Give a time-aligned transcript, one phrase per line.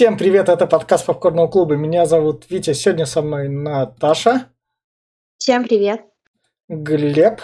[0.00, 1.74] Всем привет, это подкаст Попкорного клуба.
[1.74, 4.46] Меня зовут Витя, сегодня со мной Наташа.
[5.36, 6.00] Всем привет.
[6.70, 7.42] Глеб.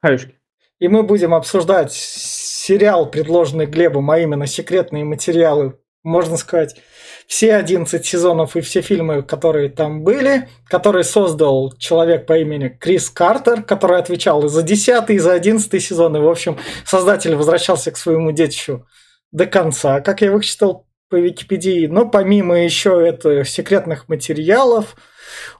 [0.00, 0.38] Хаюшки.
[0.78, 6.80] И мы будем обсуждать сериал, предложенный Глебом, а именно секретные материалы, можно сказать,
[7.26, 13.10] все 11 сезонов и все фильмы, которые там были, который создал человек по имени Крис
[13.10, 16.20] Картер, который отвечал и за 10 и за 11 сезоны.
[16.20, 18.86] В общем, создатель возвращался к своему детищу
[19.32, 21.86] до конца, как я вычитал по Википедии.
[21.88, 24.96] Но помимо еще это секретных материалов,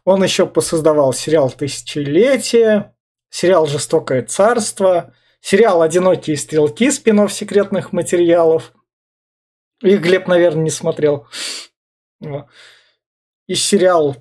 [0.02, 2.94] он еще посоздавал сериал «Тысячелетие»,
[3.28, 5.12] сериал «Жестокое царство»,
[5.42, 8.72] сериал «Одинокие стрелки» спин секретных материалов.
[9.82, 11.26] И Глеб, наверное, не смотрел.
[13.46, 14.16] И сериал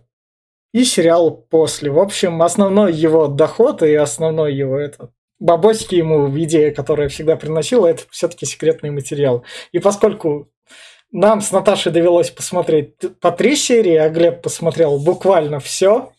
[0.73, 1.91] и сериал после.
[1.91, 7.37] В общем, основной его доход и основной его это бабосики ему в идее, которая всегда
[7.37, 9.45] приносила, это все-таки секретный материал.
[9.71, 10.51] И поскольку
[11.11, 16.11] нам с Наташей довелось посмотреть по три серии, а Глеб посмотрел буквально все,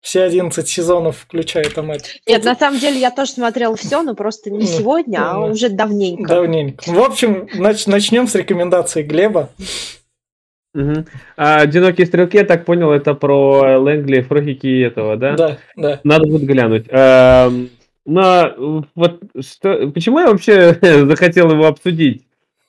[0.00, 2.04] все 11 сезонов, включая там это.
[2.26, 6.28] Нет, на самом деле я тоже смотрел все, но просто не сегодня, а уже давненько.
[6.28, 6.90] Давненько.
[6.90, 9.50] В общем, нач- начнем с рекомендации Глеба.
[10.74, 11.04] Угу.
[11.36, 15.36] А «Одинокие стрелки», я так понял, это про Лэнгли, Фрохики и этого, да?
[15.36, 16.00] Да, да.
[16.02, 16.86] Надо будет глянуть.
[16.90, 17.48] А,
[18.04, 22.24] но вот что, почему я вообще захотел его обсудить?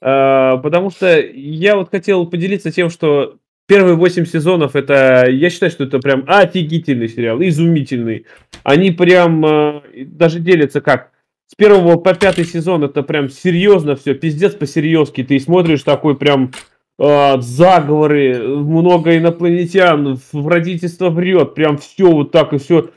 [0.08, 5.72] А, потому что я вот хотел поделиться тем, что первые восемь сезонов это, я считаю,
[5.72, 8.28] что это прям офигительный сериал, изумительный.
[8.64, 11.12] Они прям а, даже делятся как
[11.48, 15.24] с первого по пятый сезон это прям серьезно все, пиздец по-серьезки.
[15.24, 16.52] Ты смотришь такой прям
[17.00, 22.90] э, заговоры, много инопланетян, в родительство врет, прям все вот так и все.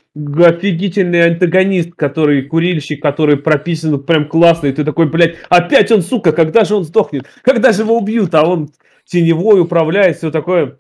[0.44, 4.72] Офигительный антагонист, который курильщик, который прописан прям классный.
[4.72, 7.26] Ты такой, блядь, опять он, сука, когда же он сдохнет?
[7.42, 8.34] Когда же его убьют?
[8.34, 8.70] А он
[9.04, 10.76] теневой управляет, все такое.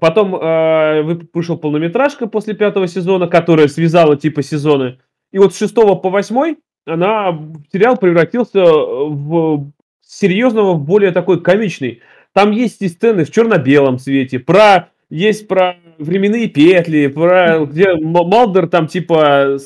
[0.00, 4.98] Потом э, вышел полнометражка после пятого сезона, которая связала типа сезоны.
[5.32, 7.38] И вот с шестого по восьмой она
[7.72, 12.02] сериал превратился в серьезного, более такой комичный.
[12.32, 18.68] Там есть и сцены в черно-белом цвете, про есть про временные петли, про где Малдер
[18.68, 19.58] там типа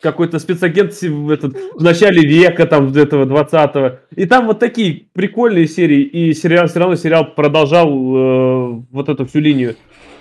[0.00, 3.98] какой-то спецагент в, этот, в начале века, там, этого 20-го.
[4.14, 9.26] И там вот такие прикольные серии, и сериал, все равно сериал продолжал э, вот эту
[9.26, 9.76] всю линию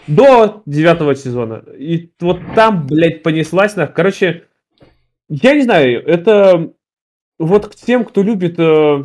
[0.07, 1.63] до девятого сезона.
[1.77, 3.87] И вот там, блядь, понеслась на.
[3.87, 4.43] Короче,
[5.29, 6.73] я не знаю, это
[7.37, 9.03] вот к тем, кто любит э,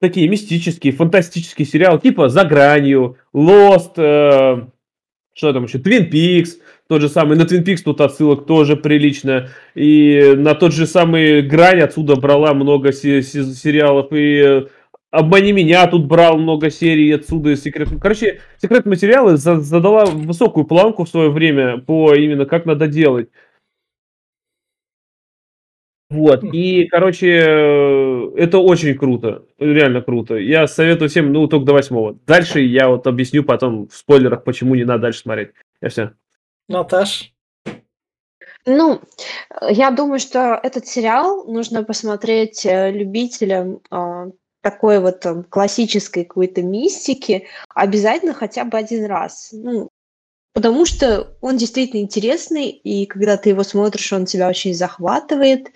[0.00, 4.66] такие мистические, фантастические сериалы, типа «За гранью», «Lost», э,
[5.38, 9.48] что там еще, «Twin Peaks», тот же самый, на Twin Peaks тут отсылок тоже прилично,
[9.74, 14.62] и на тот же самый «Грань» отсюда брала много се- се- сериалов, и э,
[15.12, 17.88] «Обмани меня» тут брал много серий отсюда, секрет...
[18.00, 23.28] Короче, секрет материалы задала высокую планку в свое время по именно как надо делать.
[26.10, 30.36] Вот, и, короче, э, это очень круто, реально круто.
[30.36, 32.18] Я советую всем, ну, только до восьмого.
[32.26, 35.50] Дальше я вот объясню потом в спойлерах, почему не надо дальше смотреть.
[35.82, 36.12] Я все.
[36.66, 37.34] Наташ?
[38.64, 39.00] Ну,
[39.68, 44.30] я думаю, что этот сериал нужно посмотреть э, любителям э,
[44.60, 49.50] такой вот э, классической какой-то мистики обязательно хотя бы один раз.
[49.52, 49.88] Ну,
[50.52, 55.70] потому что он действительно интересный, и когда ты его смотришь, он тебя очень захватывает.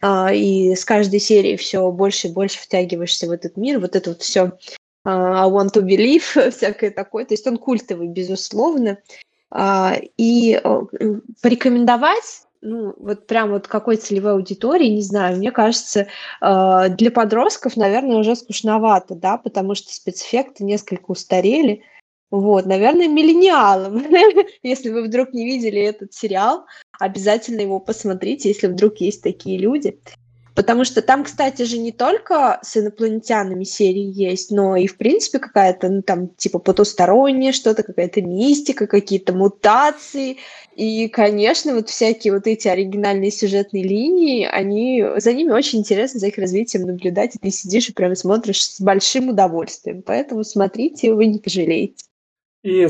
[0.00, 4.10] А, и с каждой серии все больше и больше втягиваешься в этот мир, вот это
[4.10, 4.52] вот все
[5.04, 7.24] а, I want to believe, всякое такое.
[7.24, 8.98] То есть он культовый, безусловно.
[9.50, 10.60] А, и
[11.42, 16.08] порекомендовать ну, вот прям вот какой целевой аудитории, не знаю, мне кажется,
[16.40, 21.82] для подростков, наверное, уже скучновато, да, потому что спецэффекты несколько устарели.
[22.30, 24.04] Вот, наверное, миллениалам.
[24.62, 26.66] если вы вдруг не видели этот сериал,
[26.98, 30.00] обязательно его посмотрите, если вдруг есть такие люди.
[30.56, 35.38] Потому что там, кстати же, не только с инопланетянами серии есть, но и, в принципе,
[35.38, 40.38] какая-то, ну, там, типа, потустороннее что-то, какая-то мистика, какие-то мутации.
[40.74, 46.28] И, конечно, вот всякие вот эти оригинальные сюжетные линии, они, за ними очень интересно, за
[46.28, 50.00] их развитием наблюдать, и ты сидишь и прям смотришь с большим удовольствием.
[50.00, 52.06] Поэтому смотрите, вы не пожалеете.
[52.66, 52.88] И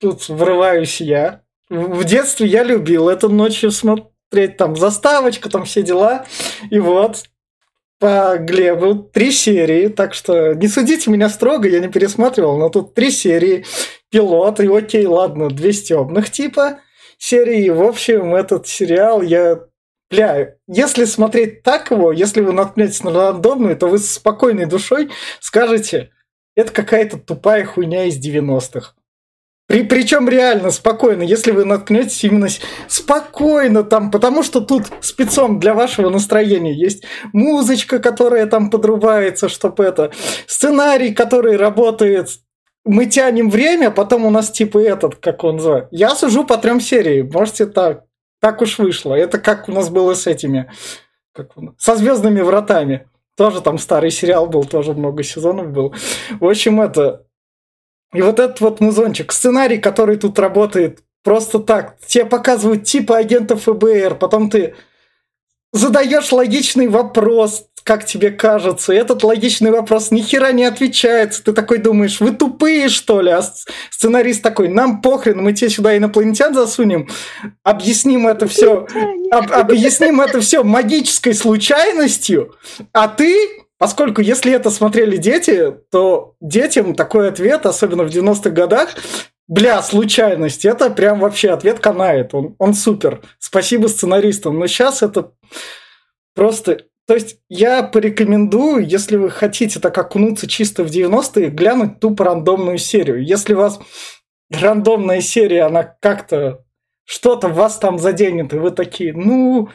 [0.00, 1.42] тут врываюсь я.
[1.70, 6.26] В детстве я любил это ночью смотреть, там заставочка, там все дела.
[6.70, 7.22] И вот
[8.00, 12.94] по Глебу три серии, так что не судите меня строго, я не пересматривал, но тут
[12.94, 13.64] три серии,
[14.10, 16.80] пилот, и окей, ладно, две стебных типа
[17.16, 17.68] серии.
[17.68, 19.60] В общем, этот сериал я
[20.10, 25.10] Бля, если смотреть так его, если вы наткнетесь на рандомную, то вы с спокойной душой
[25.40, 26.10] скажете,
[26.56, 28.94] это какая-то тупая хуйня из 90-х.
[29.68, 32.48] При, причем реально спокойно, если вы наткнетесь именно
[32.88, 39.84] спокойно там, потому что тут спецом для вашего настроения есть музычка, которая там подрубается, чтобы
[39.84, 40.12] это,
[40.46, 42.28] сценарий, который работает,
[42.84, 45.88] мы тянем время, потом у нас типа этот, как он называется.
[45.92, 48.04] Я сужу по трем серии, можете так.
[48.40, 49.14] Так уж вышло.
[49.14, 50.70] Это как у нас было с этими,
[51.32, 53.08] как, со звездными вратами.
[53.36, 55.94] Тоже там старый сериал был, тоже много сезонов был.
[56.40, 57.24] В общем, это...
[58.14, 61.96] И вот этот вот музончик, сценарий, который тут работает просто так.
[62.06, 64.74] Тебе показывают типа агентов ФБР, потом ты
[65.72, 71.42] задаешь логичный вопрос, как тебе кажется, этот логичный вопрос ни хера не отвечается.
[71.42, 73.30] Ты такой думаешь, вы тупые, что ли?
[73.30, 73.42] А
[73.90, 77.08] сценарист такой, нам похрен, мы тебе сюда инопланетян засунем,
[77.62, 78.86] объясним это все,
[79.30, 82.54] об, объясним это все магической случайностью,
[82.92, 88.90] а ты Поскольку если это смотрели дети, то детям такой ответ, особенно в 90-х годах,
[89.48, 93.22] бля, случайность, это прям вообще ответ канает, он, он супер.
[93.40, 94.56] Спасибо сценаристам.
[94.56, 95.32] Но сейчас это
[96.36, 102.26] просто то есть я порекомендую, если вы хотите так окунуться чисто в 90-е, глянуть тупо
[102.26, 103.26] рандомную серию.
[103.26, 103.80] Если у вас
[104.48, 106.64] рандомная серия, она как-то
[107.04, 109.70] что-то вас там заденет, и вы такие, ну,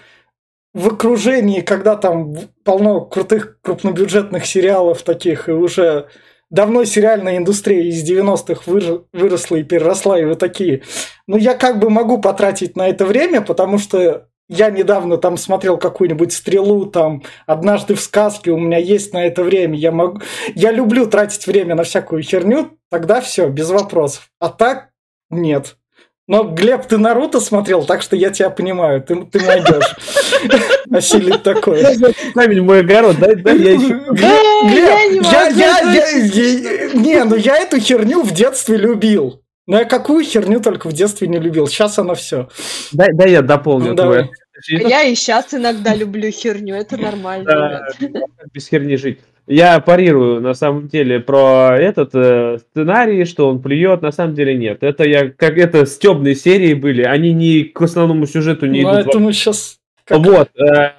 [0.78, 6.08] в окружении, когда там полно крутых крупнобюджетных сериалов таких, и уже
[6.52, 8.62] давно сериальная индустрия из 90-х
[9.12, 10.84] выросла и переросла, и вы такие,
[11.26, 15.80] ну, я как бы могу потратить на это время, потому что я недавно там смотрел
[15.80, 20.22] какую-нибудь стрелу, там, однажды в сказке, у меня есть на это время, я могу...
[20.54, 24.30] Я люблю тратить время на всякую херню, тогда все, без вопросов.
[24.40, 24.90] А так
[25.32, 25.76] нет.
[26.28, 29.96] Но, Глеб, ты Наруто смотрел, так что я тебя понимаю, ты, ты найдешь.
[30.92, 31.96] Осилить такое.
[32.34, 33.94] Камень мой огород, дай, дай я еще.
[34.12, 39.42] Глеб, я, я, я, не, ну я эту херню в детстве любил.
[39.68, 41.68] Ну я какую херню только в детстве не любил.
[41.68, 42.50] Сейчас оно все.
[42.92, 43.94] Дай, дай я дополню.
[43.94, 44.14] Ну,
[44.70, 47.88] Я и сейчас иногда люблю херню, это нормально.
[48.54, 49.20] без херни жить.
[49.48, 54.56] Я парирую, на самом деле, про этот э, сценарий, что он плюет, на самом деле
[54.56, 54.80] нет.
[54.82, 59.08] Это я, как это стебные серии были, они не к основному сюжету не ну, идут.
[59.08, 59.78] это мы сейчас...
[60.04, 60.18] Как...
[60.20, 60.50] Вот.
[60.60, 60.92] Э,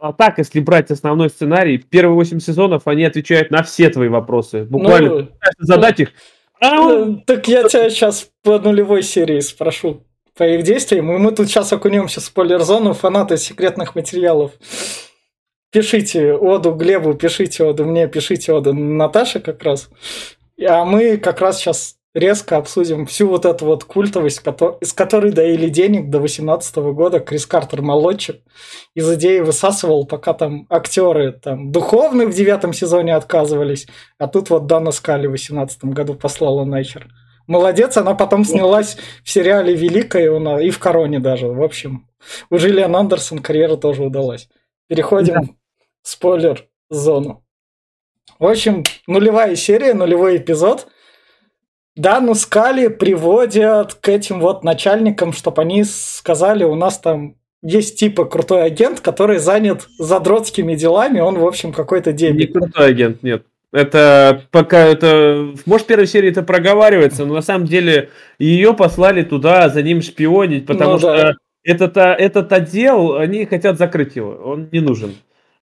[0.00, 4.62] а так, если брать основной сценарий, первые 8 сезонов, они отвечают на все твои вопросы.
[4.62, 5.28] Буквально ну,
[5.58, 6.10] задать их,
[6.60, 10.04] а, так я тебя сейчас по нулевой серии спрошу
[10.36, 14.52] по их действиям, и мы тут сейчас окунемся в спойлер-зону фанаты секретных материалов.
[15.70, 19.90] Пишите оду Глебу, пишите оду мне, пишите оду Наташе как раз.
[20.66, 24.42] А мы как раз сейчас резко обсудим всю вот эту вот культовость,
[24.80, 28.40] из которой доили денег до 18 года Крис Картер молодчик.
[28.94, 33.86] Из идеи высасывал, пока там актеры там духовные в девятом сезоне отказывались,
[34.18, 37.08] а тут вот Дана Скали в 18 году послала нахер.
[37.46, 41.46] Молодец, она потом снялась в сериале «Великая» и в «Короне» даже.
[41.46, 42.06] В общем,
[42.50, 44.48] у Жилиан Андерсон карьера тоже удалась.
[44.86, 45.57] Переходим
[46.08, 46.10] да.
[46.10, 47.44] в спойлер-зону.
[48.38, 50.88] В общем, нулевая серия, нулевой эпизод–
[51.98, 57.98] да, ну Скали приводят к этим вот начальникам, чтобы они сказали, у нас там есть
[57.98, 62.36] типа крутой агент, который занят задротскими делами, он, в общем, какой-то дебил.
[62.36, 63.42] Не крутой агент, нет.
[63.72, 65.48] Это пока это...
[65.66, 70.00] Может, в первой серии это проговаривается, но на самом деле ее послали туда за ним
[70.00, 71.32] шпионить, потому ну, что да.
[71.64, 75.16] этот, этот отдел, они хотят закрыть его, он не нужен.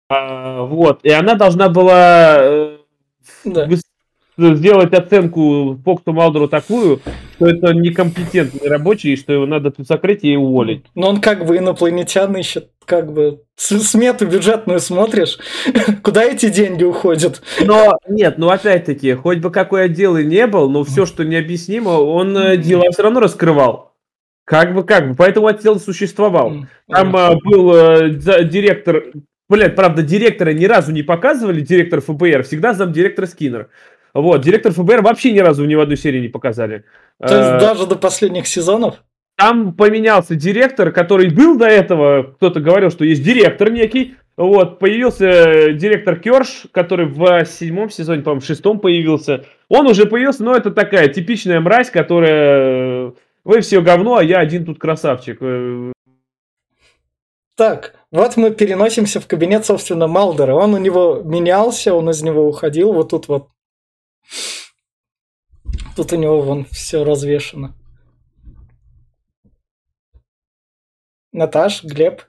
[0.08, 2.78] А, вот, и она должна была э,
[3.44, 3.66] да
[4.38, 7.00] сделать оценку Фоксу Малдеру такую,
[7.36, 10.84] что это некомпетентный рабочий, и что его надо закрыть и уволить.
[10.94, 15.38] Но он как бы инопланетян ищет, как бы смету бюджетную смотришь,
[16.02, 17.42] куда эти деньги уходят.
[17.64, 21.90] Но нет, ну опять-таки, хоть бы какой отдел и не был, но все, что необъяснимо,
[21.90, 23.92] он э, дела все равно раскрывал.
[24.44, 26.52] Как бы, как бы, поэтому отдел существовал.
[26.88, 28.08] Там а, был а,
[28.44, 29.06] директор,
[29.48, 33.68] блядь, правда, директора ни разу не показывали, директор ФБР, всегда замдиректора Скиннер.
[34.14, 36.84] Вот, директор ФБР вообще ни разу ни в одной серии не показали.
[37.18, 39.02] То есть а, даже до последних сезонов?
[39.36, 45.72] Там поменялся директор, который был до этого, кто-то говорил, что есть директор некий, вот, появился
[45.72, 49.44] директор Керш, который в седьмом сезоне, по-моему, в шестом появился.
[49.68, 53.12] Он уже появился, но это такая типичная мразь, которая...
[53.44, 55.40] Вы все говно, а я один тут красавчик.
[57.56, 60.54] Так, вот мы переносимся в кабинет, собственно, Малдера.
[60.54, 62.92] Он у него менялся, он из него уходил.
[62.92, 63.48] Вот тут вот.
[65.96, 67.74] Тут у него вон все развешено.
[71.32, 72.22] Наташ, Глеб.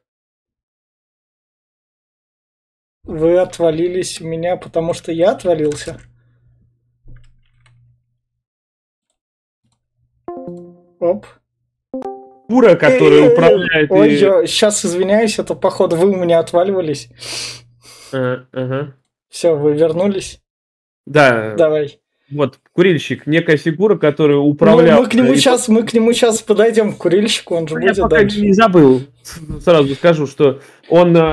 [3.03, 5.99] Вы отвалились у меня, потому что я отвалился.
[10.99, 11.25] Оп.
[12.47, 13.91] Кура, которая управляет...
[13.91, 17.09] Ой, и- сейчас извиняюсь, это походу вы у меня отваливались.
[18.11, 18.93] Ага, ага.
[19.29, 20.39] Все, вы вернулись.
[21.05, 21.99] Да, Давай.
[22.31, 25.01] вот курильщик, некая фигура, которая Ну, управляла...
[25.01, 27.79] мы к нему и сейчас, мы к нему сейчас подойдем к курильщику, он же Я
[27.89, 28.41] будет пока дальше.
[28.41, 29.01] не забыл,
[29.63, 31.31] сразу скажу, что он э,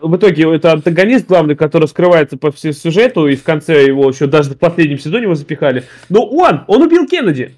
[0.00, 4.26] в итоге это антагонист главный, который скрывается по всему сюжету, и в конце его еще
[4.26, 5.84] даже в последнем сезоне его запихали.
[6.08, 7.54] Но он, он убил Кеннеди.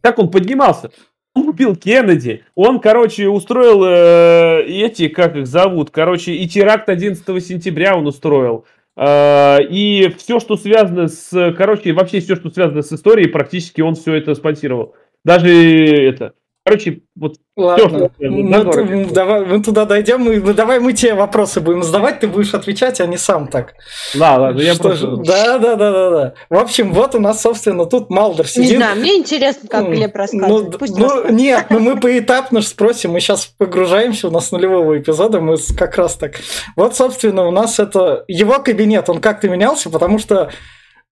[0.00, 0.90] Как он поднимался?
[1.34, 2.44] Он убил Кеннеди.
[2.54, 8.64] Он, короче, устроил э, эти, как их зовут, короче, и теракт 11 сентября он устроил.
[8.96, 13.96] Э, и все, что связано с, короче, вообще все, что связано с историей, практически он
[13.96, 14.94] все это спонсировал.
[15.24, 19.44] Даже это, короче, вот Ладно, Всё, всё, мы, да, т- давай.
[19.46, 23.06] мы туда дойдем, мы, ну, давай мы тебе вопросы будем задавать, ты будешь отвечать, а
[23.06, 23.74] не сам так.
[24.16, 25.06] Ладно, ладно, я Что просто...
[25.10, 26.34] же- Да, да, да, да, да.
[26.50, 28.76] В общем, вот у нас, собственно, тут Малдер Не сидит.
[28.78, 30.70] знаю, мне интересно, как Глеб Ну, рассказывает.
[30.70, 31.34] д- Пусть ну, рассказывает.
[31.36, 36.16] нет, ну мы поэтапно спросим, мы сейчас погружаемся, у нас нулевого эпизода, мы как раз
[36.16, 36.40] так.
[36.76, 40.50] Вот, собственно, у нас это его кабинет, он как-то менялся, потому что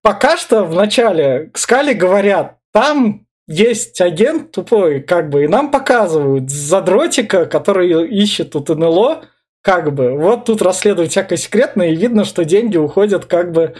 [0.02, 5.71] пока что в начале к Скали говорят, там есть агент тупой, как бы, и нам
[5.71, 9.25] показывают задротика, который ищет тут НЛО,
[9.61, 13.75] как бы, вот тут расследуют всякое секретное, и видно, что деньги уходят как бы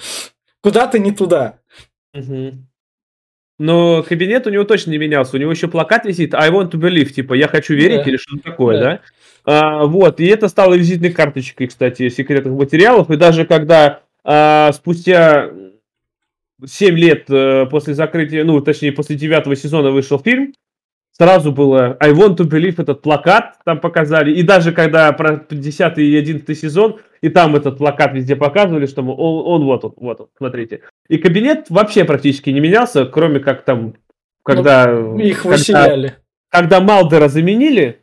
[0.63, 1.59] куда-то не туда.
[2.15, 2.69] Мгм.
[3.59, 5.37] Но кабинет у него точно не менялся.
[5.37, 8.11] У него еще плакат висит I want to believe, типа я хочу верить Да.
[8.11, 8.85] или что-то такое, Да.
[8.85, 9.01] да?
[9.45, 13.11] А, вот, и это стало визитной карточкой, кстати, секретных материалов.
[13.11, 15.51] И даже когда а, спустя
[16.67, 20.53] 7 лет э, после закрытия, ну, точнее, после девятого сезона вышел фильм,
[21.13, 24.33] сразу было I want to believe этот плакат там показали.
[24.33, 29.03] И даже когда про 10 и 11 сезон, и там этот плакат везде показывали, что
[29.03, 30.83] мол, он, он вот он, вот он, смотрите.
[31.09, 33.95] И кабинет вообще практически не менялся, кроме как там,
[34.43, 34.85] когда...
[35.19, 36.15] Их когда- выселяли.
[36.49, 38.01] когда Малдера заменили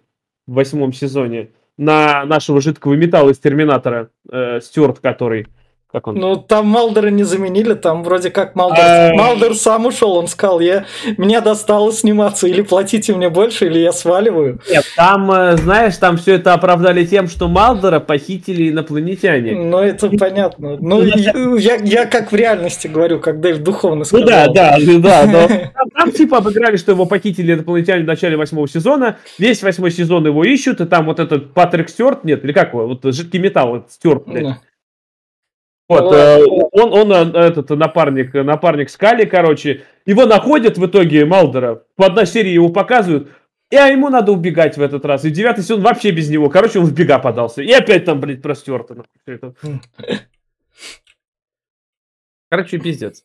[0.48, 5.48] в восьмом сезоне на нашего жидкого металла из Терминатора, э, Стюарт, который,
[5.92, 6.16] как он?
[6.16, 9.14] Ну, там Малдера не заменили, там вроде как Малдер, А.
[9.16, 10.86] Малдер сам ушел, он сказал, я,
[11.18, 14.60] мне достало сниматься, или платите мне больше, или я сваливаю.
[14.70, 19.54] Нет, там, э, знаешь, там все это оправдали тем, что Малдера похитили инопланетяне.
[19.56, 20.78] Ну, это понятно.
[20.80, 21.02] Ну,
[21.34, 24.28] Ну, я, я как в реальности говорю, как Дэйв Духовно Ну сказал.
[24.28, 28.38] да, да, ну да, но там, там типа обыграли, что его похитили инопланетяне в начале
[28.38, 32.52] восьмого сезона, весь восьмой сезон его ищут, и там вот этот Патрик Стюарт, нет, или
[32.52, 34.56] как его, вот жидкий металл, вот Стюарт, блядь, Ну,
[35.90, 41.84] Вот, э, он, он э, этот напарник, напарник Скали, короче, его находят в итоге Малдера,
[41.96, 43.30] по одной серии его показывают,
[43.72, 45.26] и а ему надо убегать в этот раз.
[45.26, 46.50] И девятый сезон вообще без него.
[46.50, 47.62] Короче, он в бега подался.
[47.62, 48.96] И опять там, блядь, про Стюарта.
[48.96, 49.54] нахуй, всё это.
[52.50, 53.24] Короче, пиздец.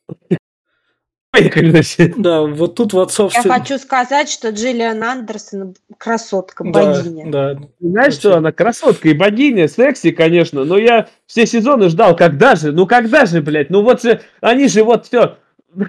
[1.35, 2.15] Поехали дальше.
[2.17, 3.55] Да, вот тут вот, Я собственно...
[3.55, 7.31] хочу сказать, что Джиллиан Андерсон красотка, Да, богиня.
[7.31, 7.57] да.
[7.81, 12.71] Знаешь, что она красотка и богиня, секси, конечно, но я все сезоны ждал, когда же,
[12.71, 15.37] ну когда же, блядь, ну вот же, они же вот все.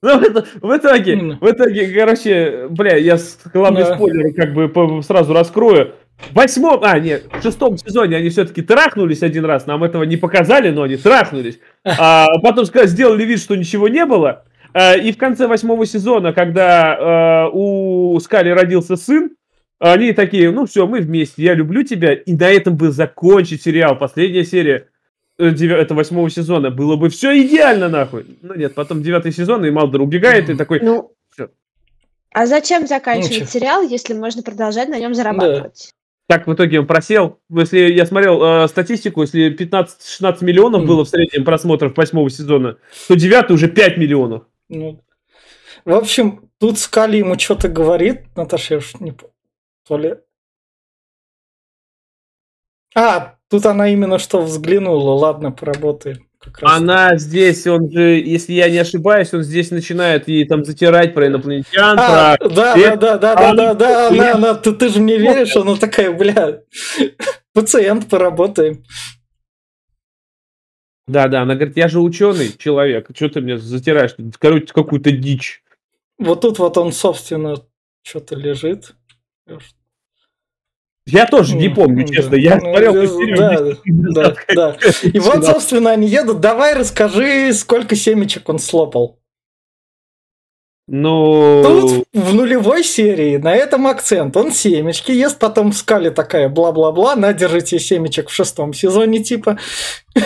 [0.00, 3.96] Ну, это- в итоге, в итоге, короче, бля, я с- главный Да.
[3.96, 5.94] спойлер как бы по- сразу раскрою.
[6.30, 10.16] В восьмом, а, нет, в шестом сезоне они все-таки трахнулись один раз, нам этого не
[10.16, 11.58] показали, но они трахнулись.
[11.84, 14.44] А потом сказали, сделали вид, что ничего не было.
[14.80, 19.30] А, И в конце восьмого сезона, когда э, у Скали родился сын,
[19.80, 22.12] они такие, ну все, мы вместе, я люблю тебя.
[22.14, 23.96] И на этом бы закончить сериал.
[23.98, 24.86] Последняя серия
[25.36, 26.70] э, это восьмого сезона.
[26.70, 28.24] Было бы все идеально, нахуй.
[28.40, 31.48] Ну нет, потом девятый сезон, и Малдер убегает, и такой, Ну, Всё.
[32.32, 33.44] а зачем Ну, заканчивать чё.
[33.46, 35.92] сериал, если можно продолжать на нем зарабатывать?
[36.28, 37.40] так в итоге он просел.
[37.50, 40.88] Если я смотрел э, статистику, если 15-16 миллионов Мгм.
[40.88, 42.76] было в среднем просмотров восьмого сезона,
[43.08, 44.44] то девятый уже 5 миллионов.
[44.68, 45.02] Ну,
[45.84, 49.14] в общем, тут Скали ему что-то говорит, Наташа, я уж не.
[49.86, 50.16] То ли...
[52.94, 56.28] А, тут она именно что взглянула, ладно, поработаем.
[56.62, 61.26] Она здесь, он же, если я не ошибаюсь, он здесь начинает ей там затирать про
[61.26, 62.48] инопланетян, А, про...
[62.48, 65.56] да, да, да, да, да, да, да, И- она, она, ты, ты же мне веришь,
[65.56, 66.60] она такая, бля,
[67.52, 68.84] пациент, поработаем.
[71.08, 75.62] Да-да, она говорит, я же ученый человек, что ты мне затираешь, короче, какую-то дичь.
[76.18, 77.56] Вот тут вот он, собственно,
[78.02, 78.94] что-то лежит.
[81.06, 82.12] Я тоже не помню, да.
[82.12, 84.76] честно, я Ну, смотрел да, эту серию да, 10 минут Да, да.
[85.02, 86.40] И вот, собственно, они едут.
[86.40, 89.17] Давай расскажи, сколько семечек он слопал.
[90.90, 94.34] Ну, Тут в нулевой серии на этом акцент.
[94.38, 99.58] Он семечки ест, потом в скале такая бла-бла-бла, на, держите семечек в шестом сезоне, типа.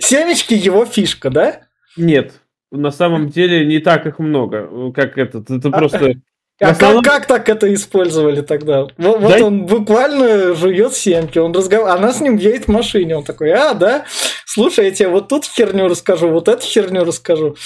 [0.00, 1.60] Семечки его фишка, да?
[1.96, 2.32] нет,
[2.70, 6.14] на самом деле не так их много, как этот, это просто...
[6.62, 7.02] А основном...
[7.02, 8.86] как, как так это использовали тогда?
[8.98, 9.46] Вот, да?
[9.46, 13.72] он буквально жует семки, он разговаривает, она с ним едет в машине, он такой, а,
[13.72, 14.04] да,
[14.44, 17.56] слушай, я тебе вот тут херню расскажу, вот эту херню расскажу.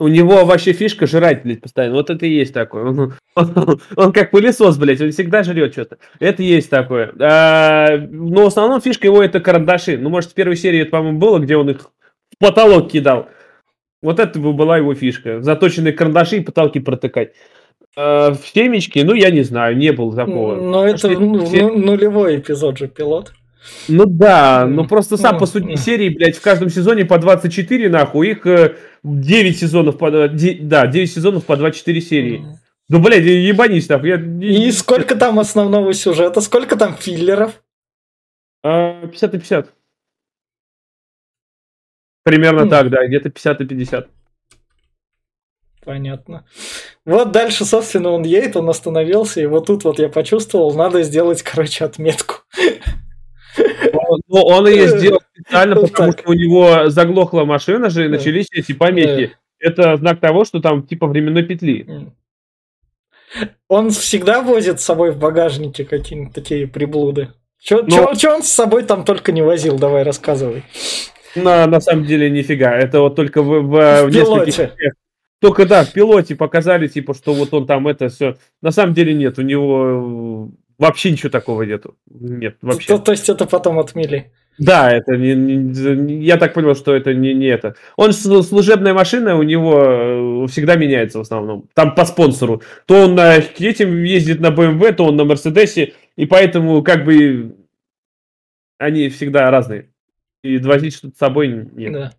[0.00, 1.96] У него вообще фишка жрать, блядь, постоянно.
[1.96, 2.84] Вот это и есть такое.
[2.84, 5.98] Он, он, он как пылесос, блядь, он всегда жрет что-то.
[6.20, 7.12] Это есть такое.
[7.18, 9.98] А, но в основном фишка его это карандаши.
[9.98, 13.28] Ну, может, в первой серии это, по-моему, было, где он их в потолок кидал.
[14.00, 15.42] Вот это была его фишка.
[15.42, 17.32] Заточенные карандаши и потолки протыкать.
[17.96, 20.54] А, в семечке, ну, я не знаю, не было такого.
[20.54, 21.66] Но это ну, все...
[21.66, 23.32] нулевой эпизод же пилот.
[23.88, 27.88] Ну да, но просто сам ну, по сути серии, блядь, в каждом сезоне по 24,
[27.88, 28.46] нахуй, их
[29.02, 30.10] 9 э, сезонов по...
[30.10, 32.44] Да, 9 сезонов по 24 серии.
[32.88, 34.02] Ну, блядь, ебанись так.
[34.04, 34.16] Я...
[34.16, 36.40] И сколько там основного сюжета?
[36.40, 37.62] Сколько там филлеров?
[38.62, 39.74] 50 а, и 50.
[42.24, 42.68] Примерно mm.
[42.68, 44.08] так, да, где-то 50 и 50.
[45.84, 46.44] Понятно.
[47.06, 51.42] Вот дальше, собственно, он едет, он остановился, и вот тут вот я почувствовал, надо сделать,
[51.42, 52.42] короче, отметку.
[54.28, 58.72] Ну, он ее сделал специально, потому что у него заглохла машина же, и начались эти
[58.72, 59.36] помехи.
[59.58, 62.12] Это знак того, что там типа временной петли.
[63.68, 67.32] Он всегда возит с собой в багажнике какие-нибудь такие приблуды.
[67.60, 68.12] Че Но...
[68.12, 69.78] он с собой там только не возил?
[69.78, 70.62] Давай рассказывай.
[71.34, 72.76] На, на самом деле нифига.
[72.76, 74.74] Это вот только в, в, в нескольких...
[75.40, 78.36] Только да, в пилоте показали, типа, что вот он там это все.
[78.60, 81.96] На самом деле нет, у него Вообще ничего такого нету.
[82.08, 82.86] Нет, вообще.
[82.86, 84.30] То, то есть это потом отмели?
[84.58, 87.76] Да, это не, не, я так понял, что это не, не это.
[87.96, 91.68] Он служебная машина, у него э, всегда меняется в основном.
[91.74, 92.62] Там по спонсору.
[92.86, 97.56] То он на этим ездит на BMW, то он на Мерседесе, и поэтому как бы
[98.78, 99.90] они всегда разные.
[100.42, 101.92] И возить что-то с собой нет.
[101.92, 102.12] Да,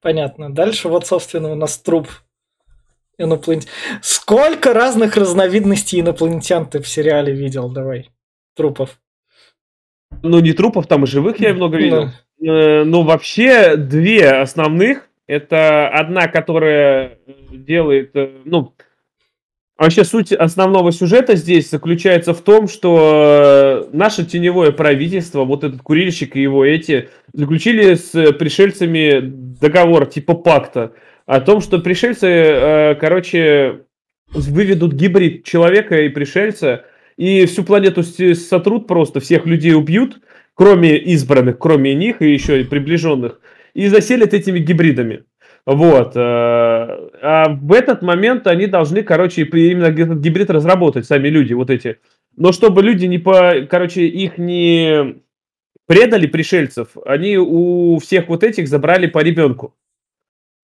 [0.00, 0.52] понятно.
[0.52, 2.08] Дальше вот, собственно, у нас труп
[3.18, 3.70] инопланетян.
[4.02, 7.68] Сколько разных разновидностей инопланетян ты в сериале видел?
[7.68, 8.10] Давай.
[8.56, 8.98] Трупов.
[10.22, 12.10] Ну, не трупов, там и живых я много видел.
[12.38, 12.46] Да.
[12.46, 15.08] Э, ну, вообще, две основных.
[15.26, 17.18] Это одна, которая
[17.50, 18.74] делает, э, ну,
[19.76, 26.36] Вообще суть основного сюжета здесь заключается в том, что наше теневое правительство, вот этот курильщик
[26.36, 30.92] и его эти, заключили с пришельцами договор типа пакта
[31.26, 33.82] о том, что пришельцы, э, короче,
[34.32, 36.84] выведут гибрид человека и пришельца,
[37.16, 40.20] и всю планету сотрут просто, всех людей убьют,
[40.54, 43.40] кроме избранных, кроме них и еще и приближенных,
[43.74, 45.24] и заселят этими гибридами.
[45.66, 46.14] Вот.
[46.14, 51.70] Э, а в этот момент они должны, короче, именно этот гибрид разработать, сами люди, вот
[51.70, 51.98] эти.
[52.36, 53.54] Но чтобы люди не по...
[53.70, 55.22] Короче, их не
[55.86, 59.74] предали пришельцев, они у всех вот этих забрали по ребенку.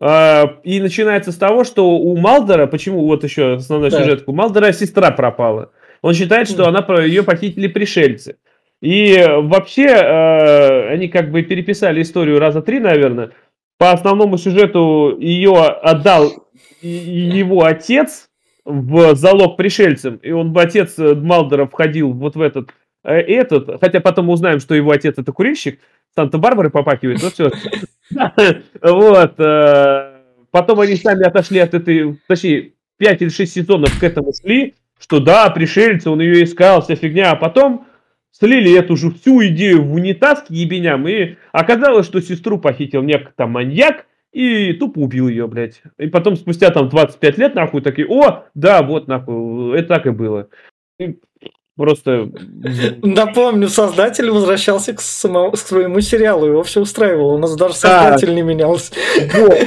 [0.00, 4.00] А, и начинается с того, что у Малдера, почему вот еще основной да.
[4.00, 5.72] сюжет, у Малдера сестра пропала.
[6.00, 8.36] Он считает, что она ее похитили пришельцы.
[8.80, 13.32] И вообще э, они как бы переписали историю раза три, наверное.
[13.76, 16.48] По основному сюжету ее отдал
[16.80, 18.30] его отец
[18.64, 20.16] в залог пришельцам.
[20.16, 24.60] И он бы отец Малдера входил вот в этот э, этот, хотя потом мы узнаем,
[24.60, 25.80] что его отец это курильщик,
[26.14, 27.50] Санта-Барбары попакивает, ну все.
[28.82, 29.38] Вот.
[29.38, 34.74] Э, потом они сами отошли от этой, точнее, 5 или 6 сезонов к этому шли,
[34.98, 37.86] что да, пришельцы, он ее искал, вся фигня, а потом
[38.32, 43.32] слили эту же всю идею в унитаз к ебеням, и оказалось, что сестру похитил некто
[43.36, 45.82] там маньяк, и тупо убил ее, блядь.
[45.98, 50.10] И потом спустя там 25 лет, нахуй, такие, о, да, вот, нахуй, это так и
[50.10, 50.48] было.
[50.98, 51.18] И
[51.80, 52.30] Просто...
[53.00, 57.32] Напомню, создатель возвращался к, самому, к своему сериалу, его все устраивало.
[57.32, 58.92] У нас даже создатель а, не менялся.
[59.32, 59.58] Вот.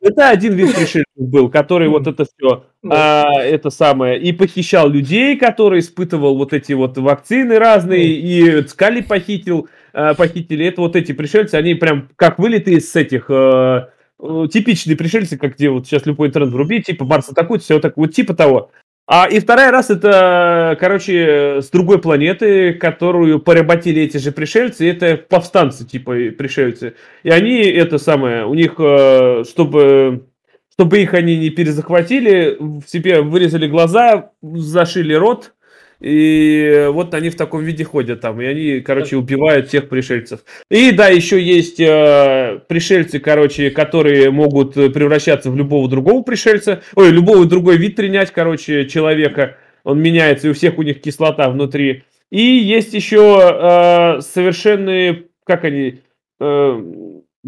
[0.00, 5.36] Это один вид пришельцев был, который вот это все, а, это самое, и похищал людей,
[5.36, 10.66] который испытывал вот эти вот вакцины разные, и Скали похитил, а, похитили.
[10.66, 13.30] Это вот эти пришельцы, они прям как вылитые из этих...
[13.30, 18.06] А, типичные пришельцы, как где вот сейчас любой тренд вруби, типа Марс атакует, все такое,
[18.06, 18.72] вот типа того.
[19.12, 25.16] А, и вторая раз это, короче, с другой планеты, которую поработили эти же пришельцы, это
[25.16, 26.94] повстанцы, типа пришельцы.
[27.24, 30.28] И они, это самое, у них, э, чтобы,
[30.72, 35.54] чтобы их они не перезахватили, в себе вырезали глаза, зашили рот,
[36.00, 40.40] и вот они в таком виде ходят там, и они, короче, убивают всех пришельцев.
[40.70, 47.10] И да, еще есть э, пришельцы, короче, которые могут превращаться в любого другого пришельца, ой,
[47.10, 49.58] любого другой вид принять, короче, человека.
[49.84, 52.04] Он меняется, и у всех у них кислота внутри.
[52.30, 56.00] И есть еще э, совершенные, как они,
[56.40, 56.82] э,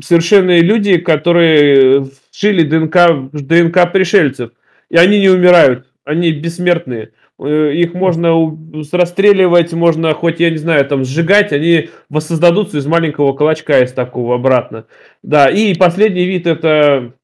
[0.03, 4.51] совершенные люди, которые шили ДНК, ДНК пришельцев.
[4.91, 7.13] И они не умирают они бессмертные.
[7.39, 8.57] Э, их можно
[8.93, 14.37] расстреливать, можно хоть, я не знаю, там сжигать, они воссоздадутся из маленького клочка из такого
[14.37, 14.87] обратно.
[15.23, 17.15] Да, и последний вид это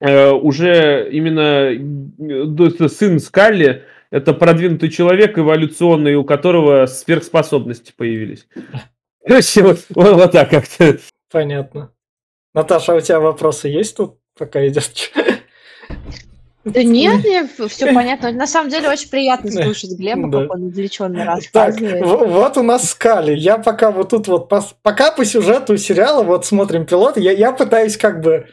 [0.00, 8.46] э, уже именно э, сын Скалли, это продвинутый человек эволюционный, у которого сверхспособности появились.
[9.26, 10.98] Короче, вот, вот, вот так как-то.
[11.30, 11.92] Понятно.
[12.54, 14.90] Наташа, а у тебя вопросы есть тут, пока идет?
[16.64, 18.32] Да нет, нет, все понятно.
[18.32, 20.42] На самом деле очень приятно слушать Глеба, да.
[20.42, 22.00] как он увлеченно рассказывает.
[22.00, 23.34] Так, вот у нас скали.
[23.34, 24.48] Я пока вот тут вот,
[24.82, 28.46] пока по сюжету сериала вот смотрим пилот, я, я пытаюсь как бы,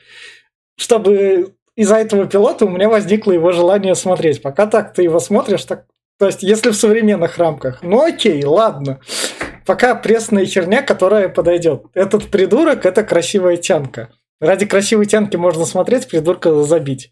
[0.77, 4.41] чтобы из-за этого пилота у меня возникло его желание смотреть.
[4.41, 5.85] Пока так ты его смотришь, так,
[6.17, 8.99] то есть если в современных рамках, ну окей, ладно.
[9.65, 11.83] Пока пресная херня, которая подойдет.
[11.93, 14.09] Этот придурок– это красивая тянка.
[14.39, 17.11] Ради красивой тянки можно смотреть, придурка забить.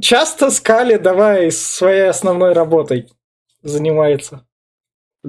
[0.00, 3.08] Часто Скали, давай, своей основной работой
[3.62, 4.47] занимается.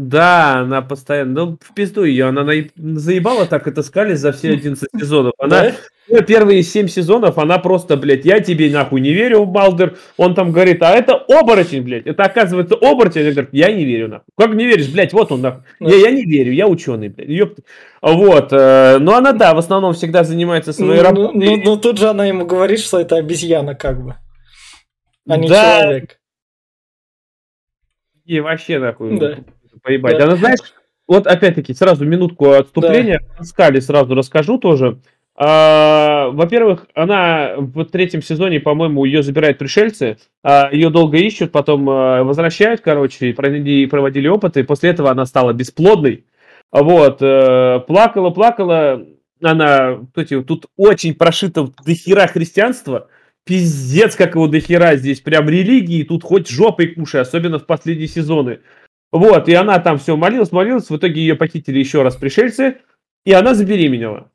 [0.02, 4.88] Да, она постоянно, ну, в пизду ее, она заебала так это Скали за все 11
[4.98, 5.34] сезонов.
[5.38, 5.74] Она
[6.08, 6.22] да?
[6.22, 9.98] первые 7 сезонов, она просто, блядь, я тебе нахуй не верю, Балдер.
[10.16, 12.08] Он там говорит, а это оборотень, блядь.
[12.08, 13.24] Это оказывается оборотень.
[13.24, 14.26] Она говорит, я не верю, нахуй.
[14.38, 15.64] Как не веришь, блядь, вот он, нахуй.
[15.82, 17.28] Я, я не верю, я ученый, блядь.
[17.28, 17.64] Ёпта.
[18.02, 18.54] Вот.
[18.54, 21.34] Э, но она, да, в основном всегда занимается своей ну, работой.
[21.34, 24.16] Ну, ну, ну, тут же она ему говорит, что это обезьяна, как бы.
[25.28, 25.82] А не да.
[25.82, 26.20] человек.
[28.24, 29.20] И вообще, нахуй.
[29.20, 29.40] Да
[29.82, 30.18] поебать.
[30.18, 30.26] Да.
[30.26, 30.60] Она, знаешь,
[31.08, 33.22] вот опять-таки, сразу минутку отступления.
[33.38, 33.44] Да.
[33.44, 35.00] Скали сразу расскажу тоже.
[35.42, 41.90] А, во-первых, она в третьем сезоне, по-моему, ее забирают пришельцы, а, ее долго ищут, потом
[41.90, 44.66] а, возвращают, короче, и проводили, проводили опыты.
[44.66, 46.26] После этого она стала бесплодной.
[46.72, 49.04] Вот, э, плакала, плакала.
[49.42, 53.08] Она, кстати, тут очень прошито дохера христианства.
[53.46, 55.22] Пиздец, как его дохера здесь.
[55.22, 58.60] Прям религии, тут хоть жопой кушай, особенно в последние сезоны.
[59.12, 62.78] Вот, и она там все молилась, молилась, в итоге ее похитили еще раз пришельцы,
[63.26, 64.30] и она забеременела.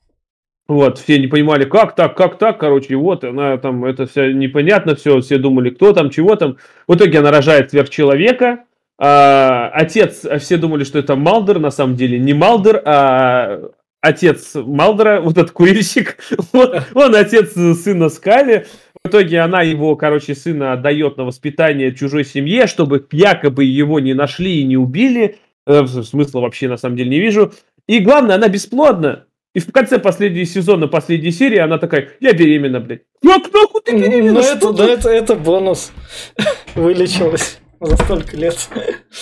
[0.66, 4.96] Вот, все не понимали, как так, как так, короче, вот, она там, это все непонятно,
[4.96, 6.56] все, все думали, кто там, чего там.
[6.88, 8.64] В итоге она рожает сверхчеловека,
[8.98, 13.60] а, отец, все думали, что это Малдер, на самом деле не Малдер, а
[14.00, 16.16] отец Малдера, вот этот курильщик,
[16.52, 18.66] вот, он отец сына Скали,
[19.04, 24.14] в итоге она его, короче, сына отдает на воспитание чужой семье, чтобы якобы его не
[24.14, 25.36] нашли и не убили.
[25.66, 27.52] Э, смысла вообще на самом деле не вижу.
[27.86, 29.26] И главное, она бесплодна.
[29.54, 33.02] И в конце последнего сезона, последней серии, она такая, я беременна, блядь.
[33.22, 34.40] Как нахуй ты беременна?
[34.40, 35.92] Ну, это, да, это, это бонус.
[36.74, 38.56] Вылечилась за столько лет.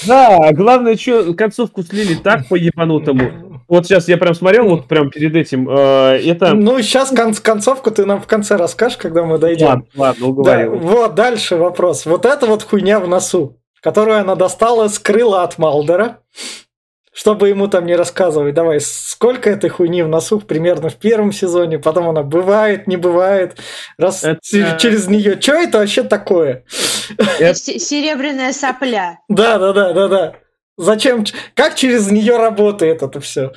[0.06, 3.51] Да, главное, что концовку слили так по ебанутому.
[3.68, 5.68] Вот сейчас я прям смотрел, вот прям перед этим.
[5.68, 6.54] Э, это...
[6.54, 9.66] Ну, сейчас кон- концовку ты нам в конце расскажешь, когда мы дойдем.
[9.66, 10.72] Ладно, ладно, уговорил.
[10.72, 12.06] Да, вот, дальше вопрос.
[12.06, 16.18] Вот эта вот хуйня в носу, которую она достала, скрыла от Малдера,
[17.12, 18.54] чтобы ему там не рассказывать.
[18.54, 23.58] Давай, сколько этой хуйни в носу примерно в первом сезоне, потом она бывает, не бывает,
[23.98, 24.40] раз это...
[24.42, 25.38] через нее.
[25.40, 26.64] Что это вообще такое?
[27.38, 27.54] Это...
[27.54, 29.18] Серебряная сопля.
[29.28, 30.34] Да, да, да, да, да.
[30.82, 31.24] Зачем?
[31.54, 33.52] Как через нее работает это все?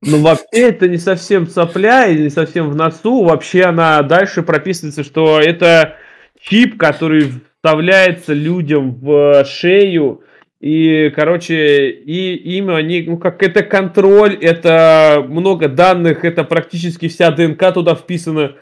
[0.00, 3.24] Ну, вообще, это не совсем сопля и не совсем в носу.
[3.24, 5.96] Вообще, она дальше прописывается, что это
[6.40, 10.22] чип, который вставляется людям в шею.
[10.58, 17.30] И, короче, и им они, ну, как это контроль, это много данных, это практически вся
[17.32, 18.54] ДНК туда вписана.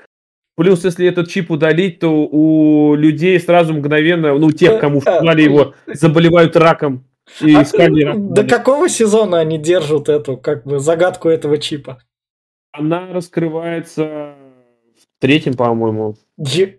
[0.56, 5.74] Плюс, если этот чип удалить, то у людей сразу мгновенно, ну, тех, кому вклали его,
[5.86, 7.04] заболевают раком.
[7.40, 8.14] И а сканера.
[8.16, 11.98] До какого сезона они держат эту, как бы, загадку этого чипа?
[12.72, 14.34] Она раскрывается
[14.94, 16.16] в третьем, по-моему.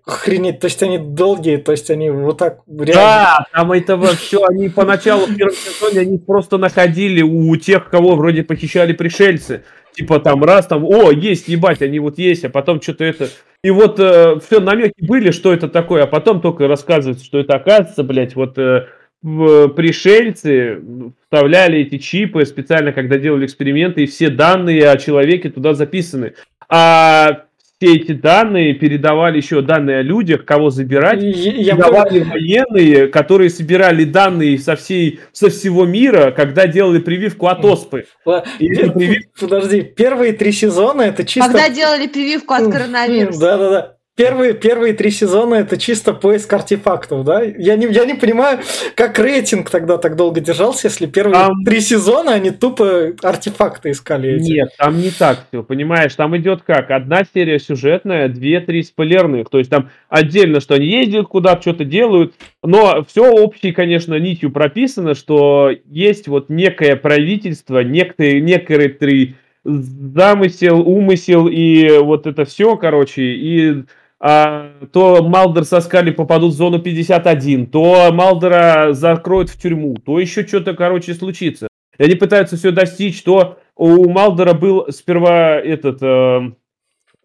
[0.06, 2.94] Охренеть, то есть они долгие, то есть они вот так реально...
[2.94, 8.16] Да, там это все, они поначалу в первом сезоне, они просто находили у тех, кого
[8.16, 9.64] вроде похищали пришельцы.
[9.94, 13.30] Типа там раз, там, о, есть, ебать, они вот есть, а потом что-то это...
[13.64, 17.56] И вот э, все намеки были, что это такое, а потом только рассказывается, что это
[17.56, 18.58] оказывается, блядь, вот...
[18.58, 18.88] Э,
[19.26, 20.80] пришельцы
[21.24, 26.34] вставляли эти чипы специально, когда делали эксперименты, и все данные о человеке туда записаны.
[26.70, 27.46] А
[27.78, 31.22] все эти данные передавали еще данные о людях, кого забирать.
[31.22, 32.32] Я передавали помню.
[32.32, 38.06] военные, которые собирали данные со, всей, со всего мира, когда делали прививку от оспы.
[38.24, 39.24] Привив...
[39.40, 41.52] Подожди, первые три сезона это чисто...
[41.52, 43.40] Когда делали прививку от коронавируса.
[43.40, 43.95] Да-да-да.
[44.16, 47.42] Первые, первые три сезона это чисто поиск артефактов, да?
[47.42, 48.60] Я не, я не понимаю,
[48.96, 51.64] как рейтинг тогда так долго держался, если первые там...
[51.64, 54.38] три сезона они тупо артефакты искали.
[54.38, 54.54] Эти.
[54.54, 56.16] Нет, там не так все, понимаешь?
[56.16, 56.92] Там идет как?
[56.92, 59.50] Одна серия сюжетная, две-три спойлерных.
[59.50, 64.52] То есть там отдельно, что они ездят куда-то, что-то делают, но все общей, конечно, нитью
[64.52, 73.24] прописано, что есть вот некое правительство, некоторые, некоторые замысел, умысел и вот это все, короче,
[73.24, 73.84] и
[74.20, 80.48] то Малдер со Скали попадут в зону 51, то Малдера закроют в тюрьму, то еще
[80.48, 81.68] что-то, короче, случится.
[81.98, 86.52] И они пытаются все достичь, то у Малдера был сперва этот, э,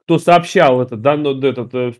[0.05, 1.93] кто сообщал этот, да, ну, этот, э,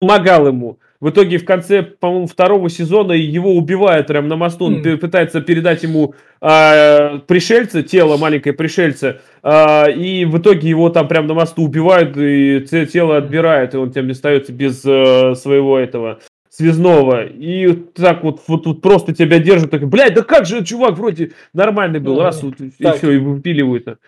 [0.00, 0.78] помогал ему.
[1.00, 4.64] В итоге в конце, по-моему, второго сезона его убивают прямо на мосту.
[4.64, 4.96] Он mm.
[4.96, 11.28] пытается передать ему э, пришельца, тело маленькое пришельца, э, и в итоге его там прямо
[11.28, 16.18] на мосту убивают, и тело отбирают, и он тем остается без э, своего этого
[16.50, 17.26] связного.
[17.26, 21.30] И так вот, вот, вот просто тебя держат, так, блядь, да как же чувак вроде
[21.52, 22.22] нормальный был, mm.
[22.24, 24.00] раз вот, и все, и выпиливают.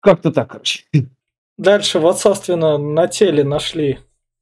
[0.00, 0.82] Как-то так, короче.
[1.58, 4.00] Дальше, вот, собственно, на теле нашли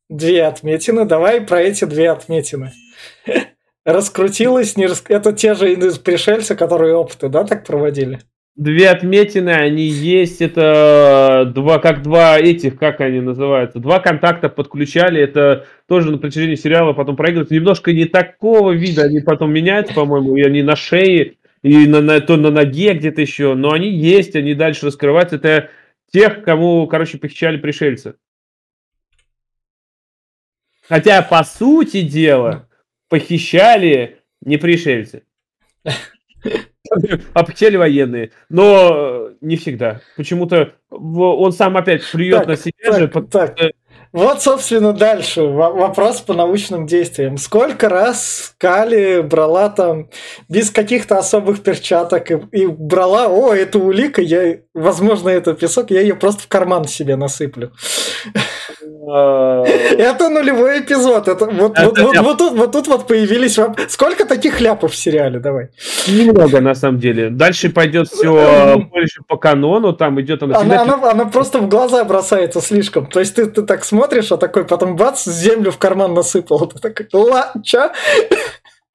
[0.08, 1.04] две отметины.
[1.04, 2.72] Давай про эти две отметины.
[3.84, 5.02] Раскрутилось, не рас...
[5.08, 8.20] это те же пришельцы, которые опыты, да, так проводили?
[8.54, 15.22] Две отметины, они есть, это два, как два этих, как они называются, два контакта подключали,
[15.22, 20.36] это тоже на протяжении сериала потом проигрывают, немножко не такого вида, они потом меняются, по-моему,
[20.36, 24.34] и они на шее, и на, на, то на ноге где-то еще, но они есть,
[24.34, 25.70] они дальше раскрываются, это
[26.12, 28.16] тех, кому, короче, похищали пришельцы.
[30.88, 32.66] Хотя, по сути дела,
[33.08, 35.22] похищали не пришельцы.
[37.34, 38.30] А похищали военные.
[38.48, 40.00] Но не всегда.
[40.16, 43.08] Почему-то он сам опять плюет на себя же.
[43.08, 43.58] Так,
[44.12, 47.36] вот, собственно, дальше вопрос по научным действиям.
[47.36, 50.08] Сколько раз Кали брала там
[50.48, 56.00] без каких-то особых перчаток и, и брала, о, это улика, я, возможно, это песок, я
[56.00, 57.72] ее просто в карман себе насыплю.
[59.10, 59.64] А.
[59.64, 61.28] Это нулевой эпизод.
[61.28, 63.58] Это вот, вот, вот, вот, тут, вот тут вот появились.
[63.88, 65.38] Сколько таких ляпов в сериале?
[65.38, 65.68] Давай.
[66.06, 67.30] Немного, на самом деле.
[67.30, 69.92] Дальше пойдет все больше по канону.
[69.92, 70.58] Там идет она.
[70.58, 73.06] Она, она, она просто в глаза бросается слишком.
[73.06, 76.66] То есть ты, ты так смотришь, а такой потом бац, землю в карман насыпал.
[76.68, 77.92] Ты такой, ла, ча?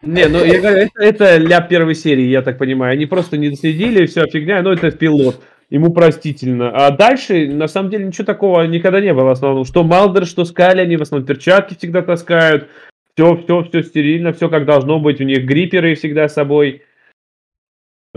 [0.02, 2.94] Не, ну я говорю, это, это ляп первой серии, я так понимаю.
[2.94, 5.42] Они просто не доследили, все фигня, но это пилот
[5.74, 6.70] ему простительно.
[6.70, 9.66] А дальше, на самом деле, ничего такого никогда не было в основном.
[9.66, 12.70] Что Малдер, что Скали, они в основном перчатки всегда таскают.
[13.16, 15.20] Все, все, все стерильно, все как должно быть.
[15.20, 16.84] У них гриперы всегда с собой.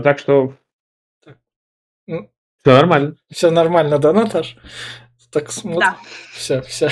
[0.01, 0.53] Так что...
[2.05, 2.29] Ну,
[2.61, 3.15] все нормально.
[3.31, 4.55] Все нормально, да, Наташ?
[5.37, 5.79] Так смотри.
[5.79, 5.97] Да.
[6.33, 6.89] Все, все.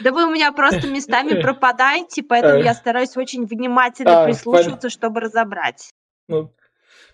[0.00, 5.20] Да вы у меня просто местами пропадаете, поэтому я стараюсь очень внимательно а, прислушиваться, чтобы
[5.20, 5.90] разобрать.
[6.28, 6.54] Ну,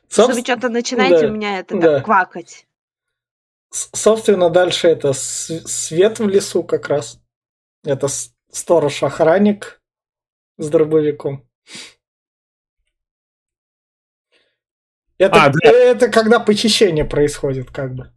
[0.09, 2.00] Если вы что-то начинаете да, у меня это да.
[2.00, 2.66] квакать.
[3.70, 7.18] Собственно, дальше это свет в лесу как раз.
[7.85, 8.07] Это
[8.52, 9.81] сторож-охранник
[10.59, 11.48] с дробовиком.
[15.18, 15.70] Это, а, да.
[15.70, 18.12] это когда похищение происходит, как бы.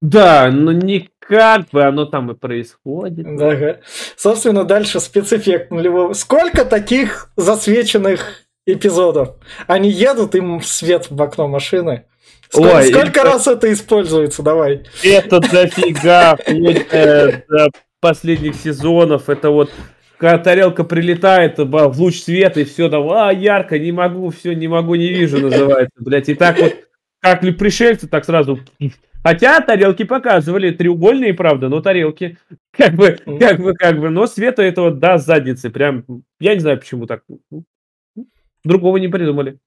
[0.00, 3.36] Да, но не как бы оно там и происходит.
[3.36, 3.78] Да,
[4.16, 6.12] собственно, дальше спецэффект нулевого.
[6.14, 9.36] Сколько таких засвеченных эпизодов.
[9.66, 12.04] Они едут, им свет в окно машины.
[12.50, 13.24] Сколько, Ой, сколько это...
[13.24, 14.42] раз это используется?
[14.42, 14.84] Давай.
[15.02, 16.86] Это дофига, вплоть
[17.48, 17.68] до
[18.00, 19.28] последних сезонов.
[19.28, 19.70] Это вот
[20.18, 24.66] когда тарелка прилетает в луч света, и все там, а, ярко, не могу, все, не
[24.66, 26.28] могу, не вижу, называется, блядь.
[26.28, 26.74] И так вот,
[27.20, 28.58] как ли пришельцы, так сразу...
[29.22, 32.38] Хотя тарелки показывали, треугольные, правда, но тарелки.
[32.70, 36.04] Как бы, как бы, как бы, но света этого, да, задницы, прям,
[36.40, 37.24] я не знаю, почему так.
[38.64, 39.58] Другого не придумали.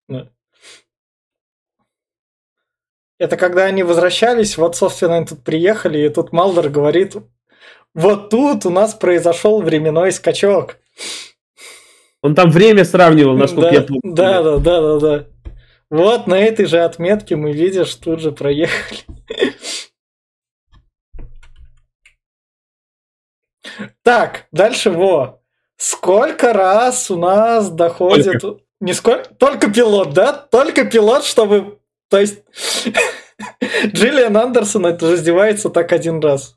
[3.19, 7.15] Это когда они возвращались, вот, собственно, они тут приехали, и тут Малдер говорит,
[7.93, 10.77] вот тут у нас произошел временной скачок.
[12.23, 14.01] Он там время сравнивал, насколько да, я помню.
[14.03, 15.25] Да, да, да, да, да.
[15.91, 19.01] Вот на этой же отметке мы, видишь, тут же проехали.
[24.01, 25.41] Так, дальше во.
[25.75, 28.37] Сколько раз у нас доходит...
[28.37, 28.63] Сколько?
[28.79, 29.35] Не сколько?
[29.35, 30.31] Только пилот, да?
[30.31, 31.79] Только пилот, чтобы...
[32.09, 32.39] То есть...
[33.85, 36.55] Джиллиан Андерсон это раздевается так один раз.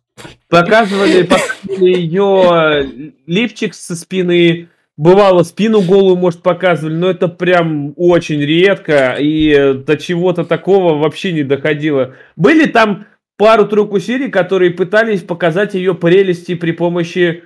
[0.48, 1.28] Показывали
[1.68, 9.74] ее лифчик со спины, бывало спину голую, может, показывали, но это прям очень редко, и
[9.74, 12.14] до чего-то такого вообще не доходило.
[12.36, 17.44] Были там пару-тройку серий, которые пытались показать ее прелести при помощи...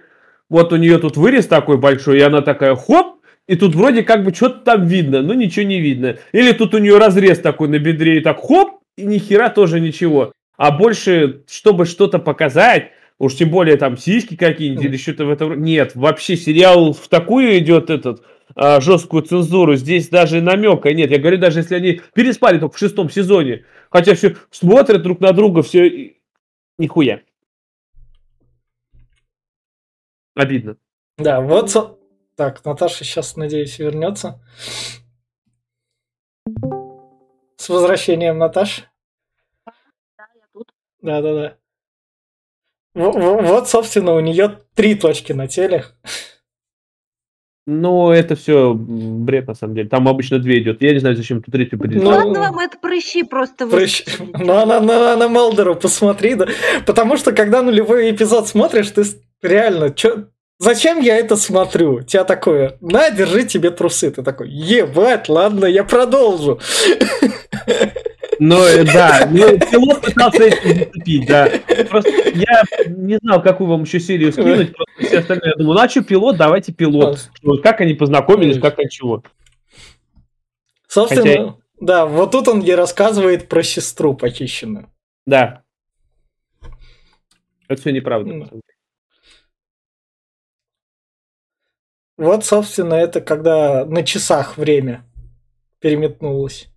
[0.51, 4.25] Вот у нее тут вырез такой большой, и она такая хоп, и тут вроде как
[4.25, 6.17] бы что-то там видно, но ничего не видно.
[6.33, 9.79] Или тут у нее разрез такой на бедре, и так хоп, и ни хера тоже
[9.79, 10.33] ничего.
[10.57, 15.63] А больше, чтобы что-то показать, уж тем более там сиськи какие-нибудь или что-то в этом...
[15.63, 19.77] Нет, вообще сериал в такую идет этот а, жесткую цензуру.
[19.77, 21.11] Здесь даже намека нет.
[21.11, 25.33] Я говорю, даже если они переспали только в шестом сезоне, хотя все смотрят друг на
[25.33, 26.17] друга, все
[26.79, 27.23] нихуя.
[30.35, 30.77] Обидно.
[31.17, 31.99] Да, вот...
[32.37, 34.41] Так, Наташа сейчас, надеюсь, вернется.
[37.57, 38.85] С возвращением, Наташ.
[39.67, 39.73] Да,
[40.37, 40.73] я тут.
[41.03, 41.58] Да-да-да.
[42.99, 45.85] Вот, собственно, у нее три точки на теле.
[47.71, 49.89] Ну, это все бред, на самом деле.
[49.89, 50.81] Там обычно две идет.
[50.81, 52.03] Я не знаю, зачем тут третью придется.
[52.03, 53.67] Ну, ладно вам, это прыщи просто.
[53.67, 54.05] Прыщи.
[54.19, 56.47] Ну, на, на, на Малдеру посмотри, да.
[56.87, 59.05] Потому что, когда нулевой эпизод смотришь, ты
[59.43, 62.01] реально, чё, зачем я это смотрю?
[62.01, 64.11] Тебя такое, на, держи тебе трусы.
[64.11, 66.59] Ты такой, ебать, ладно, я продолжу.
[68.41, 71.51] Ну, э, да, ну, пилот пытался этим зацепить, да.
[71.91, 75.81] Просто я не знал, какую вам еще серию скинуть, просто все остальные, я думаю, ну,
[75.81, 77.31] а что пилот, давайте пилот.
[77.63, 79.23] Как они познакомились, как они чего.
[80.87, 81.57] Собственно, Хотя...
[81.81, 84.89] да, вот тут он ей рассказывает про сестру похищенную.
[85.27, 85.63] Да.
[87.69, 88.49] Это все неправда.
[92.17, 95.05] Вот, собственно, это когда на часах время
[95.79, 96.69] переметнулось.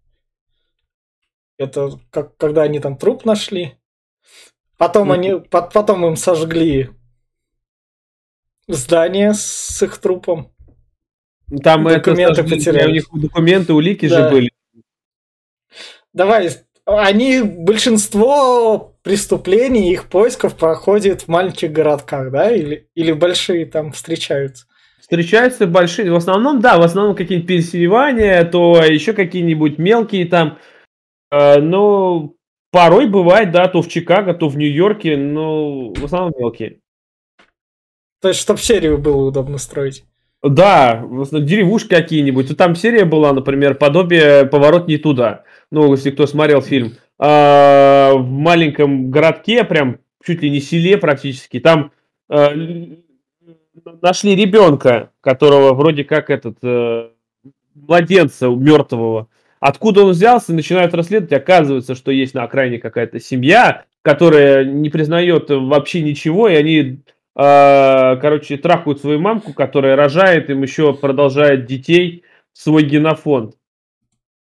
[1.62, 3.76] Это как, когда они там труп нашли.
[4.78, 6.90] Потом они, потом им сожгли
[8.68, 10.52] здание с их трупом.
[11.64, 12.90] Там документы это потеряли.
[12.90, 14.24] У них документы, улики да.
[14.24, 14.52] же были.
[16.14, 16.50] Давай,
[16.86, 24.66] они большинство преступлений, их поисков проходит в маленьких городках, да, или, или большие там встречаются?
[25.00, 30.58] Встречаются большие, в основном, да, в основном какие-нибудь пересевания, то еще какие-нибудь мелкие там
[31.32, 32.36] ну,
[32.72, 36.80] порой бывает, да, то в Чикаго, то в Нью-Йорке, но в основном мелкие.
[38.22, 40.04] То есть, чтобы серию было удобно строить.
[40.44, 42.56] Да, деревушки какие-нибудь.
[42.58, 45.44] Там серия была, например, подобие «Поворот не туда».
[45.70, 46.94] Ну, если кто смотрел фильм.
[47.20, 51.92] А, в маленьком городке, прям чуть ли не селе практически, там
[52.28, 52.52] а,
[54.02, 57.12] нашли ребенка, которого вроде как этот а,
[57.76, 59.28] младенца мертвого.
[59.62, 65.52] Откуда он взялся, начинают расследовать, оказывается, что есть на окраине какая-то семья, которая не признает
[65.52, 66.80] вообще ничего, и они,
[67.36, 73.54] э, короче, трахают свою мамку, которая рожает им еще, продолжает детей, свой генофонд.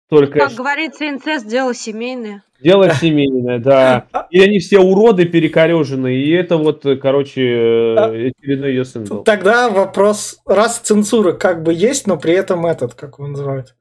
[0.09, 0.39] Только...
[0.39, 2.43] Как говорится, инцест– дело семейное.
[2.59, 4.07] Дело семейное, да.
[4.31, 9.23] И они все уроды перекореженные, и это вот, короче, очередной ее сын был.
[9.23, 13.75] Тогда вопрос, раз цензура как бы есть, но при этом этот, как его называют,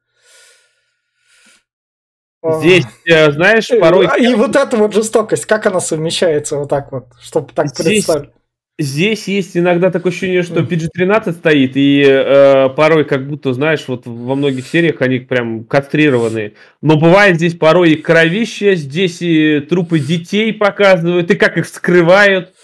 [2.45, 4.09] Здесь, э, знаешь, э, порой...
[4.19, 8.31] И вот эта вот жестокость, как она совмещается вот так вот, чтобы так здесь, представить?
[8.79, 14.07] Здесь есть иногда такое ощущение, что PG-13 стоит, и э, порой как будто, знаешь, вот
[14.07, 16.55] во многих сериях они прям кастрированные.
[16.81, 22.55] Но бывает здесь порой и кровище, здесь и трупы детей показывают, и как их скрывают.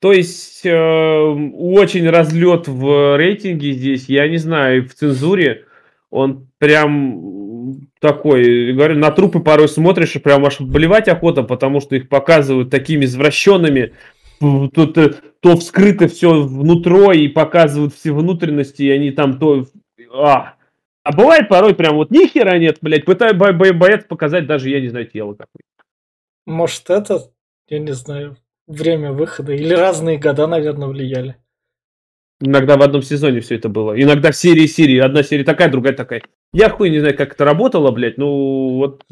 [0.00, 5.66] То есть э, очень разлет в рейтинге здесь, я не знаю, в цензуре
[6.10, 7.18] он прям
[8.00, 12.70] такой, говорю, на трупы порой смотришь и прям аж болевать охота, потому что их показывают
[12.70, 13.92] такими извращенными,
[14.40, 19.66] тут то, то вскрыто все внутро и показывают все внутренности, и они там то...
[20.14, 20.54] А,
[21.04, 24.70] а бывает порой прям вот ни хера нет, блядь, пытаюсь, бо, бо, боятся показать даже,
[24.70, 25.62] я не знаю, тело какое.
[26.46, 27.30] Может, это,
[27.68, 31.36] я не знаю, время выхода или разные года, наверное, влияли.
[32.44, 34.00] Иногда в одном сезоне все это было.
[34.00, 34.98] Иногда в серии серии.
[34.98, 36.22] Одна серия такая, другая такая.
[36.52, 38.18] Я хуй не знаю, как это работало, блядь.
[38.18, 39.04] Ну, вот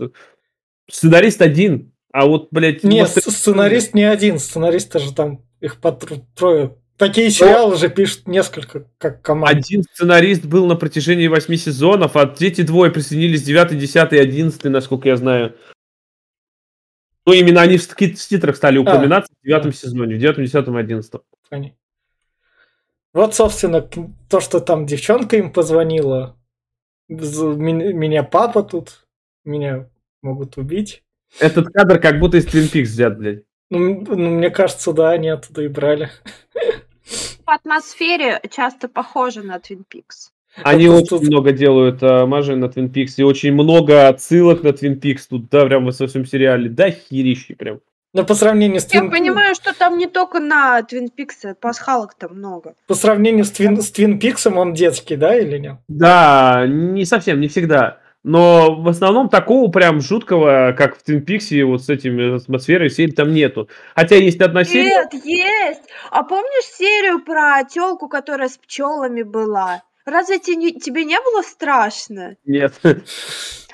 [0.91, 2.83] сценарист один, а вот, блядь...
[2.83, 3.31] Нет, мастер...
[3.31, 4.41] сценарист не один.
[4.41, 6.77] Сценаристы же там их по трое.
[6.97, 9.57] Такие сериалы же пишут несколько, как команда.
[9.57, 14.65] Один сценарист был на протяжении восьми сезонов, а эти двое присоединились 9, 10 и 11,
[14.65, 15.55] насколько я знаю.
[17.27, 18.81] Ну, именно они в титрах стали а.
[18.81, 19.77] упоминаться а, в девятом да.
[19.77, 21.23] сезоне, в девятом, десятом одиннадцатом.
[23.13, 26.37] Вот, собственно, то, что там девчонка им позвонила.
[27.09, 29.07] Меня папа тут,
[29.45, 29.89] меня
[30.23, 31.03] могут убить.
[31.41, 33.43] Этот кадр как будто из Twin Peaks взят, блядь.
[33.71, 36.11] Ну, ну, мне кажется, да, они оттуда и брали.
[37.45, 40.31] По атмосфере часто похоже на Twin Peaks.
[40.63, 41.23] Они вот очень тут...
[41.23, 45.49] много делают а, мажи на Twin Peaks, и очень много отсылок на Twin Peaks тут,
[45.49, 47.81] да, прям во всем сериале, да, херищи прям.
[48.13, 52.75] Но по сравнению с Я понимаю, что там не только на Твин Пиксе, пасхалок-то много.
[52.89, 55.77] По сравнению с Твин, с Твин Пиксом он детский, да, или нет?
[55.87, 58.01] Да, не совсем, не всегда.
[58.23, 63.11] Но в основном такого прям жуткого, как в Твин Пиксе, вот с этими атмосферой всей
[63.13, 63.69] там нету.
[63.95, 65.09] Хотя есть одна серия...
[65.13, 65.83] Нет, есть!
[66.11, 69.83] А помнишь серию про телку, которая с пчелами была?
[70.05, 72.37] Разве тебе, тебе не было страшно?
[72.45, 72.75] Нет.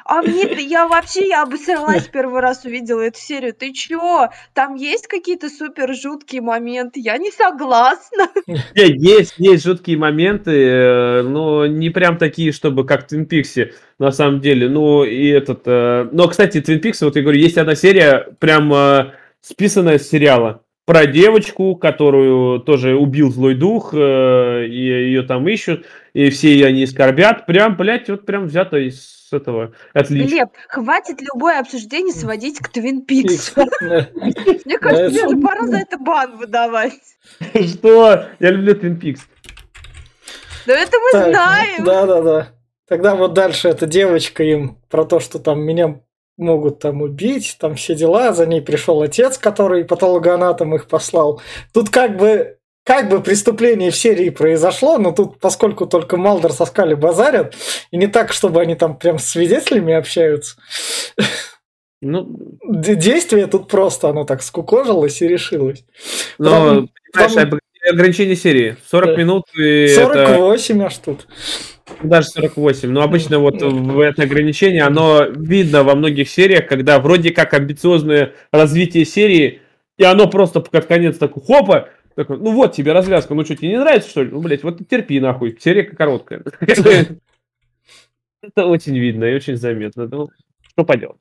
[0.08, 3.52] А мне я вообще, я обосралась первый раз увидела эту серию.
[3.52, 4.28] Ты чё?
[4.54, 7.00] Там есть какие-то супер жуткие моменты?
[7.00, 8.28] Я не согласна.
[8.46, 13.72] Не, есть, есть жуткие моменты, э, но не прям такие, чтобы как в Твин Пиксе,
[13.98, 14.68] на самом деле.
[14.68, 15.62] Ну, и этот...
[15.66, 20.08] Э, но, кстати, Твин Пикс, вот я говорю, есть одна серия, прям э, списанная с
[20.08, 25.84] сериала про девочку, которую тоже убил злой дух, и ее там ищут,
[26.14, 27.44] и все они скорбят.
[27.44, 29.72] Прям, блядь, вот прям взято из с этого.
[29.92, 30.28] Отлично.
[30.28, 33.54] Глеб, хватит любое обсуждение сводить к Твин Пикс.
[33.80, 36.92] Мне кажется, уже пора за это бан выдавать.
[37.54, 38.26] Что?
[38.38, 39.22] Я люблю Твин Пикс.
[40.66, 41.84] Да это мы знаем.
[41.84, 42.48] Да, да, да.
[42.88, 46.00] Тогда вот дальше эта девочка им про то, что там меня
[46.36, 51.40] могут там убить, там все дела, за ней пришел отец, который патологоанатом их послал.
[51.72, 52.55] Тут как бы
[52.86, 57.56] как бы преступление в серии произошло, но тут, поскольку только Малдер со Скали базарят,
[57.90, 60.56] и не так, чтобы они там прям с свидетелями общаются,
[62.00, 62.28] ну,
[62.70, 65.84] действие тут просто, оно так скукожилось и решилось.
[66.38, 67.58] Но, Потом, понимаешь, там...
[67.90, 68.76] ограничение серии.
[68.88, 69.16] 40 да.
[69.16, 69.42] минут.
[69.58, 70.86] И 48 это...
[70.86, 71.26] аж тут.
[72.04, 72.88] Даже 48.
[72.88, 78.34] Но обычно вот в это ограничение, оно видно во многих сериях, когда вроде как амбициозное
[78.52, 79.62] развитие серии,
[79.98, 83.68] и оно просто под конец такой, хопа, такой, ну вот тебе развязка, ну что, тебе
[83.68, 84.30] не нравится, что ли?
[84.30, 86.42] Ну, блядь, вот терпи нахуй, серия короткая.
[88.42, 90.08] Это очень видно и очень заметно.
[90.08, 90.28] Ну,
[90.60, 91.20] что поделать.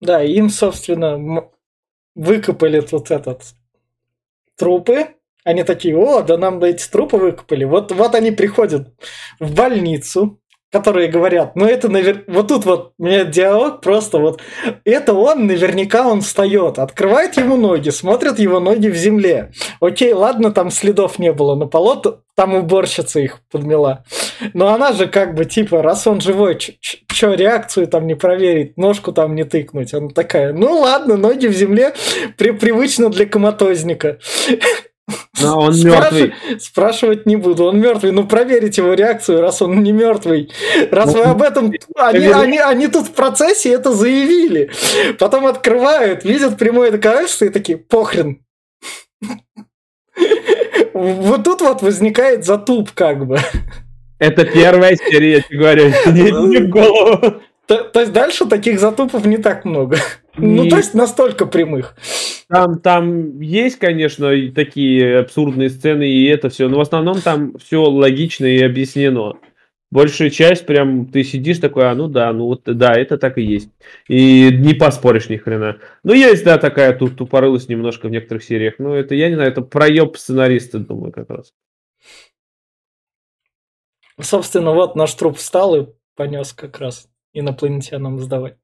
[0.00, 1.48] Да, им, собственно,
[2.14, 3.54] выкопали тут этот
[4.56, 5.14] трупы.
[5.44, 7.64] Они такие, о, да нам бы эти трупы выкопали.
[7.64, 8.92] Вот, вот они приходят
[9.40, 10.40] в больницу,
[10.74, 12.24] которые говорят, ну это навер...
[12.26, 14.40] вот тут вот у меня диалог просто вот,
[14.84, 19.52] это он, наверняка он встает, открывает ему ноги, смотрит его ноги в земле.
[19.78, 22.02] Окей, ладно, там следов не было на полу,
[22.34, 24.04] там уборщица их подмела.
[24.52, 29.12] Но она же как бы типа, раз он живой, чё реакцию там не проверить, ножку
[29.12, 29.94] там не тыкнуть.
[29.94, 31.94] Она такая, ну ладно, ноги в земле,
[32.36, 34.18] при привычно для коматозника.
[35.40, 36.34] Но он мертвый.
[36.58, 38.12] Спрашивать не буду, он мертвый.
[38.12, 40.50] Ну проверить его реакцию, раз он не мертвый.
[40.90, 41.72] Раз вы ну, об этом.
[41.96, 44.70] Они, они, они тут в процессе это заявили.
[45.18, 48.40] Потом открывают, видят прямое доказательство и такие, похрен.
[50.94, 53.38] Вот тут вот возникает затуп, как бы.
[54.18, 57.42] Это первая серия, я тебе говорю, не в голову.
[57.66, 59.96] То, то есть дальше таких затупов не так много.
[60.36, 61.94] Ну, то есть настолько прямых.
[62.48, 67.80] Там, там есть, конечно, такие абсурдные сцены и это все, но в основном там все
[67.84, 69.34] логично и объяснено.
[69.92, 73.42] Большая часть прям ты сидишь такой, а ну да, ну вот да, это так и
[73.42, 73.70] есть.
[74.08, 75.78] И не поспоришь ни хрена.
[76.02, 78.74] Ну есть, да, такая тут тупорылость немножко в некоторых сериях.
[78.78, 81.52] Ну это, я не знаю, это проеб сценариста, думаю, как раз.
[84.20, 85.86] Собственно, вот наш труп встал и
[86.16, 88.56] понес как раз инопланетянам сдавать.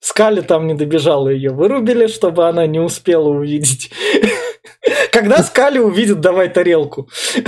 [0.00, 3.90] Скали там не добежала, ее вырубили, чтобы она не успела увидеть.
[5.12, 7.08] Когда Скали увидит, давай тарелку.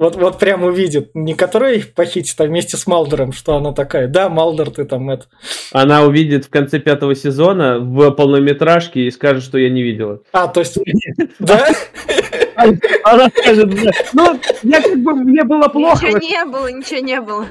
[0.00, 1.10] Вот, вот прям увидит.
[1.12, 4.08] Не которая их похитит, а вместе с Малдером, что она такая.
[4.08, 5.26] Да, Малдер, ты там это.
[5.72, 10.22] Она увидит в конце пятого сезона в полнометражке и скажет, что я не видела.
[10.32, 10.78] А, то есть...
[11.38, 11.68] Да?
[13.04, 13.70] Она скажет,
[14.12, 16.06] ну, я как бы, мне было плохо.
[16.06, 17.46] Ничего не было, ничего не было.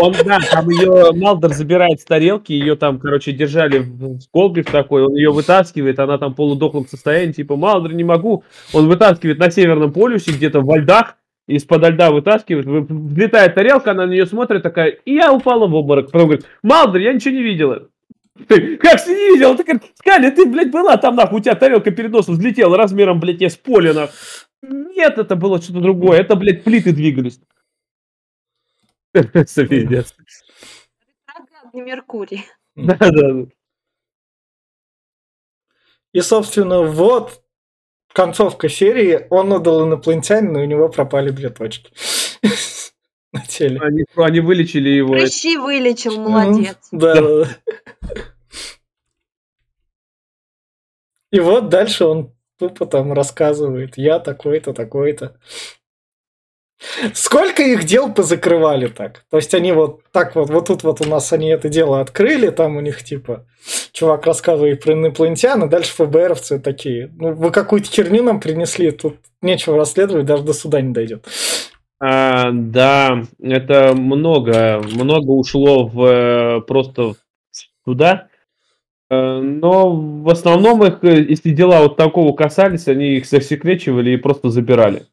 [0.00, 5.04] Он, да, там ее Малдер забирает с тарелки, ее там, короче, держали в колбе такой,
[5.04, 8.44] он ее вытаскивает, она там в полудохлом состоянии, типа, Малдер, не могу.
[8.72, 14.10] Он вытаскивает на Северном полюсе, где-то в льдах, из-под льда вытаскивает, взлетает тарелка, она на
[14.10, 16.10] нее смотрит такая, и я упала в обморок.
[16.10, 17.88] Потом говорит, Малдер, я ничего не видела.
[18.46, 19.56] Ты как ты не видел?
[19.56, 23.18] Ты как, Скали, ты, блядь, была там, нахуй, у тебя тарелка перед носом взлетела размером,
[23.18, 24.14] блядь, с поля, нахуй.
[24.62, 26.20] Нет, это было что-то другое.
[26.20, 27.40] Это, блядь, плиты двигались.
[29.12, 30.14] Пиздец.
[31.72, 32.44] Меркурий.
[32.74, 33.46] Да, да.
[36.12, 37.42] И, собственно, вот
[38.12, 39.26] концовка серии.
[39.30, 41.92] Он отдал инопланетянину, и у него пропали две точки.
[43.32, 43.78] На теле.
[43.80, 45.12] Они, они вылечили его.
[45.12, 46.78] Прыщи вылечил, молодец.
[46.90, 47.46] Да.
[51.30, 55.36] И вот дальше он тупо там рассказывает, я такой-то, такой-то.
[57.12, 59.24] Сколько их дел позакрывали так?
[59.30, 62.50] То есть они вот так вот, вот тут вот у нас они это дело открыли,
[62.50, 63.46] там у них типа
[63.92, 69.16] чувак рассказывает про инопланетян, и дальше ФБРовцы такие, ну вы какую-то херню нам принесли, тут
[69.42, 71.26] нечего расследовать, даже до суда не дойдет.
[72.00, 77.14] А, да, это много, много ушло в э, просто
[77.84, 78.27] туда.
[79.10, 84.16] Э, но в основном их, э, если дела вот такого касались, они их засекречивали и
[84.16, 85.06] просто забирали,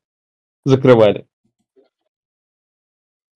[0.66, 1.26] закрывали.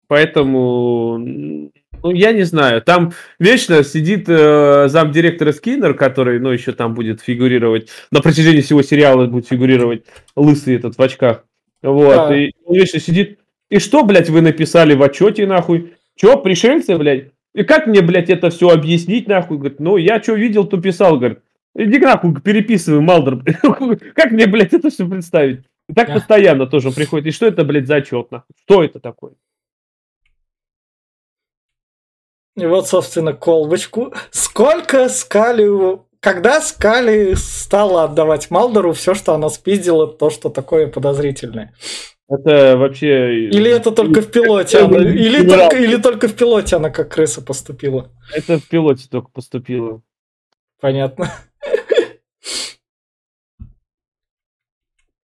[0.08, 2.82] Поэтому, ну, я не знаю.
[2.82, 8.84] Там вечно сидит э, замдиректора Скиннер, который, ну, еще там будет фигурировать, на протяжении всего
[8.84, 11.44] сериала будет фигурировать лысый этот в очках.
[11.82, 12.38] Вот, да.
[12.38, 13.40] и он вечно сидит.
[13.70, 15.96] И что, блядь, вы написали в отчете, нахуй?
[16.16, 17.32] Че, пришельцы, блядь?
[17.56, 19.58] И как мне, блядь, это все объяснить, нахуй?
[19.58, 21.40] Говорит, ну, я что видел, то писал, говорит.
[21.74, 23.42] Иди нахуй, переписывай, Малдер.
[24.14, 25.64] как мне, блядь, это все представить?
[25.88, 27.28] И так постоянно тоже приходит.
[27.28, 28.54] И что это, блядь, за отчет, нахуй?
[28.66, 29.36] Что это такое?
[32.58, 34.14] И вот, собственно, колбочку.
[34.32, 36.00] Сколько Скали...
[36.20, 41.74] Когда Скали стала отдавать Малдору все, что она спиздила, то, что такое подозрительное?
[42.28, 43.50] Это вообще...
[43.50, 44.98] Или это только в пилоте она...
[44.98, 48.12] Или только, или только в пилоте она как крыса поступила?
[48.34, 50.02] Это в пилоте только поступила.
[50.82, 51.32] Понятно.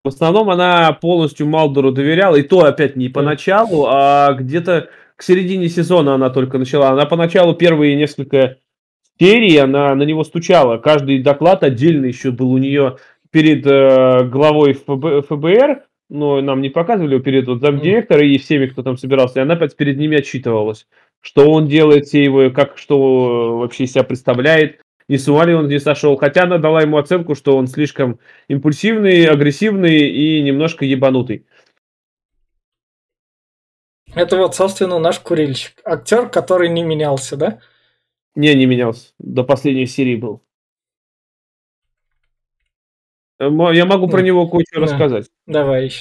[0.03, 5.69] В основном она полностью Малдору доверяла, и то опять не поначалу, а где-то к середине
[5.69, 6.89] сезона она только начала.
[6.89, 8.57] Она поначалу первые несколько
[9.19, 10.77] серий, она на него стучала.
[10.77, 12.97] Каждый доклад отдельно еще был у нее
[13.29, 18.83] перед э, главой ФБ, ФБР, но нам не показывали перед вот, замдиректора и всеми, кто
[18.83, 20.85] там собирался, и она опять перед ними отчитывалась,
[21.21, 25.69] что он делает, все его, как, что вообще себя представляет, не с ума ли он
[25.69, 26.17] не сошел.
[26.17, 31.45] Хотя она дала ему оценку, что он слишком импульсивный, агрессивный и немножко ебанутый.
[34.13, 35.79] Это вот, собственно, наш курильщик.
[35.85, 37.59] Актер, который не менялся, да?
[38.35, 39.13] Не, не менялся.
[39.17, 40.43] До последней серии был.
[43.41, 44.81] Я могу про него кое-что да.
[44.81, 45.27] рассказать.
[45.47, 45.91] Давай.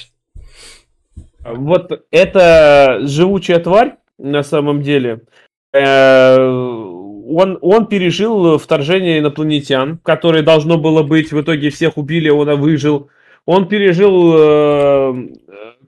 [1.43, 5.21] Вот эта живучая тварь, на самом деле,
[5.73, 12.59] э, он, он пережил вторжение инопланетян, которое должно было быть, в итоге всех убили, он
[12.59, 13.09] выжил.
[13.47, 15.29] Он пережил э,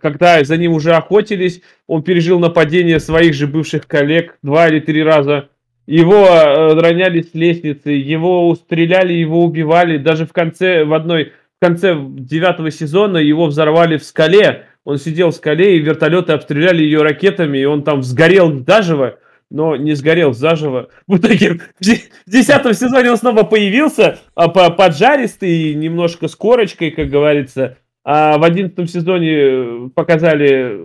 [0.04, 5.02] когда за ним уже охотились, он пережил нападение своих же бывших коллег два или три
[5.02, 5.50] раза.
[5.88, 9.98] Его э, роняли с лестницы, его стреляли, его убивали.
[9.98, 11.32] Даже в конце, в одной,
[11.64, 14.66] конце девятого сезона его взорвали в скале.
[14.84, 19.18] Он сидел в скале, и вертолеты обстреляли ее ракетами, и он там сгорел заживо,
[19.50, 20.90] но не сгорел заживо.
[21.08, 27.78] В итоге в десятом сезоне он снова появился, а поджаристый, немножко с корочкой, как говорится.
[28.04, 30.82] А в одиннадцатом сезоне э, показали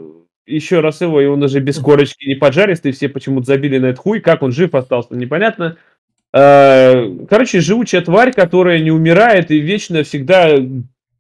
[0.47, 3.99] еще раз его, и он уже без корочки не поджаристый, все почему-то забили на этот
[3.99, 5.77] хуй, как он жив остался, непонятно.
[6.33, 10.57] А, короче, живучая тварь, которая не умирает и вечно всегда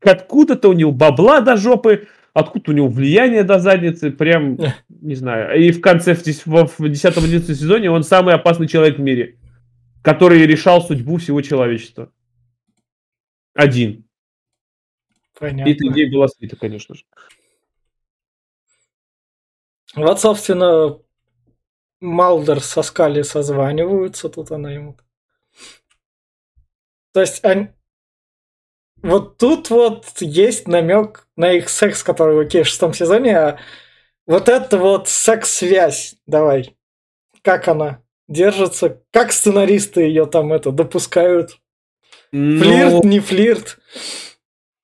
[0.02, 5.60] откуда-то у него бабла до жопы, откуда у него влияние до задницы, прям, не знаю.
[5.60, 9.38] И в конце, в 10-11 сезоне он самый опасный человек в мире,
[10.02, 12.12] который решал судьбу всего человечества.
[13.54, 14.04] Один.
[15.38, 15.68] Понятно.
[15.68, 17.02] И эта идея была слита, конечно же.
[19.96, 20.98] Вот, собственно,
[22.00, 24.96] Малдер со Скали созваниваются, тут она ему.
[27.12, 27.68] То есть они...
[29.02, 33.58] Вот тут вот есть намек на их секс, который окей, в шестом сезоне, а
[34.26, 36.76] вот это вот секс-связь, давай.
[37.42, 39.00] Как она держится?
[39.12, 41.60] Как сценаристы ее там это допускают?
[42.32, 42.62] Ну...
[42.62, 43.78] Флирт, не флирт?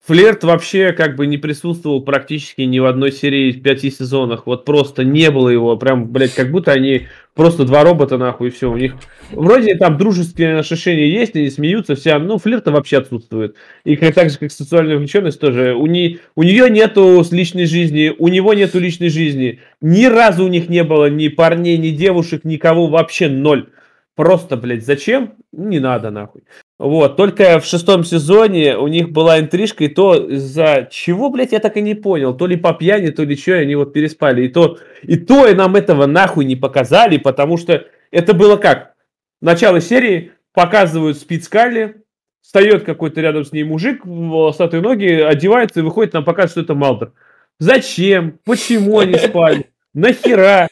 [0.07, 4.46] Флирт вообще как бы не присутствовал практически ни в одной серии в пяти сезонах.
[4.46, 5.78] Вот просто не было его.
[5.78, 8.70] Прям, блядь, как будто они просто два робота, нахуй, и все.
[8.70, 8.96] У них
[9.30, 13.57] вроде там дружеские отношения есть, они смеются, вся, ну, флирта вообще отсутствует.
[13.84, 15.74] И как, так же, как сексуальная увлеченность тоже.
[15.74, 19.61] У, не, у нее нету личной жизни, у него нету личной жизни.
[19.80, 23.70] Ни разу у них не было ни парней, ни девушек, никого, вообще ноль.
[24.16, 25.32] Просто, блядь, зачем?
[25.50, 26.42] Не надо, нахуй.
[26.78, 31.60] Вот, только в шестом сезоне у них была интрижка, и то за чего, блядь, я
[31.60, 32.36] так и не понял.
[32.36, 34.46] То ли по пьяни, то ли что, они вот переспали.
[34.46, 38.94] И то, и то и нам этого нахуй не показали, потому что это было как?
[39.40, 42.02] Начало серии, показывают спит Скалли,
[42.40, 46.74] встает какой-то рядом с ней мужик, волосатые ноги, одевается и выходит, нам показывает, что это
[46.74, 47.12] Малдер.
[47.60, 48.40] Зачем?
[48.44, 49.70] Почему они спали?
[49.94, 50.68] Нахера?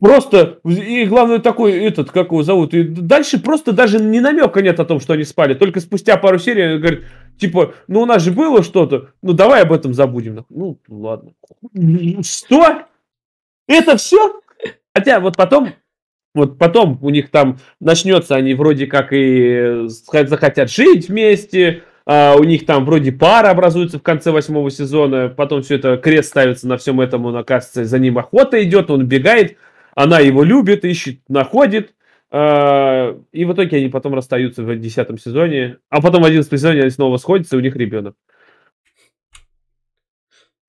[0.00, 4.80] Просто, и главное такой, этот, как его зовут, и дальше просто даже не намека нет
[4.80, 5.52] о том, что они спали.
[5.52, 7.04] Только спустя пару серий говорит,
[7.38, 10.46] типа, ну у нас же было что-то, ну давай об этом забудем.
[10.48, 11.32] Ну ладно.
[12.22, 12.84] Что?
[13.68, 14.40] Это все?
[14.94, 15.74] Хотя вот потом
[16.34, 22.44] вот потом у них там начнется, они вроде как и захотят жить вместе, а у
[22.44, 26.76] них там вроде пара образуется в конце восьмого сезона, потом все это крест ставится на
[26.76, 29.56] всем этом, он оказывается, за ним охота идет, он бегает,
[29.94, 31.94] она его любит, ищет, находит,
[32.30, 36.82] а, и в итоге они потом расстаются в десятом сезоне, а потом в одиннадцатом сезоне
[36.82, 38.14] они снова сходятся, и у них ребенок.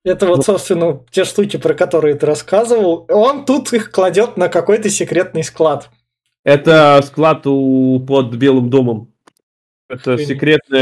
[0.03, 3.05] Это вот, собственно, те штуки, про которые ты рассказывал.
[3.09, 5.91] Он тут их кладет на какой-то секретный склад.
[6.43, 9.13] Это склад у, под Белым домом.
[9.87, 10.79] Это секретный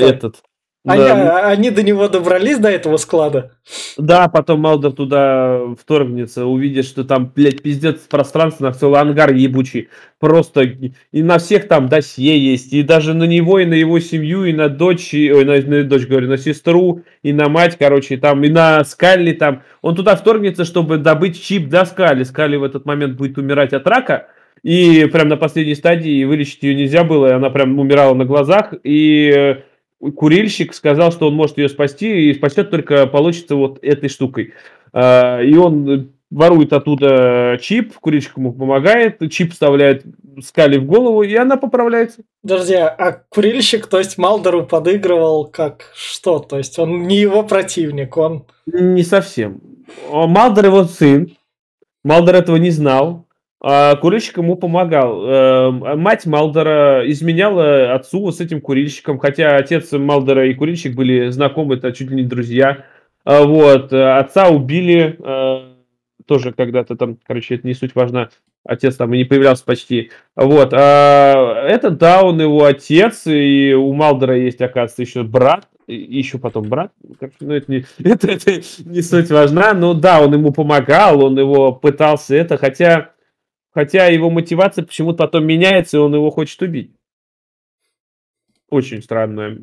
[0.00, 0.42] этот
[0.86, 1.48] они, да.
[1.48, 3.50] они до него добрались, до этого склада?
[3.98, 9.88] Да, потом Малдер туда вторгнется, увидит, что там, блядь, пиздец пространство, на целый ангар ебучий.
[10.20, 14.44] Просто и на всех там досье есть, и даже на него, и на его семью,
[14.44, 18.16] и на дочь, и, ой, на, на дочь, говорю, на сестру, и на мать, короче,
[18.16, 19.62] там, и на Скалли там.
[19.82, 22.22] Он туда вторгнется, чтобы добыть чип до Скалли.
[22.22, 24.28] Скалли в этот момент будет умирать от рака,
[24.62, 28.72] и прям на последней стадии вылечить ее нельзя было, и она прям умирала на глазах,
[28.84, 29.58] и
[30.00, 34.54] курильщик сказал, что он может ее спасти, и спасет только получится вот этой штукой.
[34.92, 40.04] А, и он ворует оттуда чип, курильщик ему помогает, чип вставляет
[40.42, 42.22] Скали в голову, и она поправляется.
[42.42, 46.40] Подожди, а курильщик, то есть Малдору подыгрывал как что?
[46.40, 48.44] То есть он не его противник, он...
[48.66, 49.60] Не совсем.
[50.10, 51.34] Малдор его сын,
[52.04, 53.25] Малдор этого не знал,
[53.60, 55.26] а курильщик ему помогал.
[55.26, 61.76] Эм, мать Малдера изменяла отцу с этим курильщиком, хотя отец Малдера и курильщик были знакомы,
[61.76, 62.84] это чуть ли не друзья.
[63.24, 63.92] А вот.
[63.92, 65.72] Отца убили э,
[66.26, 68.30] тоже когда-то там, короче, это не суть важно.
[68.64, 70.10] Отец там и не появлялся почти.
[70.34, 70.72] Вот.
[70.74, 76.38] А это да, он его отец, и у Малдера есть, оказывается, еще брат, и еще
[76.38, 76.92] потом брат.
[77.40, 79.72] Ну, это не, это, это не суть важна.
[79.72, 83.12] Но да, он ему помогал, он его пытался это, хотя
[83.76, 86.96] Хотя его мотивация почему-то потом меняется, и он его хочет убить.
[88.70, 89.58] Очень странная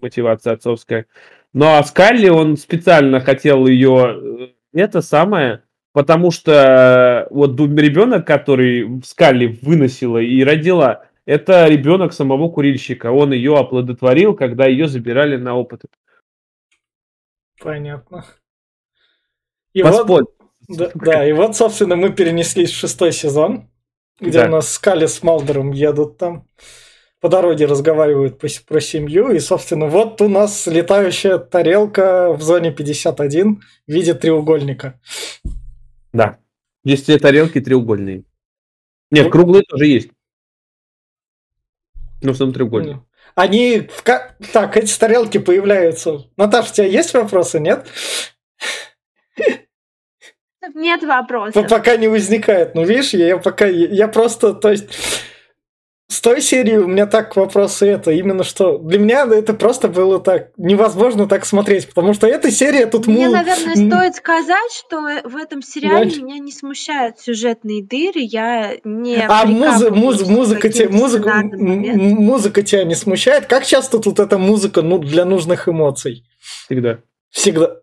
[0.00, 1.06] мотивация отцовская.
[1.52, 8.24] Но ну, а Скалли, он специально хотел ее, э, это самое, потому что вот ребенок,
[8.24, 13.10] который Скалли выносила и родила, это ребенок самого курильщика.
[13.10, 15.88] Он ее оплодотворил, когда ее забирали на опыты.
[17.60, 18.24] Понятно.
[19.72, 20.37] И вот,
[20.68, 23.70] да, да, и вот, собственно, мы перенеслись в шестой сезон,
[24.20, 24.46] где да.
[24.46, 26.46] у нас Скали с Малдером едут там,
[27.20, 33.62] по дороге разговаривают про семью, и, собственно, вот у нас летающая тарелка в зоне 51
[33.86, 35.00] в виде треугольника.
[36.12, 36.38] Да,
[36.84, 38.24] есть две тарелки треугольные.
[39.10, 40.10] Нет, ну, круглые тоже есть.
[42.22, 43.04] Но в основном треугольные.
[43.34, 43.88] Они...
[44.52, 46.28] Так, эти тарелки появляются.
[46.36, 47.86] Наташа, у тебя есть вопросы, нет?
[50.74, 51.68] Нет вопросов.
[51.68, 52.74] Пока не возникает.
[52.74, 53.66] Ну, видишь, я, я пока...
[53.66, 54.88] Я просто, то есть...
[56.10, 60.18] С той серии у меня так вопросы это, именно что для меня это просто было
[60.18, 63.06] так невозможно так смотреть, потому что эта серия тут...
[63.06, 63.34] Мне, мул...
[63.34, 66.22] наверное, стоит сказать, что в этом сериале Значит...
[66.22, 69.22] меня не смущают сюжетные дыры, я не...
[69.28, 69.90] А муз...
[69.90, 70.26] Муз...
[70.26, 70.88] музыка, те...
[70.88, 71.42] музыка...
[71.42, 73.44] музыка тебя не смущает?
[73.44, 76.24] Как часто тут эта музыка ну, для нужных эмоций?
[76.40, 77.00] Всегда.
[77.28, 77.76] Всегда.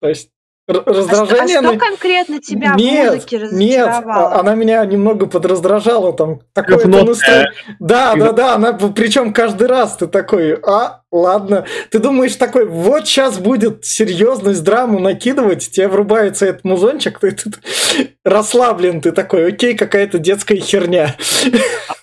[0.00, 0.30] То есть
[0.70, 1.58] раздражение.
[1.58, 3.58] А что конкретно тебя нет, в музыке разочаровало?
[3.58, 6.12] Нет, а, она меня немного подраздражала.
[6.12, 7.52] Там такое настроение.
[7.78, 11.64] Да, да, да, она причем каждый раз ты такой, а, ладно.
[11.90, 17.50] Ты думаешь такой, вот сейчас будет серьезность драму накидывать, тебе врубается этот музончик, ты, ты,
[17.50, 21.16] ты расслаблен, ты такой, окей, какая-то детская херня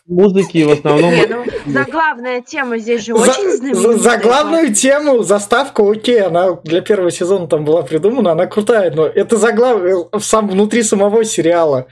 [0.08, 1.12] музыки в основном...
[1.12, 3.98] Не, ну, заглавная тема здесь же очень знаменитая.
[3.98, 9.06] За главную тему, заставка, окей, она для первого сезона там была придумана, она крутая, но
[9.06, 9.82] это заглав...
[10.20, 11.88] сам внутри самого сериала.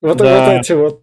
[0.00, 0.46] Вот, да.
[0.46, 1.02] вот эти вот.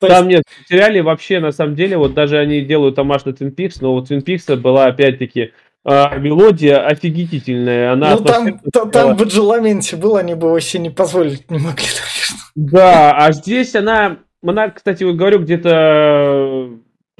[0.00, 0.38] То там есть...
[0.38, 3.76] нет, в сериале вообще, на самом деле, вот даже они делают тамаш на Twin Peaks,
[3.80, 5.52] но у Twin Peaks была опять-таки
[5.84, 7.92] а, мелодия офигительная.
[7.92, 11.74] Она ну там, там, там в Баджеламенте был, они бы вообще не позволить не могли,
[11.76, 12.36] конечно.
[12.54, 16.70] Да, а здесь она она, кстати, вот говорю, где-то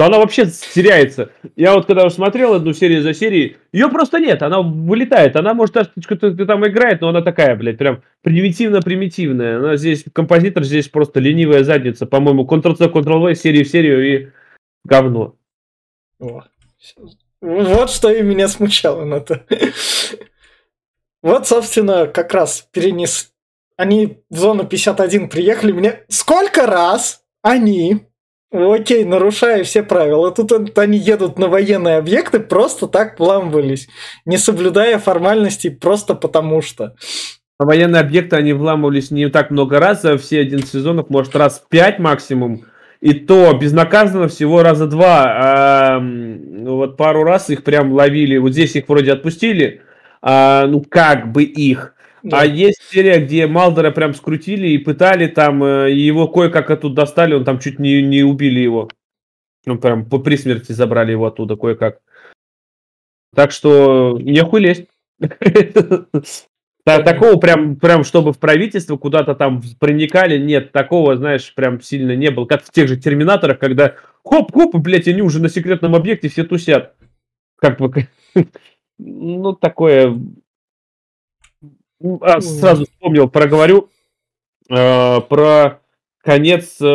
[0.01, 1.31] то она вообще теряется.
[1.57, 5.37] Я вот когда смотрел одну серию за серией, ее просто нет, она вылетает.
[5.37, 9.59] Она, может, даже что-то там играет, но она такая, блядь, прям примитивно-примитивная.
[9.59, 12.07] Она здесь, композитор здесь просто ленивая задница.
[12.07, 14.29] По-моему, Ctrl-C, Ctrl-V, серии в серию и
[14.87, 15.37] говно.
[16.19, 16.45] О.
[17.43, 19.45] Вот что и меня смущало на то.
[21.23, 23.35] Вот, собственно, как раз перенес,
[23.81, 28.03] они в зону 51 приехали, мне сколько раз они,
[28.53, 33.89] окей, нарушая все правила, тут они едут на военные объекты, просто так вламывались,
[34.27, 36.95] не соблюдая формальностей, просто потому что.
[37.59, 41.63] На военные объекты они вламывались не так много раз за все один сезонов, может раз
[41.71, 42.67] пять максимум.
[43.01, 45.25] И то безнаказанно всего раза два.
[45.25, 48.37] А, вот пару раз их прям ловили.
[48.37, 49.81] Вот здесь их вроде отпустили.
[50.21, 51.95] А, ну как бы их.
[52.23, 52.41] Да.
[52.41, 56.97] А есть серия, где Малдера прям скрутили и пытали там, э, и его кое-как оттуда
[56.97, 58.89] достали, он там чуть не, не убили его.
[59.67, 62.01] Ну, прям по при смерти забрали его оттуда кое-как.
[63.35, 64.87] Так что не хуй лезть.
[66.85, 72.31] Такого прям, прям, чтобы в правительство куда-то там проникали, нет, такого, знаешь, прям сильно не
[72.31, 72.47] было.
[72.47, 73.95] Как в тех же Терминаторах, когда
[74.25, 76.95] хоп-хоп, блядь, они уже на секретном объекте все тусят.
[77.57, 78.09] Как бы,
[78.99, 80.19] ну, такое...
[82.03, 83.91] А, сразу вспомнил, проговорю
[84.71, 85.81] э, про
[86.23, 86.87] конец э,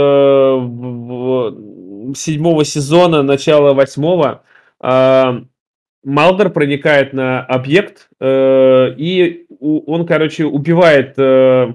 [2.16, 4.44] седьмого сезона, начало восьмого.
[4.82, 5.42] Э,
[6.04, 11.14] Малдер проникает на объект, э, и он, короче, убивает...
[11.18, 11.74] Э,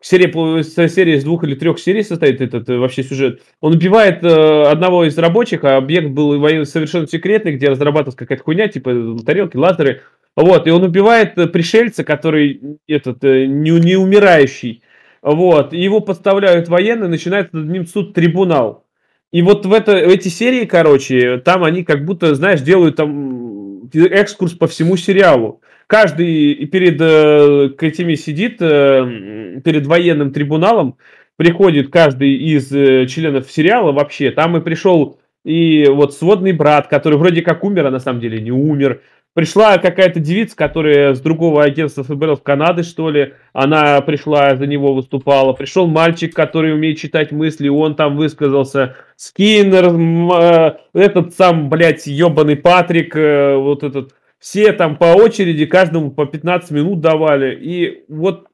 [0.00, 3.42] серия, серия из двух или трех серий состоит этот э, вообще сюжет.
[3.60, 6.32] Он убивает э, одного из рабочих, а объект был
[6.66, 10.02] совершенно секретный, где разрабатывалась какая-то хуйня, типа тарелки, лазеры.
[10.36, 14.82] Вот, и он убивает э, пришельца, который этот, э, не, не умирающий.
[15.22, 18.84] Вот, и его подставляют военные, начинается над ним суд-трибунал.
[19.32, 23.90] И вот в, это, в эти серии, короче, там они как будто, знаешь, делают там
[23.92, 25.60] экскурс по всему сериалу.
[25.86, 30.96] Каждый перед э, этими сидит, э, перед военным трибуналом,
[31.36, 34.30] приходит каждый из э, членов сериала вообще.
[34.30, 38.40] Там и пришел и вот сводный брат, который вроде как умер, а на самом деле
[38.40, 39.02] не умер.
[39.34, 43.34] Пришла какая-то девица, которая с другого агентства ФБР в Канады, что ли.
[43.52, 45.52] Она пришла, за него выступала.
[45.52, 48.94] Пришел мальчик, который умеет читать мысли, он там высказался.
[49.16, 54.14] Скиннер, э, этот сам, блядь, ебаный Патрик, э, вот этот.
[54.38, 57.58] Все там по очереди, каждому по 15 минут давали.
[57.60, 58.46] И вот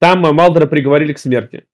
[0.00, 1.66] там Малдера приговорили к смерти.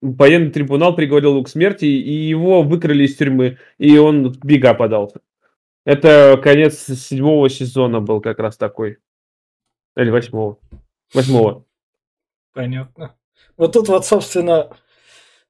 [0.00, 5.20] Военный трибунал приговорил его к смерти, и его выкрали из тюрьмы, и он бега подался.
[5.84, 8.98] Это конец седьмого сезона был как раз такой.
[9.96, 10.58] Или восьмого.
[11.12, 11.64] Восьмого.
[12.54, 13.14] Понятно.
[13.56, 14.70] Вот тут вот, собственно,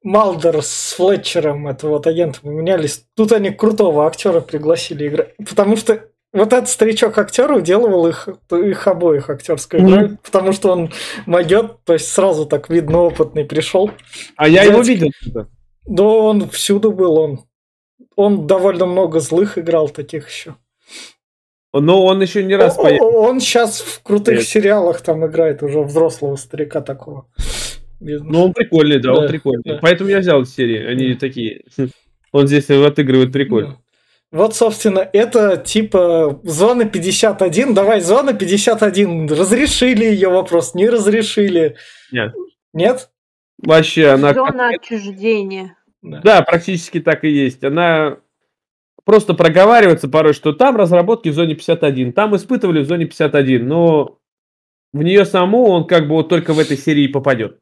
[0.03, 3.05] Малдер с Флетчером, это вот агенты поменялись.
[3.15, 5.37] Тут они крутого актера пригласили играть.
[5.37, 10.19] Потому что вот этот старичок актер уделывал их, их обоих актерской игрой, mm-hmm.
[10.25, 10.91] потому что он
[11.27, 13.91] могет, то есть сразу так видно опытный пришел.
[14.37, 15.11] А я его видел.
[15.85, 17.41] Да он всюду был, он
[18.17, 20.57] он довольно много злых играл таких еще.
[21.73, 23.17] Но он еще не раз поехал.
[23.17, 24.47] Он сейчас в крутых Нет.
[24.47, 27.27] сериалах там играет уже взрослого старика такого.
[28.01, 29.63] Ну, он прикольный, да, да он прикольный.
[29.65, 29.79] Да.
[29.81, 31.19] Поэтому я взял серии, они да.
[31.19, 31.65] такие.
[32.33, 33.73] Он здесь отыгрывает прикольно.
[33.73, 33.77] Да.
[34.33, 37.75] Вот, собственно, это типа зона 51.
[37.75, 39.29] Давай, зона 51.
[39.29, 41.77] Разрешили ее вопрос, не разрешили.
[42.11, 42.33] Нет.
[42.73, 43.11] Нет?
[43.59, 44.33] Вообще, она...
[44.33, 45.77] Зона отчуждения.
[46.03, 46.21] Да.
[46.23, 47.63] да, практически так и есть.
[47.63, 48.19] Она
[49.05, 54.19] просто проговаривается порой, что там разработки в зоне 51, там испытывали в зоне 51, но
[54.93, 57.59] в нее саму он как бы вот только в этой серии попадет.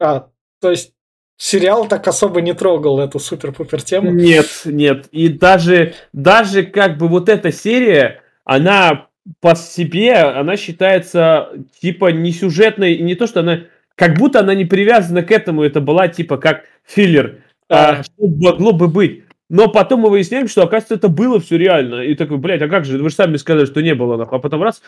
[0.00, 0.28] А,
[0.60, 0.92] то есть
[1.36, 4.10] сериал так особо не трогал эту супер-пупер тему?
[4.10, 5.06] Нет, нет.
[5.12, 9.08] И даже, даже как бы вот эта серия, она
[9.40, 11.50] по себе, она считается
[11.80, 13.60] типа не сюжетной, и не то, что она,
[13.94, 17.42] как будто она не привязана к этому, это была типа как филлер
[17.72, 19.24] а, что могло бы быть.
[19.48, 22.02] Но потом мы выясняем, что, оказывается, это было все реально.
[22.02, 22.98] И такой, блядь, а как же?
[22.98, 24.22] Вы же сами сказали, что не было.
[24.22, 24.82] А потом раз,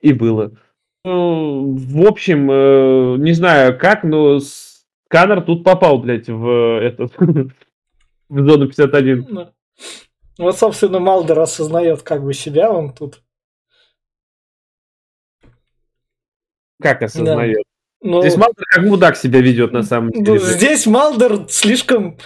[0.00, 0.52] и было.
[1.04, 7.12] Ну, в общем, э, не знаю как, но сканер тут попал, блядь, в этот
[8.28, 9.26] в зону 51.
[9.28, 9.48] Ну,
[10.38, 13.22] вот, собственно, Малдер осознает как бы себя, он тут.
[16.80, 17.64] Как осознает?
[18.04, 20.38] Ну, здесь Малдер как мудак себя ведет на самом ну, деле.
[20.38, 22.18] Здесь Малдер слишком...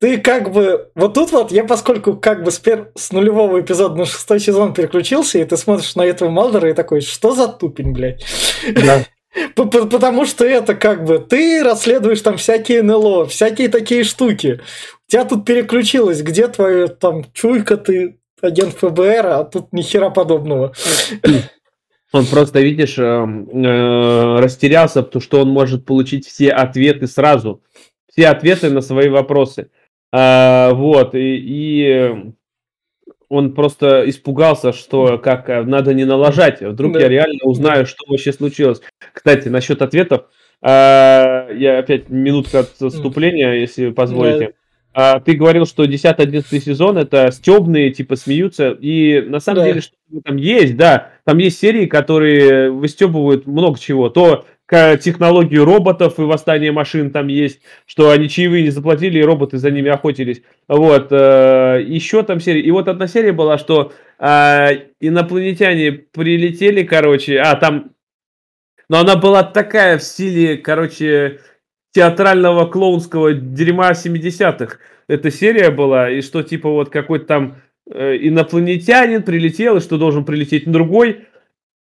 [0.00, 0.90] Ты как бы...
[0.94, 2.92] Вот тут вот я, поскольку как бы с, пер...
[2.94, 7.02] с нулевого эпизода на шестой сезон переключился, и ты смотришь на этого Малдера и такой,
[7.02, 8.24] что за тупень, блядь?
[8.72, 9.04] Да.
[9.54, 14.60] Потому что это как бы ты расследуешь там всякие НЛО, всякие такие штуки.
[15.08, 20.08] У тебя тут переключилось, где твоя там чуйка, ты агент ФБР, а тут ни хера
[20.08, 20.72] подобного.
[22.12, 27.62] Он просто, видишь, э, э, растерялся, потому что он может получить все ответы сразу.
[28.10, 29.70] Все ответы на свои вопросы.
[30.10, 32.32] А, вот, и, и
[33.28, 36.62] он просто испугался, что как э, надо не налажать.
[36.62, 37.00] Вдруг да.
[37.00, 38.80] я реально узнаю, что вообще случилось.
[39.12, 40.24] Кстати, насчет ответов.
[40.62, 44.54] А, я опять минутка отступления, если позволите.
[44.92, 49.64] А, ты говорил, что 10-11 сезон это стебные, типа смеются, и на самом Да.
[49.66, 49.92] деле что
[50.24, 56.72] там есть, да, там есть серии, которые выстебывают много чего, то технологию роботов и восстание
[56.72, 60.42] машин там есть, что они чаевые не заплатили, и роботы за ними охотились.
[60.68, 64.70] Вот, еще там серия, и вот одна серия была, что а,
[65.00, 67.92] инопланетяне прилетели, короче, а там,
[68.90, 71.40] но она была такая в стиле, короче,
[71.98, 74.76] театрального клоунского дерьма 70-х.
[75.08, 77.56] Эта серия была, и что типа вот какой-то там
[77.90, 81.24] э, инопланетянин прилетел, и что должен прилететь другой.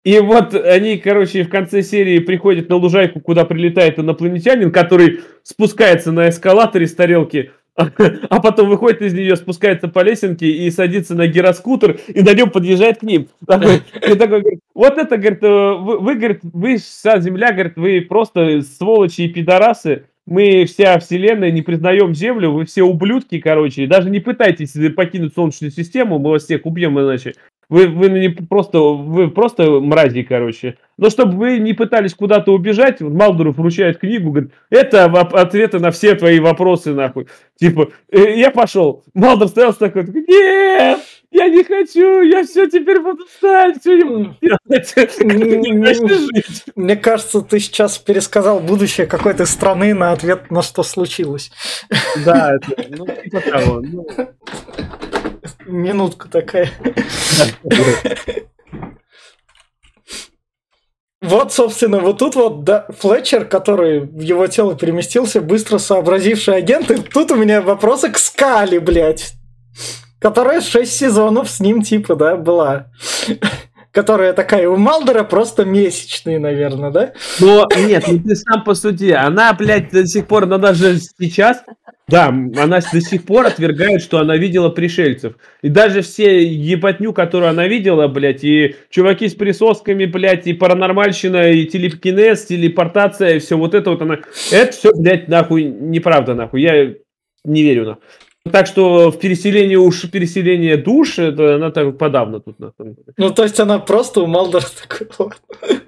[0.06, 6.14] И вот они, короче, в конце серии приходят на лужайку, куда прилетает инопланетянин, который спускается
[6.14, 7.52] на эскалаторе с тарелки,
[8.30, 12.50] а потом выходит из нее, спускается по лесенке и садится на гироскутер, и на нем
[12.50, 13.28] подъезжает к ним.
[13.46, 17.76] Такой, и такой говорит, вот это, говорит, э, вы, вы, говорит, вы вся земля, говорит,
[17.76, 23.84] вы просто сволочи и пидорасы, мы вся вселенная не признаем Землю, вы все ублюдки, короче,
[23.84, 27.34] и даже не пытайтесь покинуть Солнечную систему, мы вас всех убьем иначе.
[27.68, 30.78] Вы, вы не просто, вы просто мрази, короче.
[30.98, 35.90] Но чтобы вы не пытались куда-то убежать, вот Малдоров вручает книгу, говорит, это ответы на
[35.90, 37.28] все твои вопросы, нахуй.
[37.60, 39.04] Типа, э, я пошел.
[39.16, 41.00] Малдор стоял такой, нет,
[41.36, 45.20] я не хочу, я все теперь буду стать, все не буду делать.
[45.22, 46.64] Не хочу жить.
[46.76, 51.52] Мне кажется, ты сейчас пересказал будущее какой-то страны на ответ на что случилось.
[52.24, 53.82] Да, это, ну, типа того.
[53.82, 54.08] ну,
[55.66, 56.72] Минутка такая.
[61.22, 66.92] Вот, собственно, вот тут вот да, Флетчер, который в его тело переместился, быстро сообразивший агент.
[66.92, 69.34] И тут у меня вопросы к Скали, блядь.
[70.20, 72.88] Которая 6 сезонов с ним, типа, да, была.
[73.92, 77.14] Которая такая у Малдера просто месячные, наверное, да?
[77.40, 79.12] Но нет, ну ты сам посуди.
[79.12, 81.64] Она, блядь, до сих пор, она даже сейчас,
[82.08, 85.36] да, она до сих пор отвергает, что она видела пришельцев.
[85.62, 91.52] И даже все ебатню, которую она видела, блядь, и чуваки с присосками, блядь, и паранормальщина,
[91.52, 94.20] и телекинез, телепортация, и все вот это вот она...
[94.52, 96.62] Это все, блядь, нахуй, неправда, нахуй.
[96.62, 96.94] Я
[97.44, 98.04] не верю, нахуй.
[98.52, 102.96] Так что в переселении уж переселение душ, это она так подавно тут нахуй.
[103.18, 105.08] Ну, то есть она просто у Малдера такой...
[105.18, 105.38] «Ладно».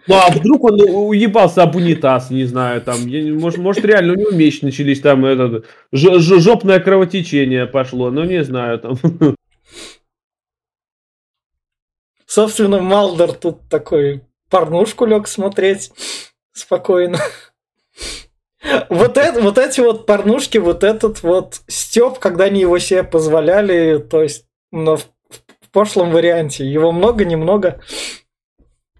[0.08, 4.16] Ну, а вдруг он уебался об унитаз, не знаю, там, я может, может, реально у
[4.16, 8.98] него меч начались, там, это, ж- ж- жопное кровотечение пошло, ну, не знаю, там.
[12.26, 15.92] Собственно, Малдер тут такой порнушку лег смотреть
[16.54, 17.20] спокойно.
[18.90, 23.98] Вот, это, вот эти вот порнушки, вот этот вот Степ, когда они его себе позволяли,
[23.98, 25.04] то есть но в,
[25.62, 27.80] в прошлом варианте, его много-немного.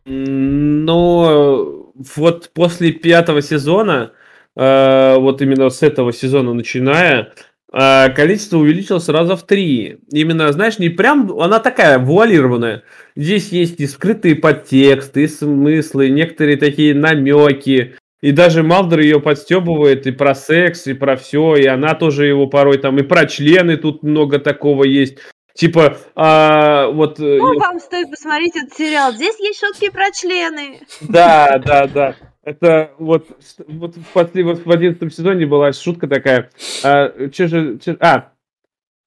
[0.06, 4.14] Но вот после пятого сезона,
[4.56, 7.34] э, вот именно с этого сезона начиная,
[7.74, 10.00] э, количество увеличилось раза в три.
[10.10, 12.84] Именно, знаешь, не прям, она такая вуалированная.
[13.18, 17.98] Здесь есть и скрытые подтексты, и смыслы, некоторые такие намеки.
[18.22, 22.48] И даже Малдер ее подстебывает и про секс, и про все, и она тоже его
[22.48, 25.18] порой там, и про члены тут много такого есть.
[25.54, 27.20] Типа, а, вот...
[27.20, 29.12] э, Ну, вам стоит посмотреть этот сериал.
[29.12, 30.82] Здесь есть шутки про члены.
[31.02, 32.16] да, да, да.
[32.44, 33.28] Это вот,
[33.68, 36.50] вот, в, вот в 11 сезоне была шутка такая.
[36.84, 38.30] А, че же, че- а,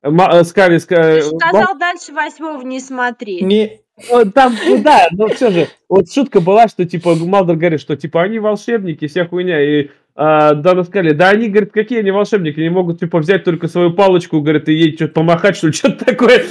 [0.03, 3.43] Ма- э, Скали, Ты ска- же сказал дальше восьмого не смотреть.
[3.43, 3.90] Не, ну,
[4.35, 8.23] там, ну да, но все же, вот шутка была, что типа Малдер говорит, что типа
[8.23, 9.91] они волшебники, вся хуйня, и
[10.23, 13.93] а, Дана Скали, да они, говорит, какие они волшебники, они могут типа взять только свою
[13.93, 16.45] палочку, говорит, и ей что-то помахать, что ли, что-то такое.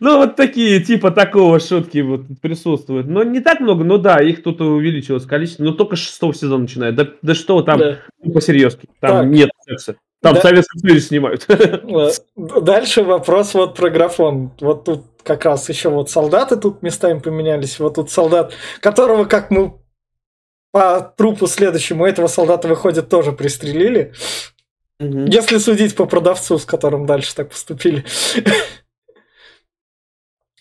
[0.00, 3.06] Ну, вот такие, типа, такого шутки вот присутствуют.
[3.06, 5.62] Но не так много, но да, их тут увеличилось количество.
[5.62, 6.94] Но только шестого сезона начинает.
[6.94, 7.98] Да, да что там да.
[8.32, 8.88] по-серьезки.
[9.00, 9.96] Там нет секса.
[10.20, 10.40] Там Да.
[10.40, 11.46] Советский Союз снимают.
[12.36, 14.50] Дальше вопрос вот про графон.
[14.60, 17.78] Вот тут как раз еще вот солдаты тут местами поменялись.
[17.78, 19.80] Вот тут солдат, которого, как мы
[20.70, 24.12] по трупу следующему этого солдата, выходит, тоже пристрелили.
[24.98, 25.26] Мгм.
[25.26, 28.04] Если судить по продавцу, с которым дальше так поступили.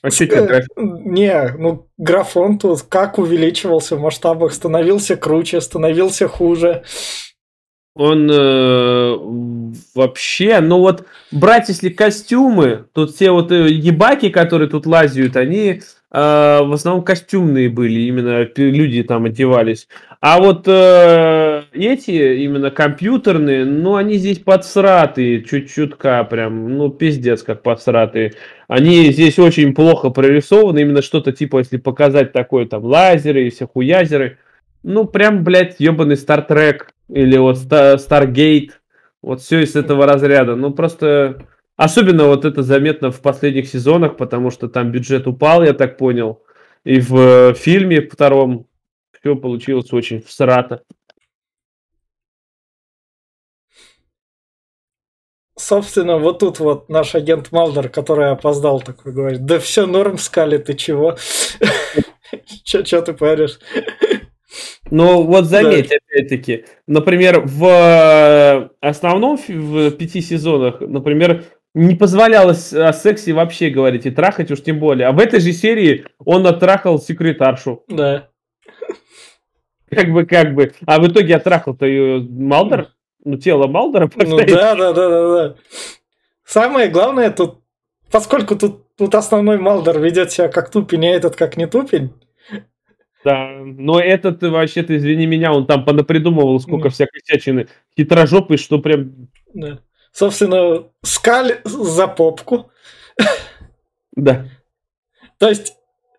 [0.04, 0.70] А нравится?
[0.76, 6.84] Не, ну графон тут как увеличивался в масштабах, становился круче, становился хуже.
[7.96, 9.18] Он э,
[9.94, 15.70] вообще, ну вот, брать если костюмы, тут все вот э, ебаки, которые тут лазят, они
[15.70, 15.80] э,
[16.12, 19.88] в основном костюмные были, именно люди там одевались.
[20.22, 27.62] А вот э, эти, именно компьютерные, ну, они здесь подсратые, чуть-чутка прям, ну, пиздец, как
[27.62, 28.34] подсратые.
[28.68, 33.68] Они здесь очень плохо прорисованы, именно что-то типа, если показать такое, там, лазеры и все
[33.68, 34.40] хуязеры.
[34.84, 38.82] Ну, прям, блядь, ебаный Стартрек или вот Ста- Старгейт.
[39.22, 40.56] Вот все из этого разряда.
[40.56, 45.74] Ну, просто особенно вот это заметно в последних сезонах, потому что там бюджет упал, я
[45.74, 46.44] так понял.
[46.84, 48.68] И в э, фильме втором
[49.14, 50.84] все получилось очень всрато.
[55.56, 60.58] Собственно, вот тут вот наш агент Малдер, который опоздал, такой говорит, да все норм, Скали,
[60.58, 61.16] ты чего?
[62.64, 63.60] Че ты паришь?
[64.94, 65.96] Ну, вот заметь, да.
[65.96, 74.06] опять-таки, например, в э, основном в пяти сезонах, например, не позволялось о сексе вообще говорить
[74.06, 75.08] и трахать уж тем более.
[75.08, 77.84] А в этой же серии он оттрахал секретаршу.
[77.88, 78.30] Да.
[79.90, 80.74] Как бы, как бы.
[80.86, 82.90] А в итоге оттрахал-то ее Малдер?
[83.26, 85.56] Ну, тело Малдера Ну да, да, да, да, да.
[86.46, 87.62] Самое главное тут,
[88.12, 92.12] поскольку тут, тут основной Малдер ведет себя как тупень, а этот как не тупень,
[93.24, 96.92] да, но этот вообще-то, извини меня, он там понапридумывал сколько mm.
[96.92, 97.68] всякой всячины
[97.98, 99.30] хитрожопый, что прям...
[99.54, 99.80] Да.
[100.12, 102.72] Собственно, скаль за попку.
[104.16, 104.46] Да.
[105.40, 105.76] То есть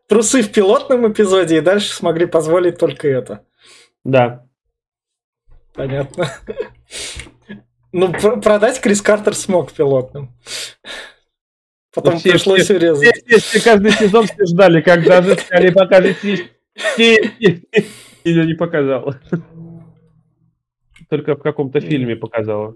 [0.09, 3.45] трусы в пилотном эпизоде и дальше смогли позволить только это.
[4.03, 4.47] Да.
[5.75, 6.31] Понятно.
[7.93, 10.35] Ну, продать Крис Картер смог пилотным.
[11.95, 13.23] Потом все, пришлось все, урезать.
[13.25, 16.17] Все, все, каждый сезон все ждали, когда же Скали покажет
[16.99, 17.31] и
[18.25, 19.21] не показала.
[21.09, 22.75] Только в каком-то фильме показала.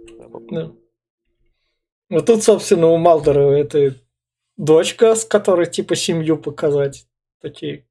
[2.11, 3.95] Вот тут, собственно, у Малдера это
[4.57, 7.07] дочка, с которой типа семью показать.
[7.41, 7.87] Такие.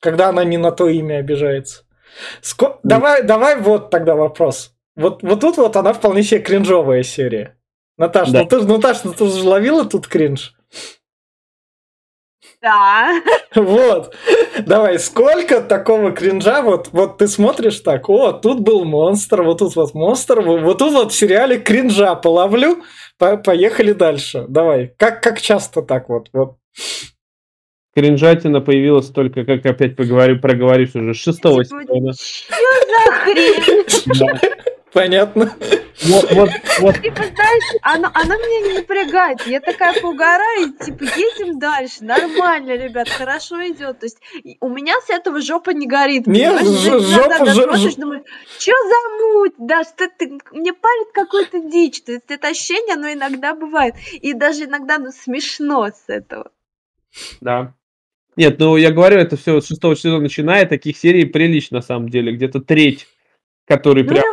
[0.00, 1.84] Когда она не на то имя обижается.
[2.40, 2.80] Ско...
[2.82, 4.74] Давай, давай вот тогда вопрос.
[4.94, 7.58] Вот, вот тут вот она вполне себе кринжовая серия.
[7.98, 8.42] Наташа, да.
[8.42, 10.54] ну ты, Наташа, ну ты же ловила тут кринж?
[12.66, 13.22] Да.
[13.54, 14.14] Вот.
[14.66, 19.76] Давай, сколько такого кринжа, вот, вот ты смотришь так, о, тут был монстр, вот тут
[19.76, 22.82] вот монстр, вот тут вот в сериале кринжа половлю,
[23.18, 24.46] по поехали дальше.
[24.48, 26.28] Давай, как, как часто так вот?
[26.32, 26.56] вот.
[27.94, 32.14] Кринжатина появилась только, как опять поговорю, проговоришь уже, шестого сезона.
[32.14, 32.54] Что
[32.90, 34.66] за хрень?
[34.96, 35.54] Понятно.
[36.04, 36.94] Вот, вот, вот.
[37.02, 39.46] Типа, знаешь, она, она меня не напрягает.
[39.46, 41.96] Я такая поугараю, типа, едем дальше.
[42.00, 44.00] Нормально, ребят, хорошо идет.
[44.00, 44.16] То есть
[44.60, 46.26] у меня с этого жопа не горит.
[46.26, 47.76] Нет, жопа, жопа.
[47.98, 48.24] Думаю,
[48.58, 49.52] что за муть?
[49.58, 52.00] Да, что ты, мне парит какую-то дичь.
[52.00, 53.96] То есть это ощущение, оно иногда бывает.
[54.12, 56.52] И даже иногда ну, смешно с этого.
[57.42, 57.74] Да.
[58.36, 62.08] Нет, ну я говорю, это все с шестого сезона начиная, таких серий прилично на самом
[62.08, 63.06] деле, где-то треть
[63.66, 64.24] который ну прям...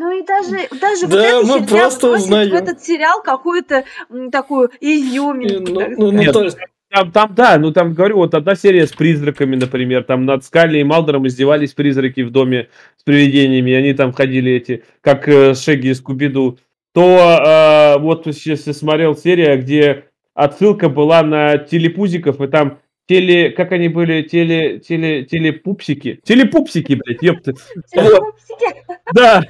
[0.00, 2.50] ну и даже, даже да, вот мы просто узнаем.
[2.50, 3.84] в этот сериал какую-то
[4.32, 5.72] такую изюминку.
[5.72, 6.56] Ну, ну, ну, то есть...
[6.90, 10.78] Там, там, да, ну там, говорю, вот одна серия с призраками, например, там над Скалли
[10.78, 15.54] и Малдером издевались призраки в доме с привидениями, и они там ходили эти, как э,
[15.54, 16.58] Шеги и Скубиду.
[16.94, 23.50] То э, вот сейчас я смотрел серия, где отсылка была на телепузиков, и там теле,
[23.50, 27.54] как они были, теле, теле, телепупсики, телепупсики, блядь, ёпты.
[27.92, 28.82] Телепупсики?
[29.12, 29.42] Да.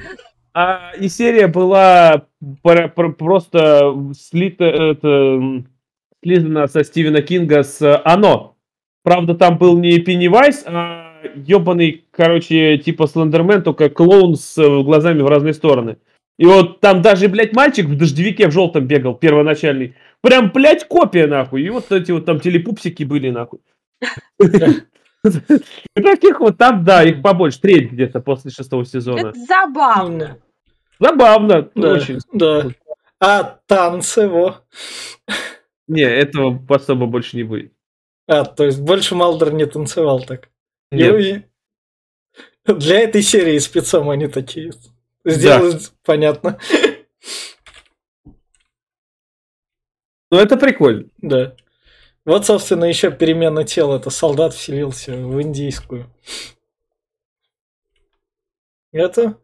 [0.53, 2.27] А, и серия была
[2.63, 5.65] про, про, просто слита, это,
[6.23, 8.57] слизана со Стивена Кинга с «Оно».
[9.03, 15.29] Правда, там был не Пеннивайз, а ебаный, короче, типа Слендермен, только клоун с глазами в
[15.29, 15.97] разные стороны.
[16.39, 19.95] И вот там даже, блядь, мальчик в дождевике в желтом бегал, первоначальный.
[20.23, 21.63] Прям, блядь, копия, нахуй.
[21.63, 23.61] И вот эти вот там телепупсики были, нахуй.
[25.95, 29.29] Таких вот там, да, их побольше, треть где-то после шестого сезона.
[29.29, 30.39] Это забавно.
[30.99, 32.19] Забавно, да, очень.
[32.33, 32.69] Да.
[33.21, 34.61] А танцы его?
[35.89, 37.73] Не, этого особо больше не будет.
[38.27, 40.49] А, то есть больше Малдер не танцевал так?
[40.91, 41.47] Нет.
[42.65, 44.73] Для этой серии спецом они такие
[45.25, 45.89] сделают, да.
[46.05, 46.59] понятно.
[50.31, 51.09] Ну, это прикольно.
[51.19, 51.57] Да.
[52.25, 53.97] Вот, собственно, еще перемена тела.
[53.97, 56.07] Это солдат вселился в индийскую.
[58.93, 59.39] Это...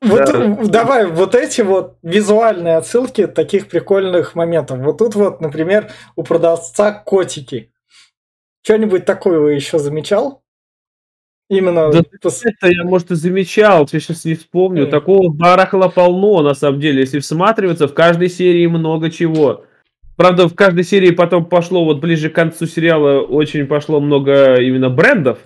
[0.00, 0.56] Вот, да.
[0.64, 4.78] Давай, вот эти вот визуальные отсылки таких прикольных моментов.
[4.78, 7.72] Вот тут вот, например, у продавца котики.
[8.62, 10.42] Что-нибудь такое вы еще замечал?
[11.48, 11.92] Именно...
[11.92, 14.86] Да, это я, может, и замечал, я сейчас не вспомню.
[14.86, 14.90] Mm.
[14.90, 17.00] Такого барахла полно, на самом деле.
[17.00, 19.66] Если всматриваться, в каждой серии много чего.
[20.16, 24.88] Правда, в каждой серии потом пошло, вот ближе к концу сериала, очень пошло много именно
[24.88, 25.38] брендов.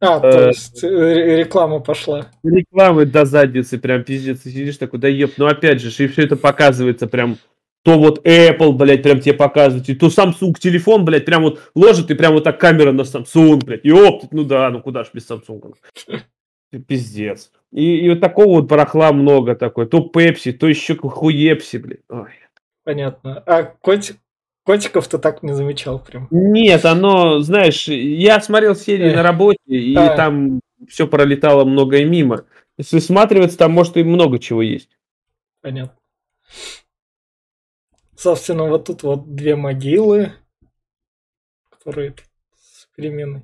[0.00, 2.26] А, то э, есть реклама пошла.
[2.44, 4.42] Рекламы до задницы, прям пиздец.
[4.42, 7.38] Сидишь такой, да еб, ну опять же, и все это показывается прям
[7.82, 12.10] то вот Apple, блядь, прям тебе показывает, и то Samsung телефон, блядь, прям вот ложит,
[12.10, 15.28] и прям вот так камера на Samsung, блядь, ёпт, ну да, ну куда ж без
[15.28, 15.74] Samsung.
[16.86, 17.50] Пиздец.
[17.72, 19.86] И, и вот такого вот барахла много такой.
[19.86, 21.98] То Пепси, то еще хуепси, блин.
[22.10, 22.28] Ой.
[22.88, 23.42] Понятно.
[23.44, 24.16] А котик,
[24.64, 26.26] котиков ты так не замечал прям?
[26.30, 29.16] Нет, оно, знаешь, я смотрел серии Эх.
[29.16, 30.16] на работе, и А.
[30.16, 32.46] там все пролетало многое мимо.
[32.78, 34.88] Если всматриваться, там может и много чего есть.
[35.60, 35.98] Понятно.
[38.16, 40.32] Собственно, вот тут вот две могилы,
[41.68, 42.14] которые
[42.56, 43.42] с переменной.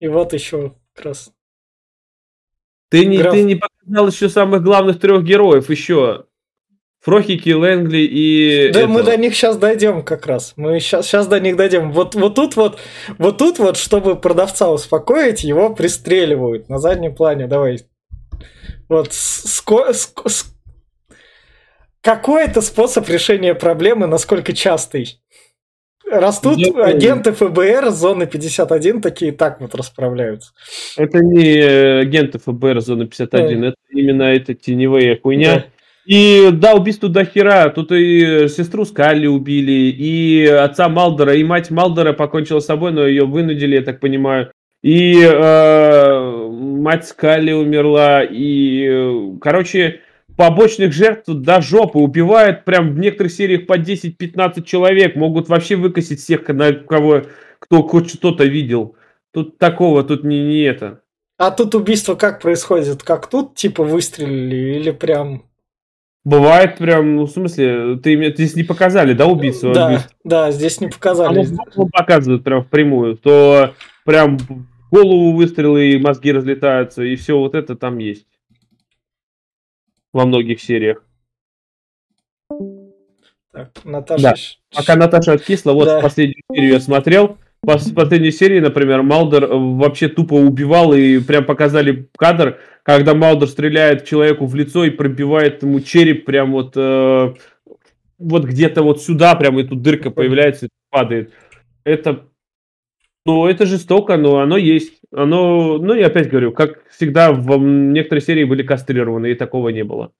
[0.00, 1.30] И вот еще как раз.
[2.88, 3.34] Ты не, Граф.
[3.34, 6.24] ты не показал еще самых главных трех героев, еще.
[7.00, 8.70] Фрохики, Лэнгли и...
[8.72, 9.12] Да, мы этого.
[9.12, 10.54] до них сейчас дойдем как раз.
[10.56, 11.92] Мы сейчас, сейчас до них дойдем.
[11.92, 12.78] Вот, вот тут вот,
[13.18, 17.46] вот тут вот, чтобы продавца успокоить, его пристреливают на заднем плане.
[17.46, 17.80] Давай.
[18.88, 20.46] Вот с- ско- ск-
[22.00, 25.20] какой это способ решения проблемы, насколько частый?
[26.10, 30.52] Растут Я агенты ФБР зоны 51 такие так вот расправляются.
[30.96, 35.54] Это не э, агенты ФБР Зона 51, это именно это теневая хуйня.
[35.56, 35.64] Да.
[36.08, 37.68] И да, убийств тут до хера.
[37.68, 43.06] Тут и сестру Скалли убили, и отца Малдора, и мать Малдора покончила с собой, но
[43.06, 44.50] ее вынудили, я так понимаю.
[44.82, 50.00] И э, мать Скалли умерла, и, э, короче,
[50.34, 56.20] побочных жертв до жопы убивают прям в некоторых сериях по 10-15 человек, могут вообще выкосить
[56.20, 57.24] всех, кого,
[57.58, 58.96] кто хоть что-то видел.
[59.34, 61.02] Тут такого, тут не, не это.
[61.36, 63.02] А тут убийство как происходит?
[63.02, 65.47] Как тут, типа, выстрелили или прям...
[66.28, 69.72] Бывает прям, ну, в смысле, ты здесь не показали, да, убийцу?
[69.72, 71.46] Да, да, здесь не показали.
[71.74, 73.72] Оно показывают прям впрямую, то
[74.04, 74.36] прям
[74.90, 78.26] голову выстрелы и мозги разлетаются, и все вот это там есть.
[80.12, 81.02] Во многих сериях.
[83.50, 84.22] Так, Наташа...
[84.22, 84.34] Да.
[84.74, 86.02] Пока Наташа откисла, вот Да.
[86.02, 87.38] последнюю серию я смотрел.
[87.62, 93.48] В последней серии, например, Малдер э, вообще тупо убивал, и прям показали кадр, когда Малдер
[93.48, 97.34] стреляет человеку в лицо и пробивает ему череп прям вот, э,
[98.18, 101.32] вот где-то вот сюда, прям и тут дырка появляется и падает.
[101.84, 102.26] Это,
[103.26, 105.00] ну, это жестоко, но оно есть.
[105.12, 109.82] Оно, ну, я опять говорю, как всегда, в некоторые серии были кастрированы, и такого не
[109.82, 110.12] было.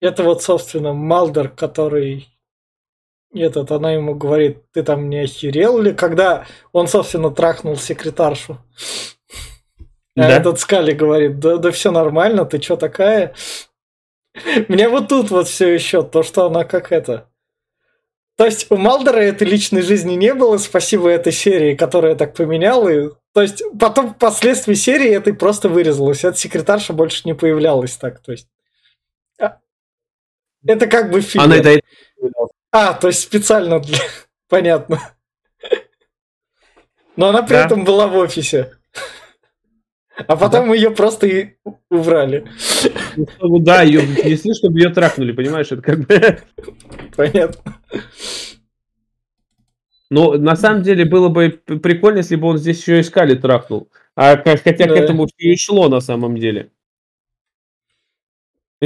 [0.00, 2.28] Это вот, собственно, Малдер, который...
[3.34, 5.92] Этот, она ему говорит, ты там не охерел ли?
[5.92, 8.58] Когда он, собственно, трахнул секретаршу.
[10.16, 10.30] А Да.
[10.30, 13.34] этот Скали говорит, да, да все нормально, ты чё такая?
[14.68, 17.28] Мне вот тут вот все еще, то, что она как это...
[18.36, 22.88] То есть у Малдера этой личной жизни не было, спасибо этой серии, которая так поменяла.
[22.88, 26.22] И, то есть потом впоследствии серии этой просто вырезалась.
[26.22, 28.20] Эта секретарша больше не появлялась так.
[28.20, 28.48] То есть...
[30.66, 31.44] Это как бы фильм.
[31.44, 31.80] Она это
[32.72, 33.98] А, то есть специально для...
[34.48, 35.00] Понятно.
[37.16, 37.66] Но она при Да.
[37.66, 38.72] этом была в офисе.
[40.28, 41.56] А потом ее просто и
[41.90, 42.46] убрали.
[43.40, 45.70] Ну, да, ее внесли, чтобы ее трахнули, понимаешь?
[45.72, 46.38] Это как бы...
[47.16, 47.78] Понятно.
[50.08, 53.90] Ну, на самом деле, было бы прикольно, если бы он здесь еще искали трахнул.
[54.14, 54.96] А хотя к Да.
[54.96, 56.70] этому все и шло на самом деле.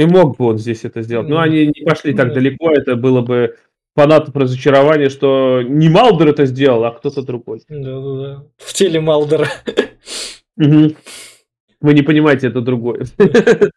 [0.01, 1.27] И мог бы он здесь это сделать.
[1.29, 2.33] Но они не пошли так Да.
[2.35, 2.71] далеко.
[2.71, 3.57] Это было бы
[3.95, 7.61] фанатов разочарования, что не Малдер это сделал, а кто-то другой.
[7.69, 8.43] Да-да-да.
[8.57, 9.47] В теле Малдера.
[10.55, 10.95] Мгм.
[11.81, 13.05] Вы не понимаете, это другое.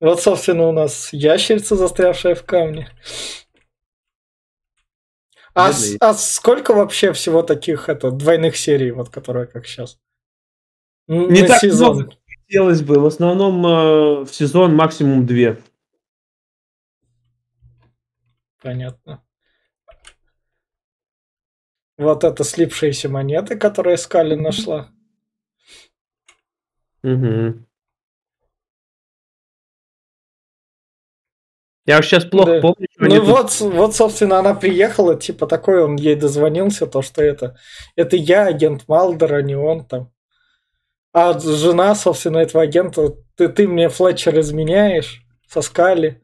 [0.00, 2.88] Вот, собственно, у нас ящерица, застрявшая в камне.
[5.52, 9.98] А, с- а сколько вообще всего таких это, двойных серий, вот которые как сейчас?
[11.08, 11.96] Не На так сезон.
[11.96, 12.12] много.
[12.50, 12.98] Хотелось бы.
[12.98, 15.62] В основном э, в сезон максимум две.
[18.60, 19.22] Понятно.
[21.96, 24.88] Вот это слипшиеся монеты, которые Скали нашла.
[27.04, 27.66] Мгм.
[31.86, 32.60] Я сейчас плохо Да.
[32.62, 36.88] помню, что они Ну тут вот, вот, собственно, она приехала, типа такой, он ей дозвонился,
[36.88, 37.56] то, что это,
[37.94, 40.12] это я, агент Малдер, а не он там.
[41.12, 46.22] А жена, собственно, этого агента, ты, ты мне Флетчер изменяешь со Скали.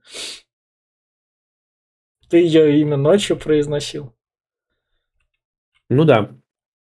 [2.28, 4.14] Ты ее имя ночью произносил.
[5.88, 6.32] Ну да,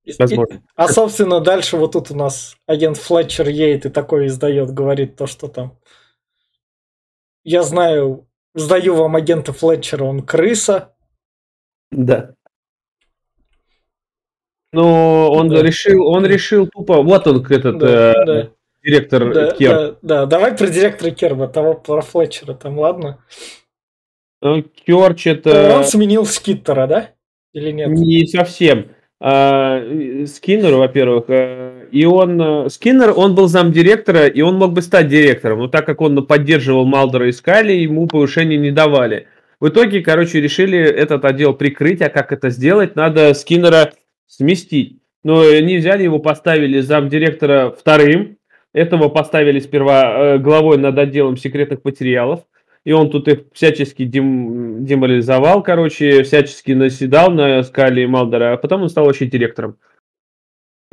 [0.04, 0.62] И- и- возможно.
[0.74, 5.26] а, собственно, дальше вот тут у нас агент Флетчер едет и такой издает, говорит то,
[5.26, 5.78] что там.
[7.42, 10.94] Я знаю, сдаю вам агента Флетчера, он крыса.
[11.90, 12.34] Да.
[14.72, 15.62] Ну, он Да.
[15.62, 17.02] решил, он решил тупо.
[17.02, 18.48] Вот он, этот Да, э, да.
[18.84, 19.70] директор Да, Керш.
[19.76, 23.18] да, да, давай про директора Керша, того про Флетчера там, ладно?
[24.42, 27.10] Э, Керш это Он сменил Скиттера, да?
[27.52, 27.88] Или нет?
[27.88, 28.86] не совсем.
[29.22, 34.80] э, Скиннеру, во-первых, э, и он, э, Скиннер, он был замдиректора, и он мог бы
[34.80, 39.26] стать директором, но так как он поддерживал Малдера и Скалли, ему повышения не давали.
[39.58, 42.96] В итоге, короче, решили этот отдел прикрыть, а как это сделать?
[42.96, 43.92] Надо Скиннера
[44.30, 44.98] сместить.
[45.22, 48.38] Но они взяли его, поставили замдиректора вторым,
[48.72, 52.44] этого поставили сперва э, главой над отделом секретных материалов,
[52.84, 58.82] и он тут их всячески дем, деморализовал, короче, всячески наседал на Скали Малдера, а потом
[58.82, 59.76] он стал вообще директором.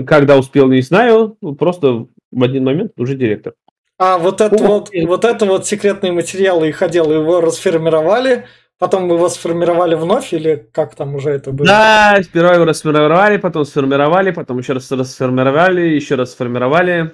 [0.05, 3.53] Когда успел, не знаю, просто в один момент уже директор.
[3.99, 8.45] А вот это О, вот, вот это вот секретные материалы их отдел, его расформировали,
[8.79, 11.67] потом его сформировали вновь, или как там уже это было?
[11.67, 17.13] Да, сперва его расформировали, потом сформировали, потом еще раз расформировали, еще раз сформировали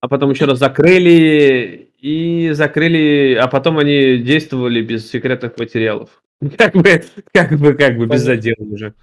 [0.00, 6.22] а потом еще раз закрыли и закрыли, а потом они действовали без секретных материалов.
[6.56, 7.02] Как бы,
[7.34, 8.94] как бы, как бы без задела уже.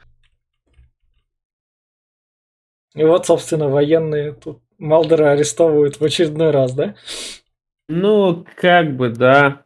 [2.95, 6.95] И вот, собственно, военные тут Малдера арестовывают в очередной раз, да?
[7.87, 9.63] Ну, как бы, да.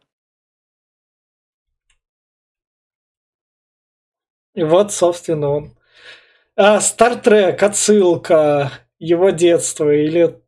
[4.54, 5.74] И вот, собственно, он.
[6.80, 10.42] Стартрек, отсылка, его детство или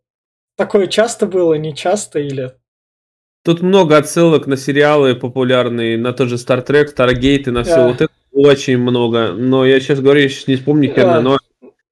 [0.56, 2.52] Такое часто было, не часто или...
[3.44, 7.74] Тут много отсылок на сериалы популярные, на тот же Star Trek, Stargate и на все.
[7.74, 7.88] А.
[7.88, 9.32] Вот это очень много.
[9.32, 11.20] Но я сейчас говорю, я сейчас не вспомню херно, а.
[11.20, 11.38] но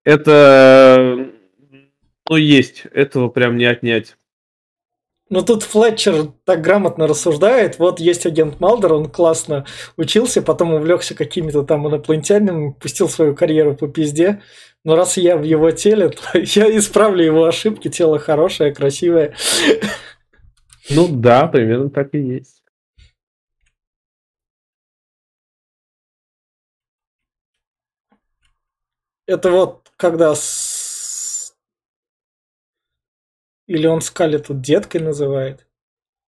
[0.05, 1.29] это...
[2.31, 2.87] Ну, есть.
[2.93, 4.17] Этого прям не отнять.
[5.33, 7.79] Ну тут Флетчер так грамотно рассуждает.
[7.79, 9.65] Вот есть агент Малдер, он классно
[9.97, 14.43] учился, потом увлекся какими-то там инопланетянами, пустил свою карьеру по пизде.
[14.85, 17.89] Но раз я в его теле, то я исправлю его ошибки.
[17.89, 19.35] Тело хорошее, красивое.
[20.91, 22.63] Ну да, примерно так и есть.
[29.27, 30.72] Это вот когда с...
[33.67, 35.67] Или он Скали тут деткой называет?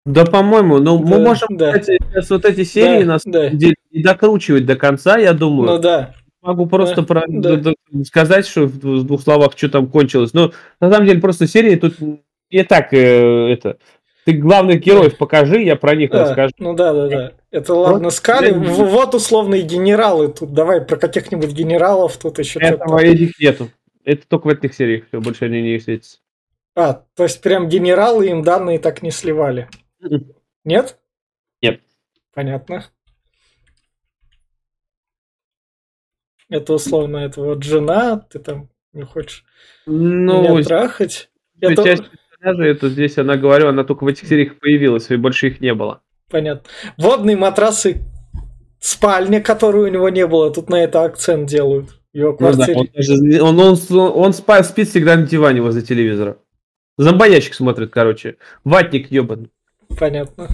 [0.06, 1.81] Да, по-моему, ну да, мы можем да.
[1.81, 3.48] сейчас вот эти серии да, на самом да.
[3.48, 5.70] деле не докручивать до конца, я думаю.
[5.70, 6.15] Ну да.
[6.43, 7.23] Могу просто да, про...
[7.27, 7.73] да.
[8.05, 10.35] сказать, что в двух словах, что там кончилось.
[10.35, 11.94] Но на самом деле просто серии тут
[12.51, 13.78] не так э, это.
[14.27, 16.52] Ты главных героев покажи, я про них да, расскажу.
[16.59, 17.32] Ну да, да, да.
[17.51, 18.48] Это ладно, вот, Скали.
[18.48, 18.55] Я...
[18.59, 20.52] Вот условные генералы тут.
[20.52, 23.70] Давай про каких-нибудь генералов тут еще Этого этих нету.
[24.05, 26.19] Это только в этих сериях, все, больше они не светятся.
[26.75, 29.69] А, то есть прям генералы им данные так не сливали?
[30.65, 30.99] Нет?
[31.63, 31.81] Нет.
[32.33, 32.85] Понятно.
[36.49, 39.45] Это условно, это вот жена, ты там не хочешь
[39.87, 41.31] ну, меня трахать.
[41.61, 41.83] Это...
[41.83, 45.61] Часть персонажей, это здесь она говорю, она только в этих сериях появилась, и больше их
[45.61, 46.03] не было.
[46.31, 46.69] Понятно.
[46.97, 48.03] Водные матрасы,
[48.81, 52.01] спальня, которую у него не было, тут на это акцент делают.
[52.13, 52.75] Его квартире.
[52.77, 56.39] Ну, да, он, он, он, он, он спит всегда на диване возле телевизора.
[56.97, 58.37] Зомбоящик смотрит, короче.
[58.65, 59.51] Ватник ебаный.
[59.99, 60.49] Понятно.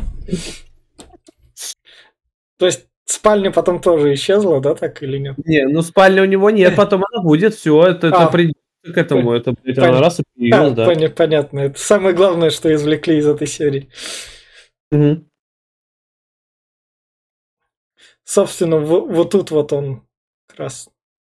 [2.56, 5.34] То есть Спальня потом тоже исчезла, да, так или нет?
[5.44, 8.96] Не, ну спальня у него нет, потом она будет, все, это, а, это придется к
[8.96, 9.98] этому, это, это пон...
[9.98, 10.84] раз и появилась, а, да.
[10.86, 11.12] Пон...
[11.12, 13.90] Понятно, это самое главное, что извлекли из этой серии.
[14.92, 15.24] Угу.
[18.22, 20.06] Собственно, в, вот тут вот он
[20.46, 20.88] как раз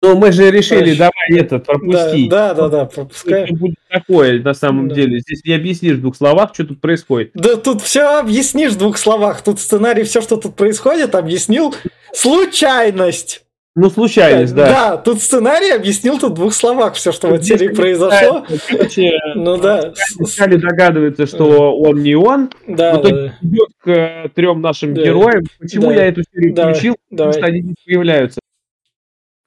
[0.02, 2.30] ну, мы же решили, давай этот пропустить.
[2.30, 3.46] Да, да, да, да пропускай.
[3.46, 4.96] Что будет такое на самом да.
[4.96, 5.20] деле?
[5.20, 7.32] Здесь не объяснишь в двух словах, что тут происходит.
[7.36, 9.44] Да тут все объяснишь в двух словах.
[9.44, 11.76] Тут сценарий, все, что тут происходит, объяснил.
[12.14, 13.44] Случайность.
[13.74, 14.68] Ну, случайность, да.
[14.68, 18.46] Да, тут сценарий объяснил тут в двух словах все, что в этой серии произошло.
[18.68, 19.94] Короче, ну да.
[20.18, 22.50] Вначале догадывается, что он не он.
[22.68, 25.44] Да, в итоге идет к трем нашим героям.
[25.60, 26.98] Почему я эту серию включил?
[27.10, 28.42] Потому что они не появляются.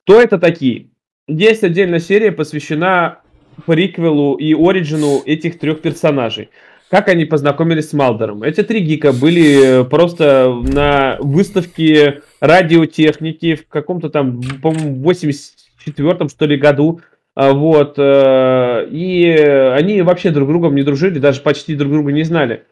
[0.05, 0.91] Кто это такие?
[1.27, 3.21] Есть отдельная серия, посвящена
[3.65, 6.51] приквелу и оригину этих трех персонажей.
[6.91, 8.43] Как они познакомились с Малдером.
[8.43, 16.59] Эти три гика были просто на выставке радиотехники в каком-то там, по-моему, 84-м, что ли,
[16.59, 17.01] году.
[17.35, 17.95] А, вот.
[17.97, 22.65] Э, и они вообще друг с другом не дружили, даже почти друг друга не знали.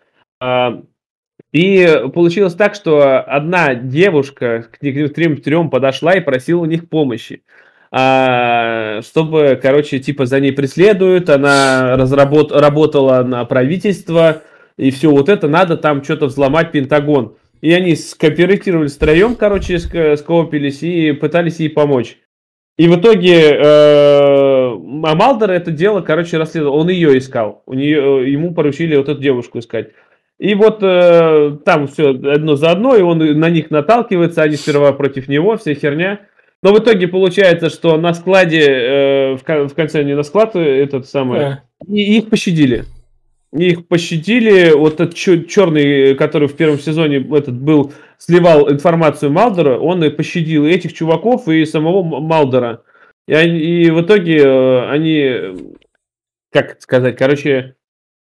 [1.52, 6.88] А, и получилось так, что одна девушка к трем трем подошла и просила у них
[6.88, 7.42] помощи.
[7.90, 12.52] А, чтобы, короче, типа за ней преследуют, она разработ...
[12.52, 14.42] работала на правительство,
[14.78, 17.36] и все вот это надо там что-то взломать Пентагон.
[17.60, 22.18] И они скооперировались втроем, короче, скопились и пытались ей помочь.
[22.78, 24.72] И в итоге э,
[25.04, 26.78] Амалдер это дело, короче, расследовал.
[26.78, 27.62] Он ее искал.
[27.66, 29.90] У нее, ему поручили вот эту девушку искать.
[30.42, 34.92] И вот э, там все одно за одно, и он на них наталкивается, они сперва
[34.92, 36.22] против него, вся херня.
[36.64, 41.06] Но в итоге получается, что на складе, э, в, в конце они на склад этот
[41.06, 41.62] самый, Да.
[41.86, 42.86] и их пощадили.
[43.56, 44.72] Их пощадили.
[44.72, 50.66] Вот этот черный, который в первом сезоне этот был, сливал информацию Малдера, он и пощадил
[50.66, 52.82] и этих чуваков, и самого Малдера.
[53.28, 55.54] И, они, и в итоге э, они,
[56.50, 57.76] как сказать, короче,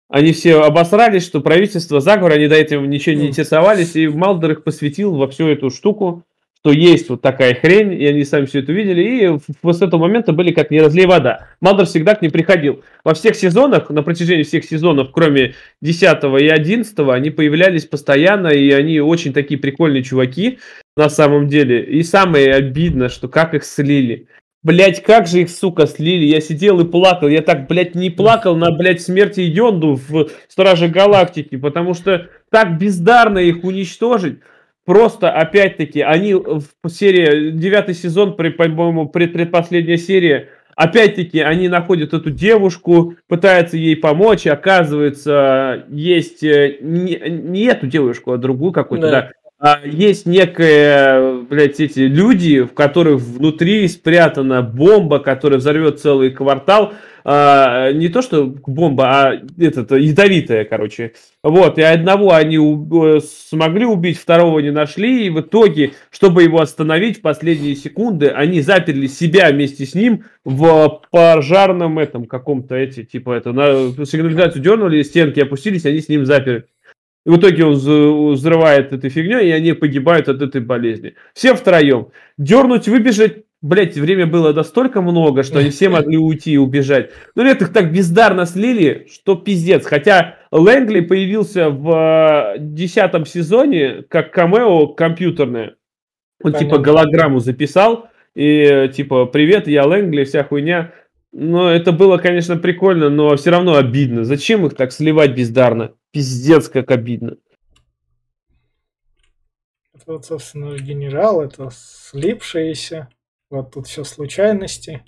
[0.08, 4.64] они все обосрались, что правительство заговор, они до этого ничего не интересовались, и Малдер их
[4.64, 6.24] посвятил во всю эту штуку
[6.60, 10.32] что есть вот такая хрень, и они сами все это увидели, и с этого момента
[10.32, 11.46] были как не разлей вода.
[11.60, 12.82] Малдер всегда к ним приходил.
[13.04, 16.02] Во всех сезонах, на протяжении всех сезонов, кроме 10
[16.40, 20.58] и 11, они появлялись постоянно, и они очень такие прикольные чуваки
[20.96, 21.84] на самом деле.
[21.84, 24.26] И самое обидно, что как их слили.
[24.68, 26.26] Блять, как же их, сука, слили.
[26.26, 27.26] Я сидел и плакал.
[27.28, 32.78] Я так, блядь, не плакал на, блядь, смерти Йонду в Страже Галактики, потому что так
[32.78, 34.40] бездарно их уничтожить.
[34.84, 42.30] Просто, опять-таки, они в серии, девятый сезон, по-моему, пред, предпоследняя серия, опять-таки, они находят эту
[42.30, 49.10] девушку, пытаются ей помочь, и оказывается, есть э, не, не эту девушку, а другую какую-то,
[49.10, 49.20] да.
[49.22, 49.30] да.
[49.60, 56.92] А есть некая, блядь, эти люди, в которых внутри спрятана бомба, которая взорвет целый квартал,
[57.24, 61.14] а, не то что бомба, а этот, ядовитая, короче.
[61.42, 66.60] Вот, и одного они у, смогли убить, второго не нашли, и в итоге, чтобы его
[66.60, 73.02] остановить в последние секунды, они заперли себя вместе с ним в пожарном этом каком-то, эти,
[73.02, 76.66] типа, это, на сигнализацию дернули, стенки опустились, они с ним заперли.
[77.28, 77.74] В итоге он
[78.32, 81.14] взрывает этой фигней, и они погибают от этой болезни.
[81.34, 82.08] Все втроем.
[82.38, 87.10] Дернуть, выбежать, Блять, время было настолько много, что они все могли уйти и убежать.
[87.34, 89.84] Но нет, их так бездарно слили, что пиздец.
[89.84, 95.74] Хотя Лэнгли появился в э, десятом сезоне как камео компьютерное.
[96.42, 96.66] Он типа, Понятно.
[96.66, 100.92] типа голограмму записал, и типа, привет, я Лэнгли, вся хуйня.
[101.32, 104.24] Но это было, конечно, прикольно, но все равно обидно.
[104.24, 105.92] Зачем их так сливать бездарно?
[106.18, 107.36] Пиздец, как обидно.
[109.94, 113.08] Это вот, собственно, генерал, это слипшиеся.
[113.50, 115.04] Вот тут все случайности.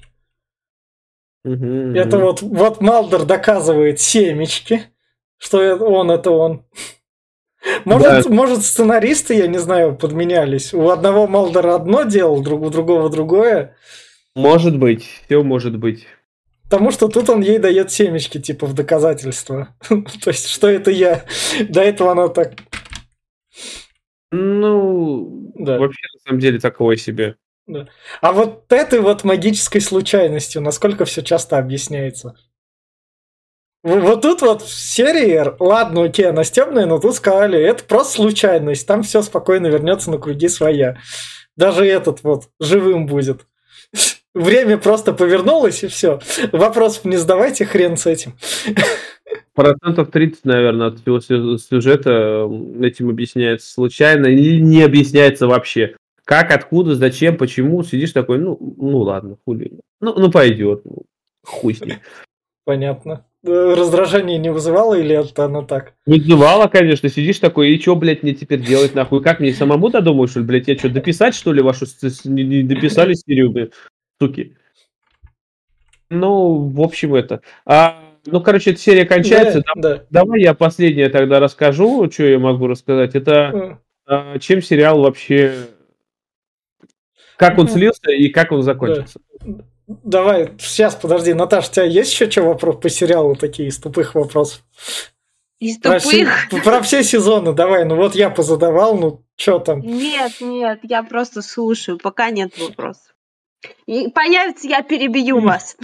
[1.45, 1.67] Угу,
[1.97, 2.27] это угу.
[2.27, 4.85] вот, вот Малдер доказывает семечки,
[5.37, 6.65] что он это он.
[7.85, 8.31] Может, да.
[8.31, 10.73] может, сценаристы, я не знаю, подменялись.
[10.73, 13.77] У одного Малдера одно делал, друг, у другого другое.
[14.37, 16.07] Может быть, все может быть.
[16.71, 19.75] Потому что тут он ей дает семечки, типа, в доказательство.
[19.89, 21.25] То есть, что это я?
[21.69, 22.55] До этого она так...
[24.31, 25.81] Ну, да.
[25.81, 27.35] вообще, на самом деле, такого себе.
[27.67, 27.89] Да.
[28.21, 32.37] А вот этой вот магической случайностью, насколько все часто объясняется?
[33.83, 38.87] Вот тут вот в серии, ладно, окей, она стебная, но тут сказали, это просто случайность,
[38.87, 40.99] там все спокойно вернется на круги своя.
[41.57, 43.47] Даже этот вот живым будет.
[44.35, 46.21] Время просто повернулось и все.
[46.53, 48.35] Вопросов не задавайте, хрен с этим.
[49.55, 51.21] Процентов 30, наверное, от всего
[51.59, 52.49] сюжета
[52.81, 55.97] этим объясняется случайно или не объясняется вообще.
[56.25, 59.81] Как, откуда, зачем, почему, сидишь такой, ну, ну ладно, хули.
[60.01, 61.03] Ну, ну пойдет, ну,
[61.45, 61.97] хуй с ним.
[62.65, 63.27] Понятно.
[63.45, 65.95] Э, раздражение не вызывало или это оно так?
[66.07, 67.09] Вызывало, конечно.
[67.09, 69.23] Сидишь такой, и что, блядь, мне теперь делать, нахуй?
[69.23, 71.87] Как мне самому додумать, что ли, блядь, я что, дописать, что ли, вашу...
[72.25, 73.73] Не дописали серию, блядь,
[74.21, 74.57] суки?
[76.09, 77.41] Ну, в общем, это...
[77.65, 79.63] А, ну, короче, эта серия кончается.
[79.75, 80.05] Да, да.
[80.11, 83.15] Давай я последнее тогда расскажу, что я могу рассказать.
[83.15, 85.69] Это а, чем сериал вообще
[87.41, 89.19] как он слился и как он закончился.
[89.87, 94.15] Давай, сейчас, подожди, Наташа, у тебя есть еще что вопрос по сериалу такие из тупых
[94.15, 94.63] вопросов?
[95.59, 95.91] Из тупых?
[95.91, 96.27] Про все,
[96.63, 99.81] про все сезоны, давай, ну вот я позадавал, ну что там?
[99.81, 103.10] Нет, нет, я просто слушаю, пока нет вопросов.
[103.87, 105.77] И появится, я перебью вас.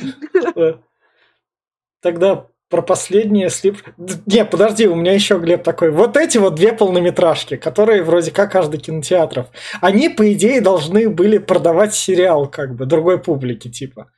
[2.00, 3.78] Тогда про последнее слип...
[3.96, 5.90] Не, подожди, у меня еще, Глеб, такой.
[5.90, 9.48] Вот эти вот две полнометражки, которые вроде как каждый кинотеатров,
[9.80, 14.10] они, по идее, должны были продавать сериал, как бы, другой публике, типа.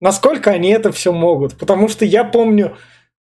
[0.00, 1.58] Насколько они это все могут?
[1.58, 2.76] Потому что я помню,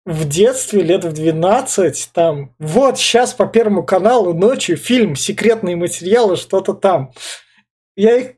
[0.05, 6.37] в детстве, лет в 12, там, вот сейчас по Первому каналу ночью фильм «Секретные материалы»,
[6.37, 7.13] что-то там.
[7.97, 8.33] Я их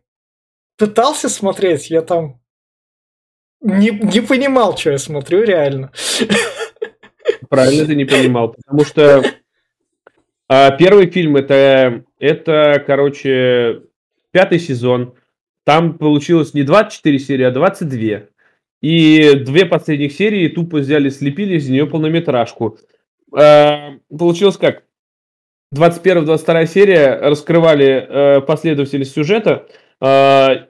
[0.76, 2.40] пытался смотреть, я там
[3.60, 5.92] не, не понимал, что я смотрю, реально.
[7.48, 9.22] Правильно ты не понимал, потому что
[10.48, 13.82] а, первый фильм это, это, короче,
[14.32, 15.14] пятый сезон.
[15.64, 18.28] Там получилось не 24 серии, а 22.
[18.80, 22.78] И две последних серии тупо взяли, слепили из нее полнометражку.
[23.34, 24.82] А, получилось как?
[25.74, 29.68] 21-22 серия раскрывали э, последовательность сюжета,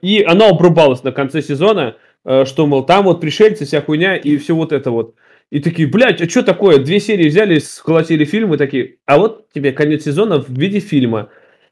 [0.01, 4.37] и она обрубалась на конце сезона, э, что, мол, там вот пришельцы, вся хуйня и
[4.37, 5.15] все вот это вот.
[5.49, 6.77] И такие, блядь, а что такое?
[6.79, 11.29] Две серии взяли, сколотили и такие, а вот тебе конец сезона в виде фильма.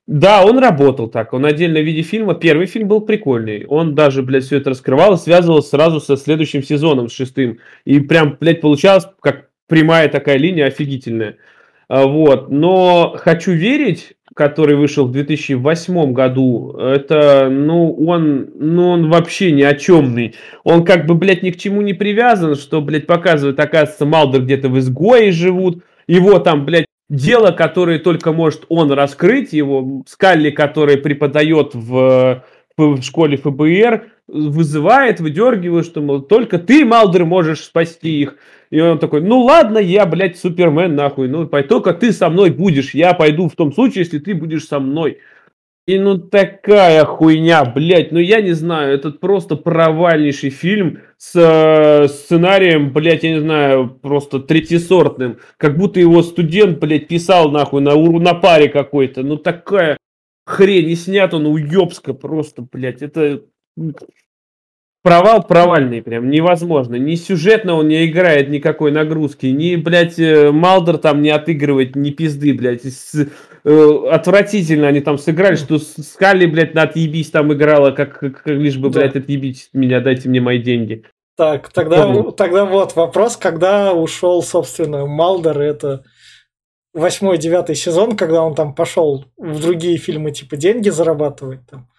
[0.07, 1.33] Да, он работал так.
[1.33, 2.33] Он отдельно в виде фильма.
[2.33, 3.65] Первый фильм был прикольный.
[3.67, 7.59] Он даже, блядь, все это раскрывал связывал сразу со следующим сезоном, с шестым.
[7.85, 11.37] И прям, блядь, получалось как прямая такая линия офигительная.
[11.87, 12.49] А, вот.
[12.49, 19.61] Но «Хочу верить», который вышел в 2008 году, это, ну, он, ну, он вообще ни
[19.61, 20.35] о чемный.
[20.63, 24.69] Он как бы, блядь, ни к чему не привязан, что, блядь, показывает, оказывается, Малдер где-то
[24.69, 30.97] в изгое живут, его там, блядь, дело, которое только может он раскрыть, его Скалли, который
[30.97, 32.43] преподает в,
[32.77, 38.37] в школе ФБР, вызывает, выдергивает, что, мол, только ты, Малдер, можешь спасти их.
[38.71, 42.93] И он такой, ну ладно, я, блядь, Супермен, нахуй, ну, только ты со мной будешь,
[42.93, 45.19] я пойду в том случае, если ты будешь со мной.
[45.87, 52.07] И ну такая хуйня, блядь, ну я не знаю, это просто провальнейший фильм с э,
[52.07, 55.39] сценарием, блядь, я не знаю, просто третьесортным.
[55.57, 59.23] Как будто его студент, блядь, писал нахуй на, на паре какой-то.
[59.23, 59.97] Ну такая
[60.45, 63.41] хрень, и снят он уебско просто, блядь, это
[65.03, 66.95] провал провальный прям, невозможно.
[66.95, 72.11] Ни сюжетно он не играет никакой нагрузки, ни, блядь, э, Малдер там не отыгрывает ни
[72.11, 72.85] пизды, блядь.
[72.85, 73.27] С,
[73.63, 78.47] э, отвратительно они там сыграли, что Скалли, блядь, на отъебись там играла, как, как, как
[78.47, 81.03] лишь бы, блядь, отъебить меня, дайте мне мои деньги.
[81.37, 86.03] Так, тогда, тогда вот вопрос, когда ушел, собственно, Малдер, это
[86.93, 91.90] восьмой, девятый сезон, когда он там пошел в другие фильмы, типа, деньги зарабатывать там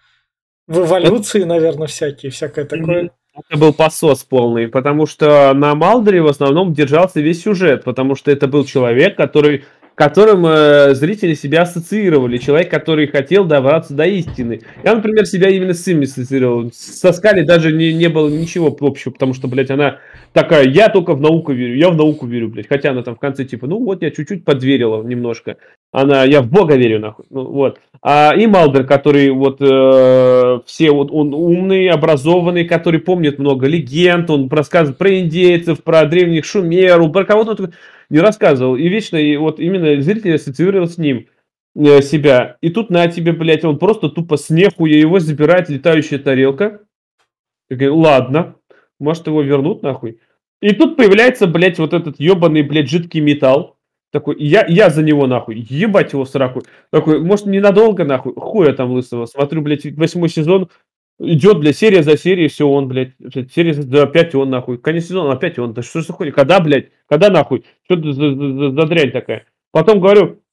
[0.67, 3.11] в эволюции, наверное, всякие, всякое такое.
[3.49, 8.29] Это был посос полный, потому что на Малдере в основном держался весь сюжет, потому что
[8.29, 9.63] это был человек, который
[9.95, 12.37] которым э, зрители себя ассоциировали.
[12.37, 14.61] Человек, который хотел добраться до истины.
[14.83, 16.71] Я, например, себя именно с ними ассоциировал.
[16.73, 19.99] Со Скали даже не, не было ничего общего, потому что, блядь, она
[20.31, 22.67] такая, я только в науку верю, я в науку верю, блядь.
[22.67, 25.57] Хотя она там в конце типа, ну вот я чуть-чуть подверила немножко.
[25.93, 27.25] Она, я в Бога верю, нахуй.
[27.29, 27.79] Ну, вот.
[28.01, 34.27] А, и Малдер, который вот э, все, вот он умный, образованный, который помнит много легенд,
[34.31, 37.71] он рассказывает про индейцев, про древних шумеру, про кого-то
[38.09, 38.75] не рассказывал.
[38.75, 41.27] И вечно и вот именно зритель ассоциировал с ним
[41.75, 42.57] э, себя.
[42.61, 46.81] И тут на тебе, блядь, он просто тупо с нехуя его забирает летающая тарелка.
[47.69, 48.55] Я говорю, ладно,
[48.99, 50.19] может его вернут нахуй.
[50.59, 53.77] И тут появляется, блядь, вот этот ебаный, блядь, жидкий металл.
[54.13, 56.61] Такой, я, я за него нахуй, ебать его сраку.
[56.91, 59.25] Такой, может, ненадолго нахуй, хуя там лысого.
[59.25, 60.69] Смотрю, блядь, восьмой сезон,
[61.19, 63.13] идет, блядь, серия за серией, все он, блядь,
[63.51, 64.77] серия за опять он, нахуй.
[64.77, 65.73] Конец сезона, опять он.
[65.73, 66.31] Да что за хуйня?
[66.31, 66.91] Когда, блядь?
[67.09, 67.65] Когда, нахуй?
[67.85, 69.47] Что это за, за, за дрянь такая?
[69.71, 70.43] Потом, говорю,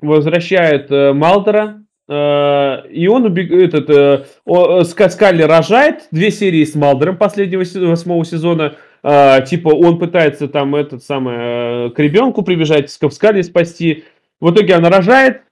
[0.00, 6.74] возвращает э, Малдера, э, и он убегает, этот, э, э, Скалли рожает две серии с
[6.74, 13.42] Малдером последнего восьмого сезона, типа он пытается там этот самый, э, к ребенку прибежать, Скалли
[13.42, 14.04] спасти,
[14.40, 15.42] в итоге она рожает,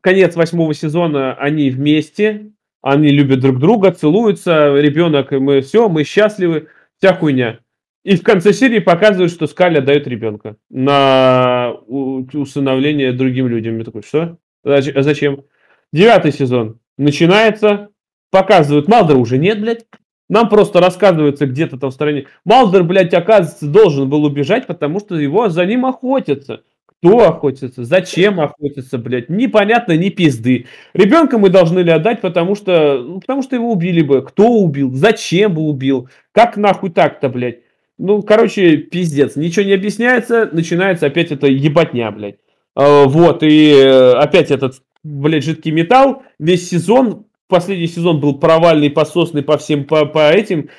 [0.00, 6.68] конец восьмого сезона они вместе, они любят друг друга, целуются, ребенок, мы все, мы счастливы,
[6.98, 7.58] вся хуйня.
[8.04, 13.78] И в конце серии показывают, что Скали отдает ребенка на усыновление другим людям.
[13.78, 14.38] Я такой, что?
[14.64, 15.44] Зачем?
[15.92, 17.90] Девятый сезон начинается,
[18.30, 19.86] показывают, Малдера уже нет, блядь.
[20.32, 22.24] Нам просто рассказывается где-то там в стороне.
[22.46, 26.62] Малдер, блядь, оказывается, должен был убежать, потому что его за ним охотятся.
[26.86, 27.84] Кто охотится?
[27.84, 29.28] Зачем охотится, блядь?
[29.28, 30.68] Непонятно, ни пизды.
[30.94, 34.22] Ребенка мы должны ли отдать, потому что, ну, потому что его убили бы.
[34.22, 34.94] Кто убил?
[34.94, 36.08] Зачем бы убил?
[36.32, 37.58] Как нахуй так-то, блядь?
[37.98, 39.36] Ну, короче, пиздец.
[39.36, 42.36] Ничего не объясняется, начинается опять это ебатня, блядь.
[42.74, 46.22] А, вот, и э, опять этот, блядь, жидкий металл.
[46.38, 50.70] Весь сезон, последний сезон был провальный, пососный по всем, по, по этим.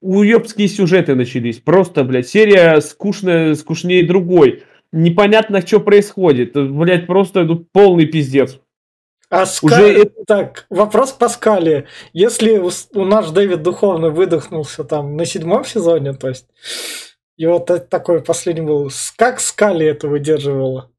[0.00, 1.58] Уебские сюжеты начались.
[1.58, 4.62] Просто, блядь, серия скучная, скучнее другой
[4.92, 6.52] непонятно, что происходит.
[6.54, 8.58] Блять, просто ну, полный пиздец.
[9.30, 10.04] А Уже...
[10.26, 11.86] Так, вопрос по скале.
[12.12, 16.46] Если у, у наш Дэвид Духовный выдохнулся там на седьмом сезоне, то есть,
[17.38, 20.90] и вот такой последний был, как скали это выдерживала?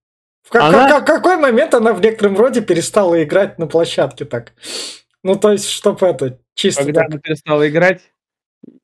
[0.41, 0.89] В как, она...
[0.89, 4.53] как, какой момент она в некотором роде перестала играть на площадке так?
[5.23, 7.11] Ну, то есть, чтобы это, чисто Когда так.
[7.11, 8.01] она перестала играть,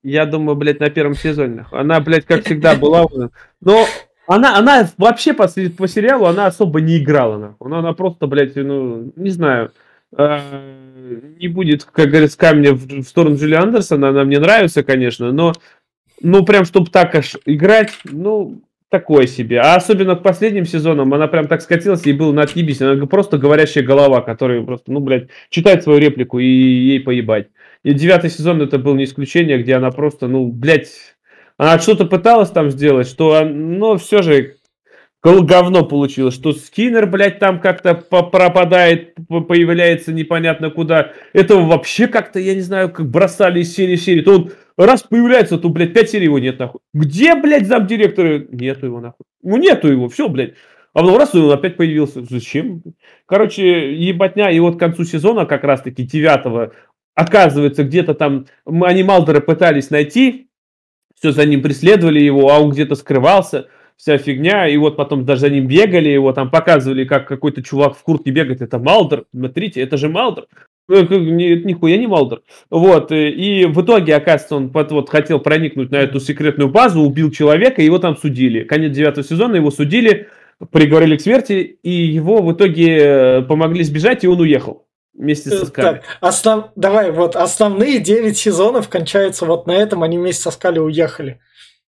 [0.04, 1.66] я думаю, блядь, на первом сезоне.
[1.72, 3.06] Она, блядь, как всегда была.
[3.62, 3.86] Но
[4.28, 7.68] она, она вообще по, по сериалу, она особо не играла, нахуй.
[7.68, 9.72] Она, она просто, блядь, ну, не знаю,
[10.16, 10.40] э,
[11.40, 15.54] не будет, как говорится, камня в, в сторону Джули Андерсона, она мне нравится, конечно, но,
[16.22, 19.60] ну, прям, чтобы так аж играть, ну, такое себе.
[19.60, 22.82] А особенно к последним сезонам она прям так скатилась и был на отъебись.
[22.82, 27.48] Она просто говорящая голова, которая просто, ну, блядь, читает свою реплику и ей поебать.
[27.84, 30.90] И девятый сезон это был не исключение, где она просто, ну, блядь,
[31.58, 34.56] она что-то пыталась там сделать, что, но все же
[35.22, 41.12] говно получилось, что Скиннер, блядь, там как-то пропадает, появляется непонятно куда.
[41.34, 44.22] Этого вообще как-то, я не знаю, как бросали из серии в серии.
[44.22, 44.52] То он
[44.86, 46.82] раз появляется, то, блядь, пять серий его нет, нахуй.
[46.94, 48.46] Где, блядь, замдиректора?
[48.50, 49.26] Нету его, нахуй.
[49.44, 50.54] Ну, нету его, все, блядь.
[50.94, 52.24] А потом раз он опять появился.
[52.24, 52.82] Зачем?
[53.26, 54.50] Короче, ебатня.
[54.52, 56.74] И вот к концу сезона, как раз-таки девятого,
[57.14, 60.50] оказывается, где-то там они Малдера пытались найти,
[61.16, 65.42] все за ним преследовали его, а он где-то скрывался вся фигня, и вот потом даже
[65.42, 69.82] за ним бегали, его там показывали, как какой-то чувак в куртке бегает, это Малдер, смотрите,
[69.82, 70.48] это же Малдер.
[70.90, 72.42] Нет, нихуя не Малдер.
[72.70, 77.02] Вот, э, и в итоге, оказывается, он вот, вот хотел проникнуть на эту секретную базу,
[77.02, 78.64] убил человека, его там судили.
[78.64, 80.28] Конец девятого сезона, его судили,
[80.72, 85.64] приговорили к смерти, и его в итоге э, помогли сбежать, и он уехал вместе со
[85.64, 85.88] э, Скали.
[85.88, 86.72] Так, основ...
[86.76, 91.40] давай, вот основные 9 сезонов кончаются вот на этом, они вместе со Скали уехали.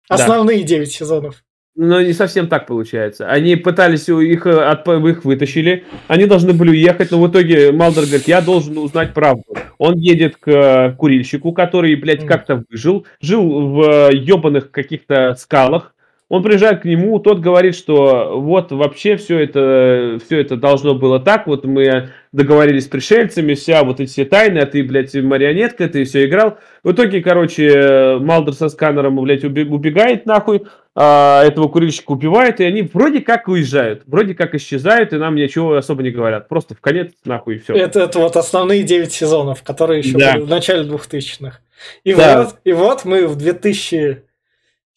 [0.08, 0.66] Основные да.
[0.66, 1.42] 9 сезонов.
[1.82, 3.26] Но не совсем так получается.
[3.26, 8.02] Они пытались их, э, от, их вытащили, они должны были уехать, но в итоге Малдер
[8.04, 9.56] говорит, я должен узнать правду.
[9.78, 15.94] Он едет к э, курильщику, который, блядь, как-то выжил, жил в ебаных каких-то скалах,
[16.30, 21.18] он приезжает к нему, тот говорит, что вот вообще все это, все это должно было
[21.18, 25.88] так, вот мы договорились с пришельцами, вся вот эти все тайны, а ты, блядь, марионетка,
[25.88, 26.58] ты все играл.
[26.84, 30.62] В итоге, короче, Малдер со сканером, блядь, убегает нахуй,
[30.94, 35.74] а этого курильщика убивает, и они вроде как уезжают, вроде как исчезают, и нам ничего
[35.74, 36.46] особо не говорят.
[36.46, 37.74] Просто в конец нахуй и все.
[37.74, 40.34] Это, это вот основные 9 сезонов, которые еще да.
[40.34, 41.58] были в начале 2000-х.
[42.04, 42.42] И, да.
[42.42, 44.29] вот, и вот мы в 2000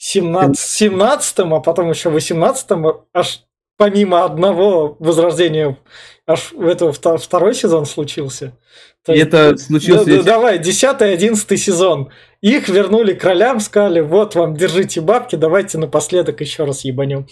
[0.05, 2.71] 17, а потом еще в 18
[3.13, 3.43] аж
[3.77, 5.77] помимо одного возрождения,
[6.27, 8.57] аж в это второй сезон случился.
[9.05, 10.05] То есть, это случилось...
[10.05, 12.11] Да, да, давай, 10-11 сезон.
[12.41, 17.27] Их вернули кролям, сказали, вот вам, держите бабки, давайте напоследок еще раз ебанем.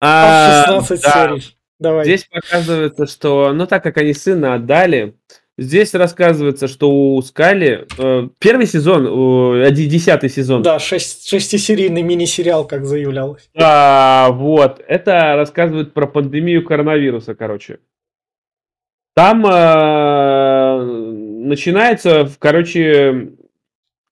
[0.00, 1.12] А, 16 да.
[1.12, 1.56] серий.
[1.78, 2.04] Давай.
[2.04, 5.16] Здесь показывается, что, ну так как они сына отдали,
[5.58, 10.62] Здесь рассказывается, что у Скали э, первый сезон, э, десятый сезон.
[10.62, 13.48] Да, шесть, шестисерийный мини-сериал, как заявлялось.
[13.54, 14.84] Да, вот.
[14.86, 17.78] Это рассказывает про пандемию коронавируса, короче.
[19.14, 20.82] Там э,
[21.46, 23.30] начинается, короче,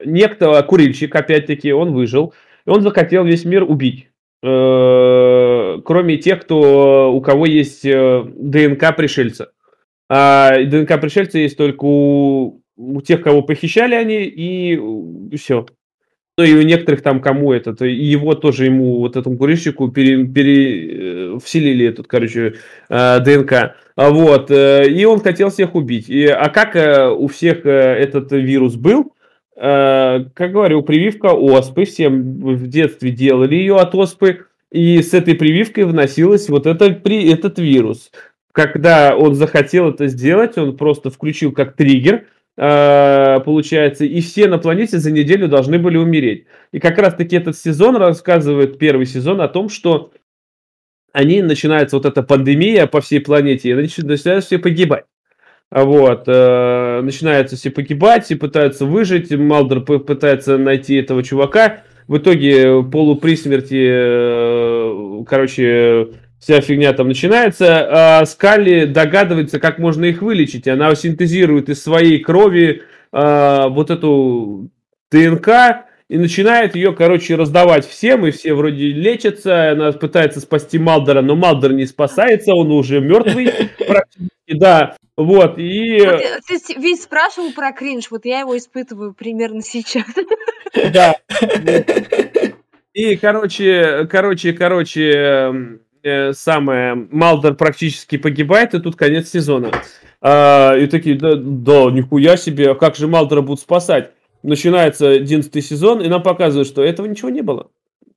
[0.02, 2.32] некто курильщик, опять-таки, он выжил,
[2.64, 4.08] и он захотел весь мир убить.
[4.42, 9.52] Э, кроме тех, кто, у кого есть э, ДНК пришельца.
[10.08, 15.66] А ДНК пришельца есть только у, у тех, кого похищали они, и, все.
[16.36, 21.36] Ну и у некоторых там кому этот, его тоже ему, вот этому курильщику, пере, пере,
[21.36, 22.54] э, вселили этот, короче,
[22.88, 23.76] э, ДНК.
[23.94, 26.08] А вот, э, и он хотел всех убить.
[26.08, 26.74] И, а как
[27.16, 29.12] у всех этот вирус был,
[29.56, 35.84] как говорю, прививка оспы, всем в детстве делали ее от оспы, и с этой прививкой
[35.84, 38.10] вносилась вот это, этот вирус
[38.54, 42.26] когда он захотел это сделать, он просто включил как триггер,
[42.56, 46.46] э, получается, и все на планете за неделю должны были умереть.
[46.70, 50.12] И как раз-таки этот сезон рассказывает, первый сезон, о том, что
[51.12, 55.04] они начинается вот эта пандемия по всей планете, и начинают все погибать.
[55.72, 62.84] Вот, э, начинаются все погибать, все пытаются выжить, Малдер пытается найти этого чувака, в итоге
[62.84, 66.10] полупри смерти, э, короче,
[66.44, 70.68] вся фигня там начинается, а Скалли догадывается, как можно их вылечить.
[70.68, 74.68] Она синтезирует из своей крови а, вот эту
[75.10, 79.70] ДНК и начинает ее, короче, раздавать всем, и все вроде лечатся.
[79.70, 84.96] Она пытается спасти Малдера, но Малдер не спасается, он уже мертвый практически, да.
[85.16, 85.98] Вот, и...
[86.00, 90.04] Вот, э, ты ведь спрашивал про кринж, вот я его испытываю примерно сейчас.
[90.92, 91.14] Да.
[92.92, 95.52] И, короче, короче, короче, э,
[96.32, 99.70] самое, Малдер практически погибает, и тут конец сезона.
[100.20, 104.10] А, и такие, да, да, нихуя себе, а как же Малдера будут спасать?
[104.42, 107.68] Начинается одиннадцатый сезон, и нам показывают, что этого ничего не было.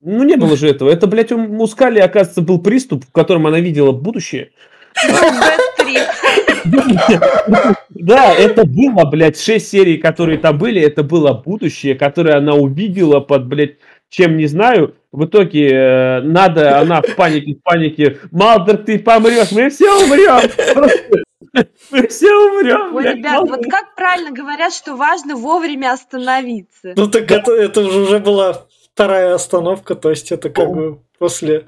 [0.01, 0.89] Ну, не было же этого.
[0.89, 4.51] Это, блядь, у Мускали, оказывается, был приступ, в котором она видела будущее.
[7.89, 13.19] Да, это было, блядь, шесть серий, которые там были, это было будущее, которое она увидела
[13.19, 13.77] под, блядь,
[14.09, 14.95] чем не знаю.
[15.11, 18.19] В итоге э, надо, она в панике, в панике.
[18.31, 20.49] Малдер, ты помрешь, мы все умрем.
[21.91, 22.95] Мы все умрем.
[22.95, 26.93] Ой, ребят, вот как правильно говорят, что важно вовремя остановиться.
[26.95, 31.67] Ну так это, это уже была вторая остановка, то есть это как бы после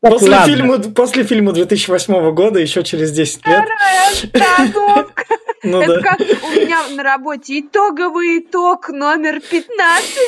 [0.00, 0.46] после, ладно.
[0.46, 3.64] фильма, после фильма 2008 года, еще через 10 лет.
[3.64, 5.24] Вторая остановка.
[5.62, 6.00] Ну, Это да.
[6.02, 10.18] как у меня на работе итоговый итог номер 15.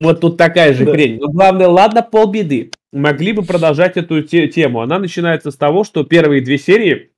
[0.00, 0.92] Вот тут такая же да.
[0.92, 1.18] хрень.
[1.20, 2.70] Но главное, ладно, полбеды.
[2.92, 4.80] Могли бы продолжать эту те- тему.
[4.80, 7.10] Она начинается с того, что первые две серии,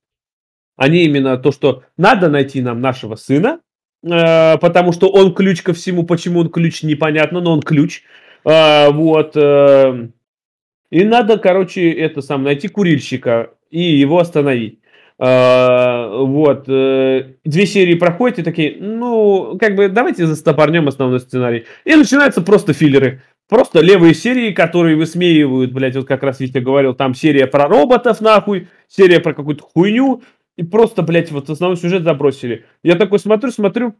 [0.75, 3.59] они именно то, что надо найти нам нашего сына,
[4.03, 6.03] э, потому что он ключ ко всему.
[6.03, 8.03] Почему он ключ, непонятно, но он ключ.
[8.43, 9.35] Э, вот.
[9.37, 10.09] Э,
[10.91, 14.79] и надо, короче, это сам найти курильщика и его остановить.
[15.19, 16.67] Uh, вот.
[16.67, 21.65] Uh, две серии проходят и такие, ну, как бы, давайте застопорнем основной сценарий.
[21.85, 23.21] И начинаются просто филлеры.
[23.49, 28.21] Просто левые серии, которые высмеивают, блядь, вот как раз Витя говорил, там серия про роботов,
[28.21, 30.23] нахуй, серия про какую-то хуйню,
[30.57, 32.65] и просто, блядь, вот основной сюжет забросили.
[32.83, 33.95] Я такой смотрю, смотрю,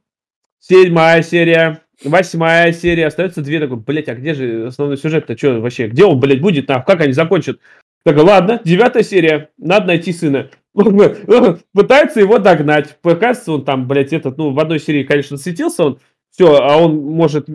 [0.60, 5.88] седьмая серия, восьмая серия, остается две, такой, блядь, а где же основной сюжет-то, что вообще,
[5.88, 7.60] где он, блядь, будет, нахуй, как они закончат?
[8.06, 10.50] Так, ладно, девятая серия, надо найти сына.
[10.74, 12.98] Пытается его догнать.
[13.04, 16.00] Кажется, он там, блядь, этот, ну, в одной серии, конечно, светился он,
[16.32, 17.48] все, а он может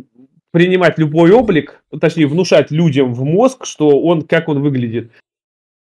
[0.52, 5.12] принимать любой облик, точнее, внушать людям в мозг, что он, как он выглядит.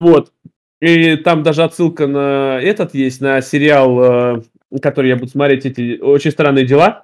[0.00, 0.32] Вот.
[0.80, 4.42] И там даже отсылка на этот есть, на сериал, э,
[4.80, 7.03] который я буду смотреть, эти «Очень странные дела».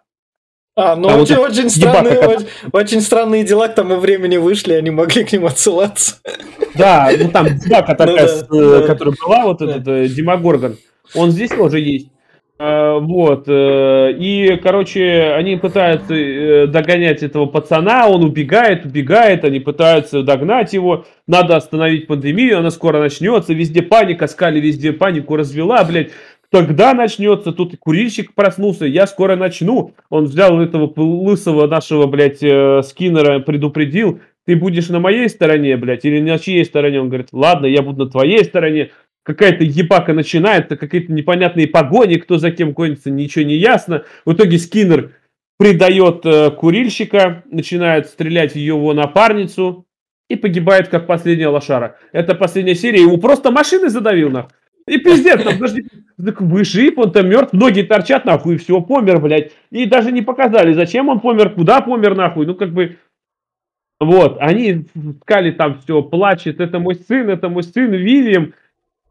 [0.81, 4.91] А, ну очень, вот очень, странные, очень, очень странные дела к тому времени вышли, они
[4.91, 6.17] могли к ним отсылаться.
[6.75, 9.67] Да, ну там дебака такая, ну, да, которая была, вот да.
[9.67, 10.77] этот э, Димагорган,
[11.15, 12.09] он здесь тоже есть.
[12.63, 13.45] А, вот.
[13.49, 20.75] Э, и, короче, они пытаются э, догонять этого пацана, он убегает, убегает, они пытаются догнать
[20.75, 26.11] его, надо остановить пандемию, она скоро начнется, везде паника, Скали везде панику развела, блядь,
[26.51, 29.95] когда начнется, тут курильщик проснулся, я скоро начну.
[30.09, 36.05] Он взял этого лысого нашего, блядь, э, скиннера, предупредил, ты будешь на моей стороне, блядь,
[36.05, 37.01] или на чьей стороне?
[37.01, 38.91] Он говорит, ладно, я буду на твоей стороне.
[39.23, 44.05] Какая-то ебака начинается, какие-то непонятные погони, кто за кем гонится, ничего не ясно.
[44.25, 45.13] В итоге скиннер
[45.59, 49.87] предает э, курильщика, начинает стрелять в его напарницу
[50.29, 51.97] и погибает, как последняя лошара.
[52.13, 54.51] Это последняя серия, его просто машины задавил, нахуй.
[54.91, 55.85] И пиздец, там даже
[56.19, 59.53] выжив, он там мертв, ноги торчат, нахуй, и все, помер, блядь.
[59.71, 62.45] И даже не показали, зачем он помер, куда помер, нахуй.
[62.45, 62.97] Ну, как бы,
[64.01, 68.53] вот, они искали там все, плачет, это мой сын, это мой сын, Вильям,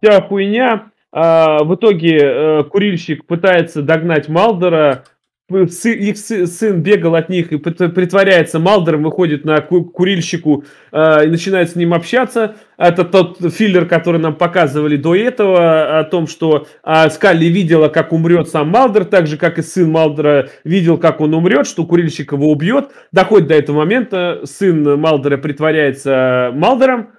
[0.01, 0.91] вся хуйня.
[1.13, 5.05] А, в итоге а, курильщик пытается догнать Малдера,
[5.49, 11.75] их сын бегал от них и притворяется Малдером, выходит на курильщику э, и начинает с
[11.75, 12.55] ним общаться.
[12.77, 18.13] Это тот филлер, который нам показывали до этого, о том, что э, Скалли видела, как
[18.13, 22.31] умрет сам Малдер, так же, как и сын Малдера видел, как он умрет, что курильщик
[22.31, 22.89] его убьет.
[23.11, 27.18] Доходит до этого момента, сын Малдера притворяется Малдером, э,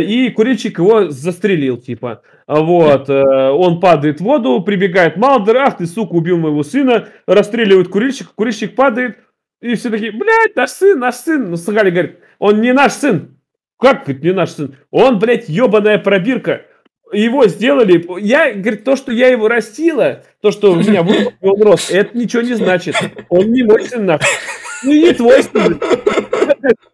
[0.00, 2.22] и курильщик его застрелил, типа.
[2.46, 7.88] Вот, э, он падает в воду, прибегает Малдер, ах ты, сука, убил моего сына, расстреливает
[7.88, 9.18] курильщик, курильщик падает,
[9.60, 11.50] и все такие, блядь, наш сын, наш сын.
[11.50, 13.36] Ну, Сагали говорит, он не наш сын.
[13.78, 14.76] Как, говорит, не наш сын?
[14.90, 16.62] Он, блядь, ебаная пробирка.
[17.12, 21.62] Его сделали, я, говорит, то, что я его растила, то, что у меня вырос, он
[21.62, 22.94] рос, это ничего не значит.
[23.28, 24.26] Он не мой сын, нахуй.
[24.82, 25.80] Ну, не твой сын.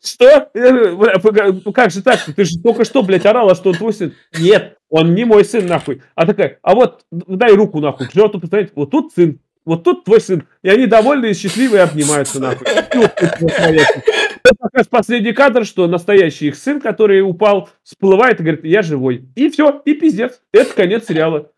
[0.03, 0.51] Что?
[0.55, 2.21] Ну, как же так?
[2.35, 4.15] Ты же только что, блядь, орала, что он твой сын.
[4.39, 6.03] Нет, он не мой сын, нахуй.
[6.15, 8.09] А такая, а вот дай руку, нахуй.
[8.09, 10.47] К жертву посмотреть, вот тут сын, вот тут твой сын.
[10.63, 12.67] И они довольны и счастливы и обнимаются, нахуй.
[12.67, 19.27] Это последний кадр, что настоящий их сын, который упал, всплывает и говорит, я живой.
[19.35, 20.41] И все, и пиздец.
[20.53, 21.51] Это конец сериала.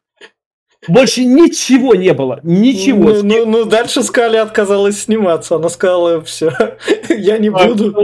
[0.88, 2.40] Больше ничего не было.
[2.42, 3.10] Ничего.
[3.10, 5.56] Ну, ну, ну дальше Скали отказалась сниматься.
[5.56, 6.52] Она сказала, все,
[7.08, 7.94] я не буду.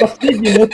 [0.00, 0.70] Последний вот,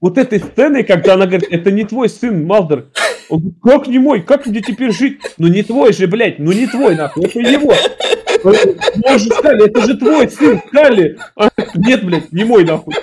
[0.00, 2.90] вот этой сценой, когда она говорит, это не твой сын, Малдер.
[3.28, 4.22] Он говорит, как не мой?
[4.22, 5.20] Как мне теперь жить?
[5.38, 7.74] Ну не твой же, блядь, ну не твой, нахуй, это его.
[8.42, 11.18] Боже, Скали, это же твой сын, Скали.
[11.36, 12.94] А, нет, блядь, не мой, нахуй.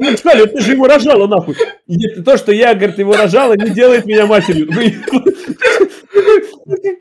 [0.00, 1.56] Нет, Скали, ты же его рожала, нахуй.
[1.86, 4.68] Нет, то, что я, говорит, его рожала, не делает меня матерью.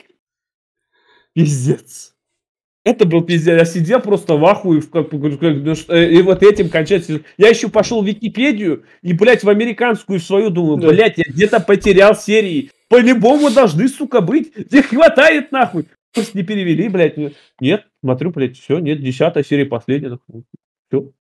[1.33, 2.13] Пиздец.
[2.89, 3.55] Это был пиздец.
[3.55, 4.81] Я сидел просто в ахуе.
[4.81, 7.21] В, как, ну, и вот этим кончается.
[7.37, 12.15] Я еще пошел в Википедию и, блядь, в американскую свою думаю, блядь, я где-то потерял
[12.15, 12.71] серии.
[12.87, 14.71] По-любому должны, сука, быть.
[14.71, 15.85] Не хватает, нахуй.
[16.15, 17.15] Просто не перевели, блядь.
[17.59, 20.17] Нет, смотрю, блядь, все, нет, десятая серия последняя.
[20.87, 21.11] Все.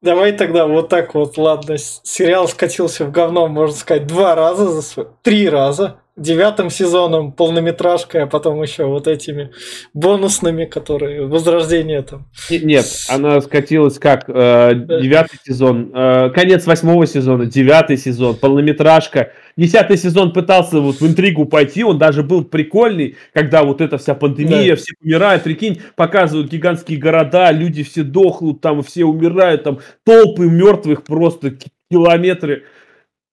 [0.00, 4.82] Давай тогда вот так вот, ладно, сериал скатился в говно, можно сказать, два раза за
[4.82, 5.08] свой...
[5.22, 9.50] Три раза девятым сезоном полнометражкой, а потом еще вот этими
[9.94, 12.26] бонусными, которые возрождение там.
[12.50, 19.32] Нет, она скатилась как э, девятый сезон, э, конец восьмого сезона, девятый сезон, полнометражка.
[19.56, 24.14] Десятый сезон пытался вот в интригу пойти, он даже был прикольный, когда вот эта вся
[24.14, 24.76] пандемия, да.
[24.76, 31.02] все умирают, прикинь, показывают гигантские города, люди все дохнут, там все умирают, там толпы мертвых
[31.02, 31.54] просто
[31.90, 32.64] километры.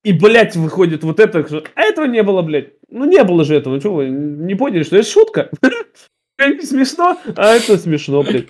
[0.05, 2.73] И, блядь, выходит вот это, а этого не было, блядь.
[2.89, 5.49] Ну, не было же этого, что вы не поняли, что это шутка?
[6.37, 8.49] Не смешно, а это смешно, блядь.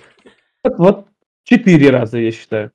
[0.64, 1.06] Вот
[1.44, 2.72] четыре раза, я считаю.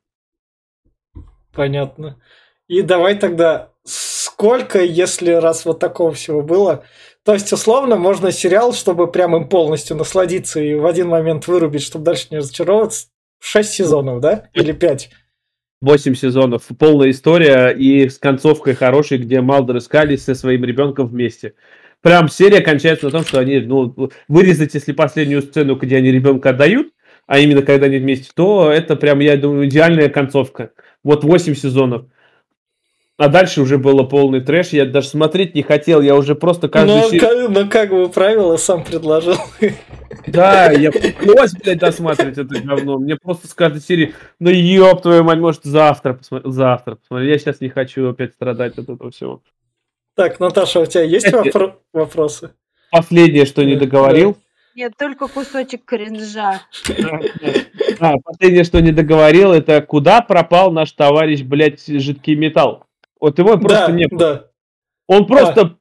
[1.53, 2.19] Понятно.
[2.67, 6.83] И давай тогда, сколько, если раз вот такого всего было,
[7.23, 11.83] то есть, условно, можно сериал, чтобы прям им полностью насладиться и в один момент вырубить,
[11.83, 13.09] чтобы дальше не разочароваться,
[13.39, 14.49] шесть сезонов, да?
[14.53, 15.11] Или пять?
[15.81, 21.55] 8 сезонов, полная история и с концовкой хорошей, где Малдер и со своим ребенком вместе.
[22.01, 26.51] Прям серия кончается на том, что они, ну, вырезать, если последнюю сцену, где они ребенка
[26.51, 26.89] отдают,
[27.25, 30.71] а именно когда они вместе, то это прям, я думаю, идеальная концовка.
[31.03, 32.05] Вот 8 сезонов.
[33.21, 37.01] А дальше уже было полный трэш, я даже смотреть не хотел, я уже просто каждый...
[37.01, 37.51] Но, серию...
[37.51, 39.35] но как бы правило сам предложил.
[40.25, 42.97] Да, я пришлось, блядь, досматривать это говно.
[42.97, 47.29] Мне просто с каждой серии, ну ёб твою мать, может завтра посмотреть, завтра посмотреть.
[47.29, 49.43] Я сейчас не хочу опять страдать от этого всего.
[50.15, 52.55] Так, Наташа, у тебя есть вопро- вопросы?
[52.89, 54.35] Последнее, что не договорил.
[54.73, 56.63] Нет, только кусочек кринжа.
[57.99, 62.87] А, последнее, что не договорил, это куда пропал наш товарищ, блядь, жидкий металл?
[63.21, 64.09] Вот его просто да, нет.
[64.11, 64.47] Да.
[65.07, 65.77] Он просто...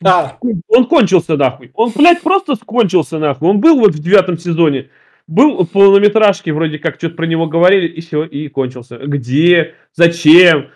[0.00, 0.38] Да.
[0.68, 1.70] Он кончился нахуй.
[1.74, 3.48] Он, блядь, просто скончился нахуй.
[3.48, 4.90] Он был вот в девятом сезоне.
[5.26, 8.98] Был в полнометражке, вроде как что-то про него говорили, и все, и кончился.
[8.98, 9.74] Где?
[9.94, 10.70] Зачем?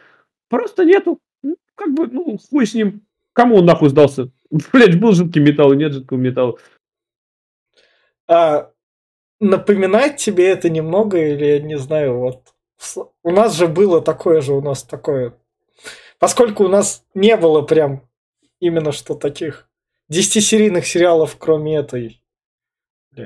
[0.49, 1.21] Просто нету.
[1.43, 3.03] Ну, как бы, ну, хуй с ним.
[3.35, 4.31] Кому он нахуй сдался?
[4.73, 6.57] Блядь, был жидкий металл, нет жидкого металла.
[8.27, 8.71] А,
[9.41, 12.55] напоминает тебе это немного, или я не знаю, вот
[13.23, 15.35] у нас же было такое же, у нас такое
[16.19, 18.09] поскольку у нас не было прям
[18.61, 19.69] именно что таких
[20.09, 22.23] десятисерийных сериалов, кроме этой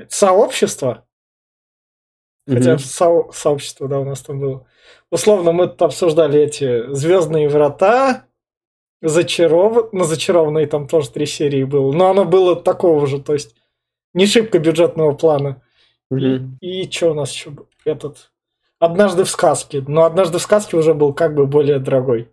[0.09, 1.05] сообщества,
[2.47, 2.55] mm-hmm.
[2.55, 4.67] хотя со- сообщество, да, у нас там было.
[5.09, 8.25] Условно, мы тут обсуждали эти Звездные врата,
[9.01, 9.89] Зачаров...
[9.91, 11.91] Ну, зачарованные там тоже три серии было.
[11.91, 13.55] Но оно было такого же, то есть
[14.13, 15.61] не шибко бюджетного плана.
[16.11, 16.57] Mm-hmm.
[16.61, 17.53] И, и что у нас еще
[17.85, 18.31] этот?
[18.79, 19.83] Однажды в сказке.
[19.85, 22.32] Но однажды в сказке уже был как бы более дорогой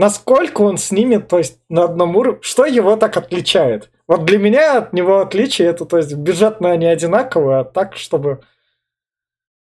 [0.00, 3.90] насколько он с ними, то есть на одном уровне, что его так отличает?
[4.08, 8.40] Вот для меня от него отличие это, то есть бюджетно они одинаковые, а так, чтобы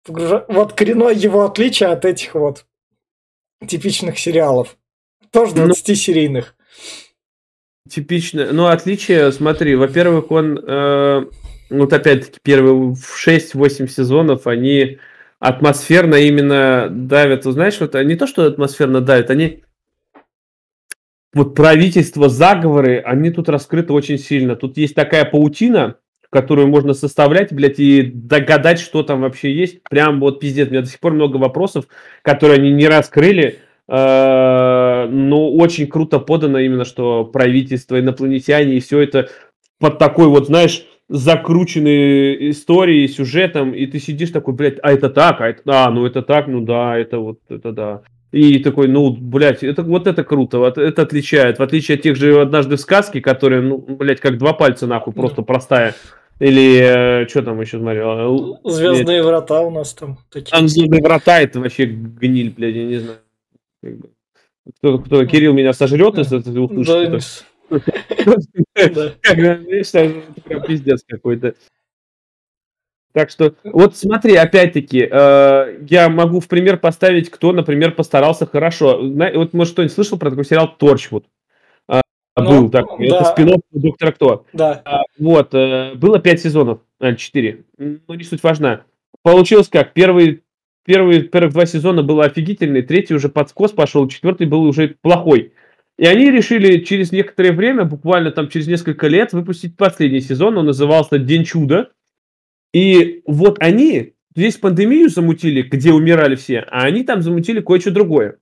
[0.07, 2.65] вот коренное его отличие от этих вот
[3.67, 4.77] типичных сериалов.
[5.31, 6.53] Тоже 20-серийных.
[7.85, 8.49] Ну, типично.
[8.51, 11.25] Ну, отличие, смотри, во-первых, он, э,
[11.71, 14.99] вот опять-таки, первые 6-8 сезонов, они
[15.39, 19.63] атмосферно именно давят, знаешь, вот не то, что атмосферно давят, они
[21.33, 24.55] вот правительство, заговоры, они тут раскрыты очень сильно.
[24.55, 25.97] Тут есть такая паутина,
[26.31, 29.83] которую можно составлять, блядь, и догадать, что там вообще есть.
[29.89, 30.67] Прям вот пиздец.
[30.67, 31.85] У меня до сих пор много вопросов,
[32.23, 33.59] которые они не раскрыли.
[33.87, 39.29] Э, но очень круто подано именно, что правительство, инопланетяне и все это
[39.79, 45.41] под такой вот, знаешь, закрученной историей, сюжетом, и ты сидишь такой, блядь, а это так,
[45.41, 48.01] а это, а, ну это так, ну да, это вот, это да.
[48.31, 51.57] И такой, ну, блядь, это, вот это круто, вот это отличает.
[51.57, 55.13] В отличие от тех же «Однажды в сказке», которые, ну, блядь, как два пальца, нахуй,
[55.13, 55.95] просто простая.
[56.39, 58.59] Или, э, что там еще смотрел?
[58.63, 60.51] Звездные врата у нас там такие.
[60.51, 63.19] Там Звездные врата, это вообще гниль, блядь, я не знаю.
[64.77, 67.43] Кто, кто Кирилл меня сожрет, если ты услышишь.
[67.69, 67.69] Да.
[70.67, 71.55] Пиздец какой-то.
[73.11, 78.99] Так что, вот смотри, опять-таки, э, я могу в пример поставить, кто, например, постарался хорошо.
[79.01, 81.25] вот, может, кто-нибудь слышал про такой сериал «Торчвуд»?
[81.87, 82.01] Э,
[82.37, 83.15] ну, был такой, да.
[83.17, 84.45] это спин «Доктора Кто».
[84.53, 84.83] Да.
[84.85, 88.83] Э, вот, э, было пять сезонов, а, четыре, ну, не суть важна.
[89.23, 90.43] Получилось как, первый,
[90.85, 95.53] первый, первых два сезона было офигительный, третий уже под скос пошел, четвертый был уже плохой.
[95.97, 100.67] И они решили через некоторое время, буквально там через несколько лет, выпустить последний сезон, он
[100.67, 101.89] назывался «День чуда»,
[102.73, 108.37] и вот они здесь пандемию замутили, где умирали все, а они там замутили кое-что другое.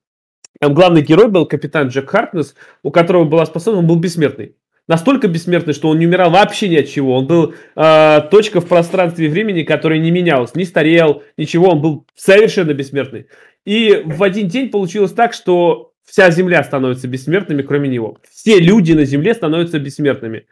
[0.59, 4.55] Там главный герой был капитан Джек Хартнес, у которого была способность, он был бессмертный.
[4.87, 7.17] Настолько бессмертный, что он не умирал вообще ни от чего.
[7.17, 11.71] Он был э, точка в пространстве и времени, которая не менялась, не старел, ничего.
[11.71, 13.27] Он был совершенно бессмертный.
[13.65, 18.17] И в один день получилось так, что вся Земля становится бессмертными, кроме него.
[18.31, 20.45] Все люди на Земле становятся бессмертными.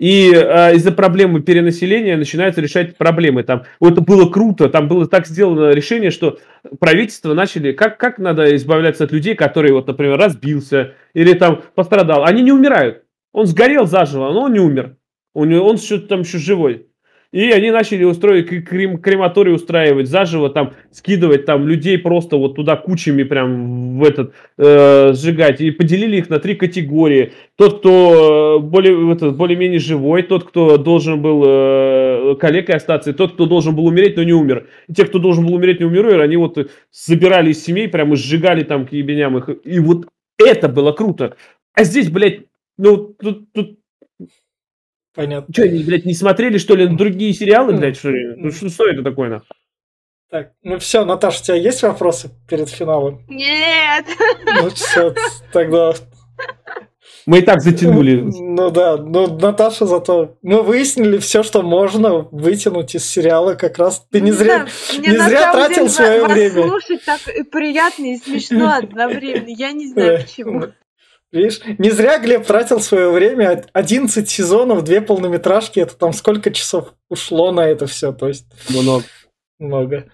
[0.00, 3.42] И э, из-за проблемы перенаселения начинаются решать проблемы.
[3.42, 6.38] Там, вот это было круто, там было так сделано решение, что
[6.78, 12.24] правительство начали, как, как надо избавляться от людей, которые, вот, например, разбился или там пострадал.
[12.24, 13.04] Они не умирают.
[13.34, 14.96] Он сгорел заживо, но он не умер.
[15.34, 16.86] Он, он что-то там еще живой.
[17.32, 22.74] И они начали устроить крем, крематорий устраивать заживо, там скидывать там людей просто вот туда
[22.74, 25.60] кучами прям в этот э, сжигать.
[25.60, 27.32] И поделили их на три категории.
[27.56, 33.12] Тот, кто э, более, этот, более-менее живой, тот, кто должен был э, калекой остаться, и
[33.14, 34.66] тот, кто должен был умереть, но не умер.
[34.88, 36.58] И те, кто должен был умереть, не умерли, они вот
[36.90, 39.48] забирали из семей, прям и сжигали там к ебеням их.
[39.62, 41.36] И вот это было круто.
[41.74, 42.40] А здесь, блядь,
[42.76, 43.79] ну, тут, тут
[45.14, 45.52] Понятно.
[45.52, 48.34] Что, они, блядь, не смотрели, что ли, другие сериалы, блядь, что ли?
[48.36, 49.48] Ну, что, что это такое, нахуй?
[50.30, 53.24] Так, ну все, Наташа, у тебя есть вопросы перед финалом?
[53.28, 54.06] Нет!
[54.46, 55.14] Ну все,
[55.52, 55.92] тогда...
[57.26, 58.22] Мы и так затянули.
[58.22, 60.36] Ну да, ну Наташа зато...
[60.42, 64.06] Мы выяснили все, что можно вытянуть из сериала как раз.
[64.10, 64.66] Ты не зря,
[64.98, 66.68] Мне не зря тратил деле свое вас время.
[66.68, 69.48] слушать так и приятно и смешно одновременно.
[69.48, 70.66] Я не знаю почему.
[71.32, 73.64] Видишь, не зря Глеб тратил свое время.
[73.72, 75.78] 11 сезонов, две полнометражки.
[75.80, 78.12] Это там сколько часов ушло на это все?
[78.12, 79.04] То есть Много.
[79.58, 80.06] много.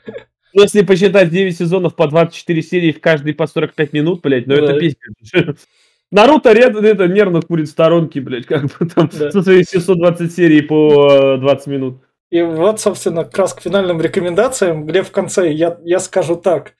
[0.52, 4.56] Ну, Если посчитать 9 сезонов по 24 серии, в каждой по 45 минут, блядь, ну
[4.56, 4.62] Да.
[4.64, 5.66] это пиздец.
[6.10, 9.30] Наруто это нервно курит в сторонке, блядь, как бы там Да.
[9.30, 12.02] со своей 720 серий по э, 20 минут.
[12.30, 14.84] И вот, собственно, как раз к финальным рекомендациям.
[14.86, 16.74] Глеб в конце, я, я скажу так.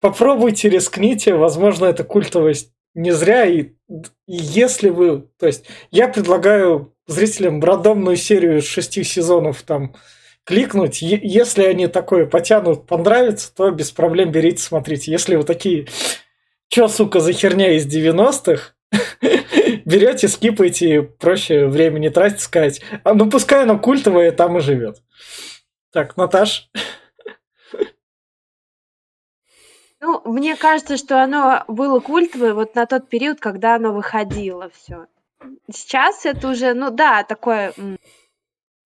[0.00, 1.34] Попробуйте, рискните.
[1.34, 3.46] Возможно, это культовость не зря.
[3.46, 3.72] И, и
[4.26, 5.28] если вы...
[5.38, 9.94] То есть, я предлагаю зрителям рандомную серию из шести сезонов там
[10.44, 11.02] кликнуть.
[11.02, 15.12] Если они такое потянут, понравится, то без проблем берите, смотрите.
[15.12, 15.86] Если вы такие,
[16.68, 18.74] чё, сука, за херня из 90-х,
[19.84, 22.80] берете, скипаете, проще время не тратить, сказать.
[23.04, 25.02] А ну пускай оно культовое, там и живет.
[25.92, 26.70] Так, Наташ.
[30.06, 35.06] Ну, мне кажется, что оно было культовое вот на тот период, когда оно выходило все.
[35.68, 37.74] Сейчас это уже, ну да, такое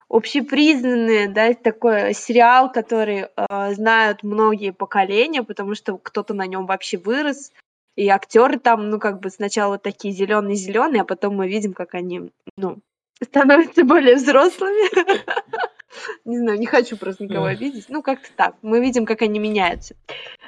[0.09, 6.97] общепризнанный, да, такой сериал, который э, знают многие поколения, потому что кто-то на нем вообще
[6.97, 7.51] вырос,
[7.95, 12.31] и актеры там, ну как бы сначала такие зеленые-зеленые, а потом мы видим, как они,
[12.57, 12.79] ну,
[13.23, 14.89] становятся более взрослыми.
[16.25, 17.85] Не знаю, не хочу просто никого обидеть.
[17.89, 18.55] Ну, как-то так.
[18.61, 19.95] Мы видим, как они меняются.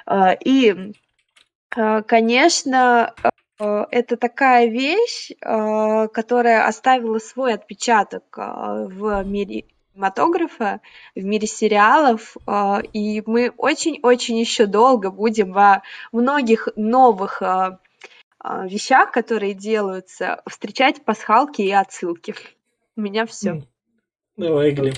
[0.06, 0.94] А, И,
[1.76, 3.14] а, конечно,
[3.60, 10.82] а, это такая вещь, которая оставила свой отпечаток в мире кинематографа,
[11.16, 12.36] в мире сериалов,
[12.94, 17.44] и мы очень-очень еще долго будем во многих новых
[18.44, 22.34] вещах, которые делаются, встречать пасхалки и отсылки.
[22.98, 23.62] У меня все.
[24.36, 24.96] Давай, Глеб.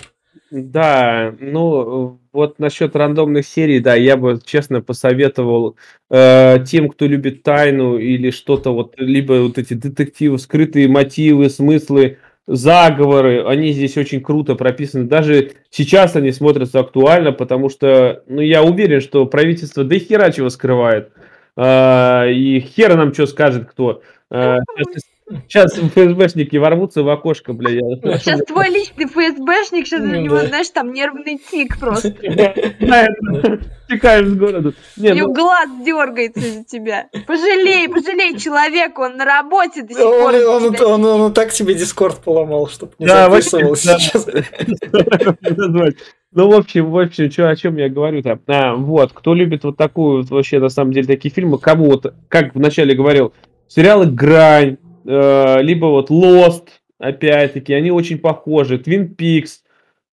[0.51, 5.75] Да, ну вот насчет рандомных серий, да, я бы честно посоветовал
[6.09, 12.19] э, тем, кто любит тайну или что-то вот, либо вот эти детективы, скрытые мотивы, смыслы,
[12.47, 15.05] заговоры, они здесь очень круто прописаны.
[15.05, 20.49] Даже сейчас они смотрятся актуально, потому что, ну, я уверен, что правительство до хера чего
[20.49, 21.11] скрывает.
[21.57, 24.01] А, и хера нам что скажет кто.
[24.29, 25.03] А, сейчас,
[25.47, 27.69] сейчас ФСБшники ворвутся в окошко, бля.
[27.71, 30.47] я Сейчас твой личный ФСБшник, сейчас Ну него, да.
[30.47, 32.11] знаешь, там нервный тик просто.
[33.87, 34.73] Текаешь с города.
[34.97, 37.07] У него ну, глаз дергается из-за тебя.
[37.27, 40.33] Пожалей, пожалей человека, он на работе до сих пор.
[40.33, 43.87] Он, из-за он- тебя он- он так тебе Дискорд поломал, чтобы не Да, записывал вообще,
[43.89, 43.99] да.
[43.99, 44.27] сейчас.
[46.37, 48.39] Ну, в общем, в общем, чё, о чем я говорю-то?
[48.47, 52.13] А, вот, кто любит вот такую, вот вообще, на самом деле, такие фильмы, кому вот,
[52.27, 53.31] как вначале говорил,
[53.69, 54.75] сериалы «Грань»,
[55.05, 56.67] э, либо вот «Lost»,
[56.99, 59.59] опять-таки, они очень похожи, «Twin Peaks»,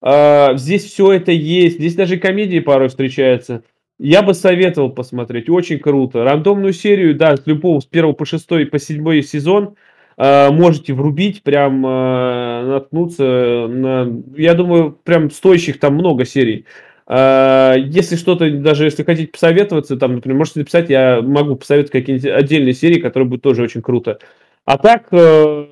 [0.02, 3.62] э, здесь все это есть, здесь даже комедии порой встречаются.
[3.98, 6.24] Я бы советовал посмотреть, очень круто.
[6.24, 9.77] Рандомную серию, да, с любого, с первого по шестой, по седьмой сезон,
[10.16, 16.64] э, можете врубить, прям э, наткнуться на, я думаю, прям стоящих там много серий.
[17.06, 22.28] Э, Если что-то, даже если хотите посоветоваться, там, например, можете написать, я могу посоветовать какие-нибудь
[22.28, 24.19] отдельные серии, которые будут тоже очень круто.
[24.64, 25.66] А так, э,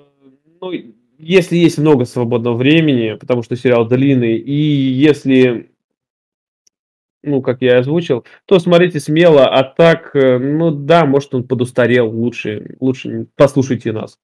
[0.60, 0.72] ну,
[1.18, 5.70] если есть много свободного времени, потому что сериал длинный, и если,
[7.22, 11.46] ну, как я и озвучил, то смотрите смело, а так, э, ну да, может он
[11.46, 14.18] подустарел, лучше, лучше послушайте нас.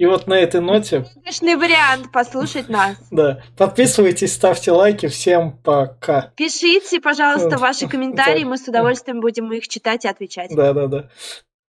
[0.00, 1.04] И вот на этой ноте...
[1.14, 2.96] Выигрышный вариант послушать нас.
[3.10, 3.42] Да.
[3.58, 5.08] Подписывайтесь, ставьте лайки.
[5.08, 6.32] Всем пока.
[6.36, 8.44] Пишите, пожалуйста, ваши комментарии.
[8.44, 10.56] Мы с удовольствием будем их читать и отвечать.
[10.56, 11.10] Да, да, да.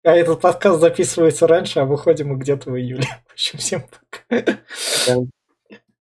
[0.02, 3.04] А этот подкаст записывается раньше, а выходим мы где-то в июле.
[3.28, 3.82] В общем, всем
[4.28, 5.30] пока.